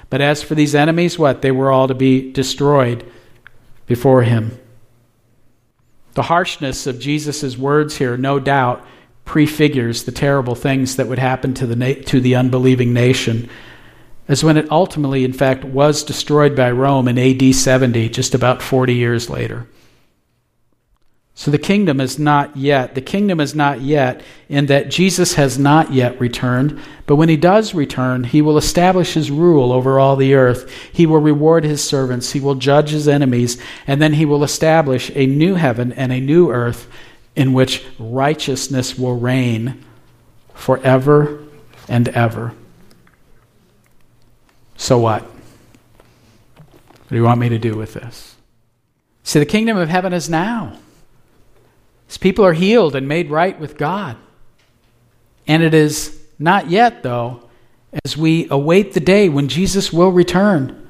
But 0.09 0.21
as 0.21 0.43
for 0.43 0.53
these 0.53 0.75
enemies, 0.75 1.17
what? 1.17 1.41
They 1.41 1.51
were 1.51 1.71
all 1.71 1.87
to 1.87 1.95
be 1.95 2.31
destroyed 2.31 3.09
before 3.87 4.23
him. 4.23 4.59
The 6.14 6.24
harshness 6.24 6.88
of 6.88 6.99
Jesus' 6.99 7.57
words 7.57 7.97
here, 7.97 8.18
no 8.18 8.39
doubt, 8.39 8.86
prefigures 9.26 10.03
the 10.03 10.11
terrible 10.11 10.55
things 10.55 10.97
that 10.97 11.07
would 11.07 11.20
happen 11.20 11.53
to 11.55 11.66
the, 11.66 11.76
na- 11.76 12.01
to 12.05 12.20
the 12.20 12.36
unbelieving 12.36 12.93
nation 12.93 13.49
as 14.28 14.43
when 14.43 14.57
it 14.57 14.72
ultimately, 14.72 15.26
in 15.26 15.34
fact, 15.34 15.66
was 15.66 16.03
destroyed 16.03 16.55
by 16.55 16.72
Rome 16.72 17.07
in 17.07 17.18
AD 17.18 17.53
70, 17.53 18.09
just 18.09 18.34
about 18.34 18.61
40 18.61 18.93
years 18.93 19.30
later. 19.30 19.68
So 21.36 21.49
the 21.49 21.57
kingdom 21.57 21.99
is 21.99 22.19
not 22.19 22.55
yet. 22.55 22.93
The 22.93 23.01
kingdom 23.01 23.39
is 23.39 23.55
not 23.55 23.81
yet 23.81 24.21
in 24.49 24.67
that 24.67 24.89
Jesus 24.89 25.34
has 25.34 25.57
not 25.57 25.91
yet 25.91 26.19
returned, 26.19 26.79
but 27.07 27.15
when 27.15 27.27
he 27.27 27.38
does 27.38 27.73
return, 27.73 28.23
he 28.23 28.41
will 28.41 28.57
establish 28.57 29.13
his 29.13 29.31
rule 29.31 29.71
over 29.71 29.99
all 29.99 30.15
the 30.15 30.36
earth. 30.36 30.71
He 30.91 31.07
will 31.07 31.19
reward 31.19 31.63
his 31.63 31.84
servants, 31.84 32.31
he 32.31 32.39
will 32.39 32.55
judge 32.55 32.91
his 32.91 33.07
enemies, 33.07 33.59
and 33.88 33.99
then 33.99 34.13
he 34.13 34.25
will 34.25 34.43
establish 34.43 35.11
a 35.15 35.25
new 35.25 35.55
heaven 35.55 35.91
and 35.93 36.11
a 36.13 36.21
new 36.21 36.51
earth 36.51 36.88
in 37.36 37.53
which 37.53 37.84
righteousness 37.97 38.97
will 38.97 39.17
reign 39.17 39.84
forever 40.53 41.43
and 41.89 42.09
ever. 42.09 42.53
So 44.77 44.99
what? 44.99 45.23
What 45.23 47.09
do 47.09 47.15
you 47.15 47.23
want 47.23 47.39
me 47.39 47.49
to 47.49 47.59
do 47.59 47.75
with 47.75 47.95
this? 47.95 48.36
See, 49.23 49.39
the 49.39 49.45
kingdom 49.47 49.77
of 49.77 49.89
heaven 49.89 50.13
is 50.13 50.29
now. 50.29 50.77
As 52.10 52.18
people 52.18 52.45
are 52.45 52.54
healed 52.54 52.95
and 52.95 53.08
made 53.08 53.30
right 53.30 53.60
with 53.60 53.78
God. 53.78 54.18
And 55.47 55.64
it 55.64 55.74
is 55.74 56.22
not 56.39 56.70
yet, 56.70 57.04
though, 57.04 57.49
as 58.06 58.18
we 58.18 58.47
await 58.49 58.93
the 58.93 58.99
day 58.99 59.30
when 59.30 59.47
Jesus 59.47 59.91
will 59.91 60.12
return. 60.12 60.88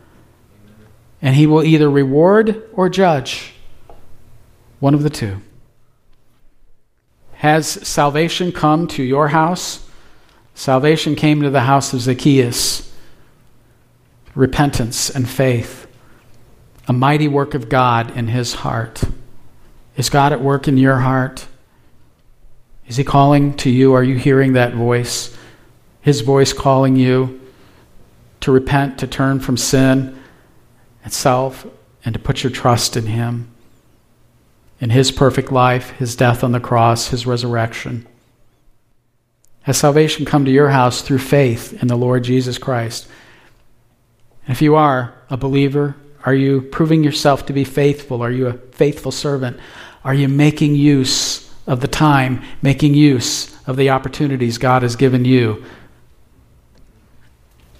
And 1.21 1.35
he 1.35 1.47
will 1.47 1.63
either 1.63 1.89
reward 1.89 2.63
or 2.73 2.89
judge. 2.89 3.53
One 4.79 4.93
of 4.93 5.03
the 5.03 5.09
two. 5.09 5.41
Has 7.35 7.67
salvation 7.87 8.51
come 8.51 8.87
to 8.87 9.03
your 9.03 9.29
house? 9.29 9.89
Salvation 10.55 11.15
came 11.15 11.41
to 11.41 11.49
the 11.49 11.61
house 11.61 11.93
of 11.93 12.01
Zacchaeus 12.01 12.93
repentance 14.35 15.09
and 15.09 15.29
faith, 15.29 15.87
a 16.87 16.93
mighty 16.93 17.27
work 17.27 17.53
of 17.53 17.69
God 17.69 18.15
in 18.17 18.27
his 18.27 18.55
heart. 18.55 19.03
Is 19.95 20.09
God 20.09 20.33
at 20.33 20.41
work 20.41 20.67
in 20.67 20.77
your 20.77 20.97
heart? 20.97 21.47
Is 22.87 22.97
he 22.97 23.03
calling 23.03 23.55
to 23.57 23.69
you? 23.69 23.93
Are 23.93 24.03
you 24.03 24.15
hearing 24.15 24.53
that 24.53 24.73
voice? 24.73 25.35
His 26.01 26.21
voice 26.21 26.51
calling 26.51 26.95
you 26.95 27.39
to 28.41 28.51
repent, 28.51 28.97
to 28.99 29.07
turn 29.07 29.39
from 29.39 29.55
sin 29.55 30.19
itself, 31.05 31.65
and 32.03 32.13
to 32.13 32.19
put 32.19 32.43
your 32.43 32.51
trust 32.51 32.97
in 32.97 33.05
him, 33.05 33.49
in 34.81 34.89
his 34.89 35.11
perfect 35.11 35.51
life, 35.51 35.91
his 35.91 36.15
death 36.15 36.43
on 36.43 36.51
the 36.51 36.59
cross, 36.59 37.07
his 37.07 37.25
resurrection. 37.25 38.05
Has 39.61 39.77
salvation 39.77 40.25
come 40.25 40.43
to 40.43 40.51
your 40.51 40.69
house 40.69 41.01
through 41.01 41.19
faith 41.19 41.81
in 41.81 41.87
the 41.87 41.95
Lord 41.95 42.25
Jesus 42.25 42.57
Christ? 42.57 43.07
If 44.45 44.61
you 44.61 44.75
are 44.75 45.13
a 45.29 45.37
believer, 45.37 45.95
are 46.25 46.33
you 46.33 46.61
proving 46.61 47.03
yourself 47.03 47.45
to 47.45 47.53
be 47.53 47.63
faithful? 47.63 48.21
Are 48.21 48.31
you 48.31 48.47
a 48.47 48.53
faithful 48.53 49.11
servant? 49.11 49.57
Are 50.03 50.13
you 50.13 50.27
making 50.27 50.75
use 50.75 51.51
of 51.65 51.81
the 51.81 51.87
time, 51.87 52.43
making 52.61 52.93
use 52.93 53.55
of 53.67 53.77
the 53.77 53.89
opportunities 53.89 54.57
God 54.57 54.81
has 54.81 54.95
given 54.95 55.23
you 55.25 55.63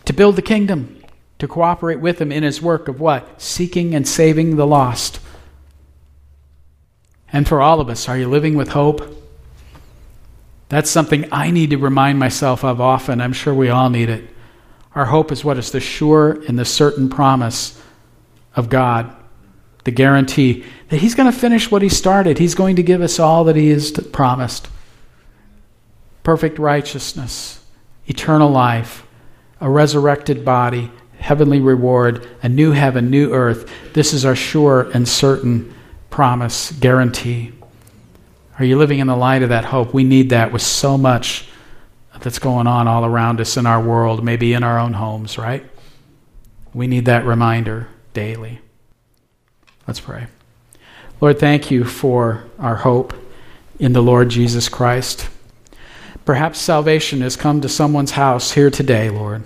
to 0.05 0.13
build 0.13 0.35
the 0.35 0.41
kingdom, 0.41 1.01
to 1.39 1.47
cooperate 1.47 1.99
with 1.99 2.21
Him 2.21 2.31
in 2.31 2.43
His 2.43 2.61
work 2.61 2.87
of 2.87 2.99
what? 2.99 3.41
Seeking 3.41 3.93
and 3.93 4.07
saving 4.07 4.55
the 4.55 4.67
lost. 4.67 5.19
And 7.31 7.47
for 7.47 7.61
all 7.61 7.81
of 7.81 7.89
us, 7.89 8.07
are 8.07 8.17
you 8.17 8.29
living 8.29 8.55
with 8.55 8.69
hope? 8.69 9.01
That's 10.69 10.89
something 10.89 11.27
I 11.31 11.51
need 11.51 11.71
to 11.71 11.77
remind 11.77 12.19
myself 12.19 12.63
of 12.63 12.79
often. 12.79 13.21
I'm 13.21 13.33
sure 13.33 13.53
we 13.53 13.69
all 13.69 13.89
need 13.89 14.09
it. 14.09 14.29
Our 14.95 15.05
hope 15.05 15.31
is 15.31 15.43
what 15.43 15.57
is 15.57 15.71
the 15.71 15.79
sure 15.79 16.41
and 16.47 16.57
the 16.57 16.65
certain 16.65 17.09
promise 17.09 17.81
of 18.55 18.69
God, 18.69 19.13
the 19.83 19.91
guarantee 19.91 20.63
that 20.89 20.97
He's 20.97 21.15
going 21.15 21.31
to 21.31 21.37
finish 21.37 21.69
what 21.69 21.81
He 21.81 21.89
started. 21.89 22.37
He's 22.37 22.55
going 22.55 22.75
to 22.77 22.83
give 22.83 23.01
us 23.01 23.19
all 23.19 23.43
that 23.45 23.55
He 23.55 23.69
has 23.69 23.91
promised 23.91 24.67
perfect 26.23 26.57
righteousness, 26.57 27.63
eternal 28.07 28.49
life, 28.49 29.05
a 29.59 29.69
resurrected 29.69 30.45
body, 30.45 30.91
heavenly 31.19 31.59
reward, 31.59 32.27
a 32.41 32.49
new 32.49 32.71
heaven, 32.71 33.09
new 33.09 33.33
earth. 33.33 33.69
This 33.93 34.13
is 34.13 34.25
our 34.25 34.35
sure 34.35 34.89
and 34.93 35.07
certain 35.07 35.73
promise, 36.09 36.71
guarantee. 36.71 37.51
Are 38.59 38.65
you 38.65 38.77
living 38.77 38.99
in 38.99 39.07
the 39.07 39.15
light 39.15 39.41
of 39.41 39.49
that 39.49 39.65
hope? 39.65 39.93
We 39.93 40.03
need 40.03 40.29
that 40.29 40.51
with 40.51 40.61
so 40.61 40.97
much 40.97 41.47
that's 42.19 42.39
going 42.39 42.67
on 42.67 42.87
all 42.87 43.03
around 43.03 43.41
us 43.41 43.57
in 43.57 43.65
our 43.65 43.81
world, 43.81 44.23
maybe 44.23 44.53
in 44.53 44.63
our 44.63 44.79
own 44.79 44.93
homes, 44.93 45.37
right? 45.37 45.65
We 46.73 46.87
need 46.87 47.05
that 47.05 47.25
reminder 47.25 47.87
daily. 48.13 48.61
Let's 49.87 49.99
pray. 49.99 50.27
Lord, 51.19 51.39
thank 51.39 51.71
you 51.71 51.83
for 51.83 52.43
our 52.59 52.75
hope 52.75 53.13
in 53.79 53.93
the 53.93 54.01
Lord 54.01 54.29
Jesus 54.29 54.69
Christ. 54.69 55.29
Perhaps 56.25 56.59
salvation 56.59 57.21
has 57.21 57.35
come 57.35 57.61
to 57.61 57.69
someone's 57.69 58.11
house 58.11 58.51
here 58.51 58.69
today, 58.69 59.09
Lord. 59.09 59.43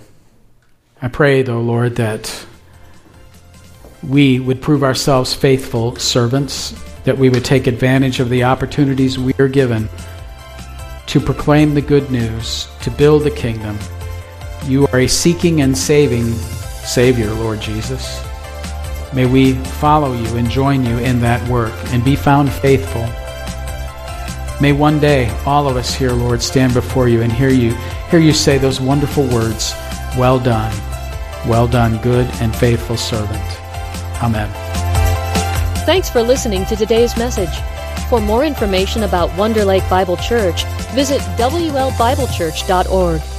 I 1.02 1.08
pray, 1.08 1.42
though, 1.42 1.60
Lord, 1.60 1.96
that 1.96 2.46
we 4.02 4.38
would 4.38 4.62
prove 4.62 4.84
ourselves 4.84 5.34
faithful 5.34 5.96
servants, 5.96 6.70
that 7.04 7.18
we 7.18 7.30
would 7.30 7.44
take 7.44 7.66
advantage 7.66 8.20
of 8.20 8.28
the 8.28 8.44
opportunities 8.44 9.18
we 9.18 9.34
are 9.38 9.48
given 9.48 9.88
to 11.06 11.20
proclaim 11.20 11.74
the 11.74 11.80
good 11.80 12.10
news, 12.10 12.68
to 12.82 12.90
build 12.90 13.24
the 13.24 13.30
kingdom. 13.30 13.78
You 14.66 14.86
are 14.88 15.00
a 15.00 15.08
seeking 15.08 15.62
and 15.62 15.76
saving 15.76 16.32
Savior, 16.84 17.32
Lord 17.34 17.60
Jesus. 17.60 18.27
May 19.14 19.26
we 19.26 19.54
follow 19.54 20.12
you 20.12 20.36
and 20.36 20.50
join 20.50 20.84
you 20.84 20.98
in 20.98 21.20
that 21.20 21.46
work 21.48 21.72
and 21.86 22.04
be 22.04 22.14
found 22.14 22.52
faithful. 22.52 23.06
May 24.60 24.72
one 24.72 25.00
day 25.00 25.28
all 25.46 25.68
of 25.68 25.76
us 25.76 25.94
here, 25.94 26.12
Lord, 26.12 26.42
stand 26.42 26.74
before 26.74 27.08
you 27.08 27.22
and 27.22 27.32
hear 27.32 27.48
you 27.48 27.72
hear 28.10 28.20
you 28.20 28.32
say 28.32 28.58
those 28.58 28.80
wonderful 28.80 29.26
words, 29.28 29.72
well 30.16 30.38
done, 30.38 30.74
well 31.46 31.68
done, 31.68 32.00
good 32.02 32.26
and 32.40 32.54
faithful 32.54 32.96
servant. 32.96 33.42
Amen. 34.22 34.50
Thanks 35.86 36.10
for 36.10 36.22
listening 36.22 36.66
to 36.66 36.76
today's 36.76 37.16
message. 37.16 37.54
For 38.08 38.20
more 38.20 38.44
information 38.44 39.04
about 39.04 39.34
Wonder 39.36 39.64
Lake 39.64 39.88
Bible 39.88 40.16
Church, 40.16 40.64
visit 40.92 41.20
WLBibleChurch.org. 41.38 43.37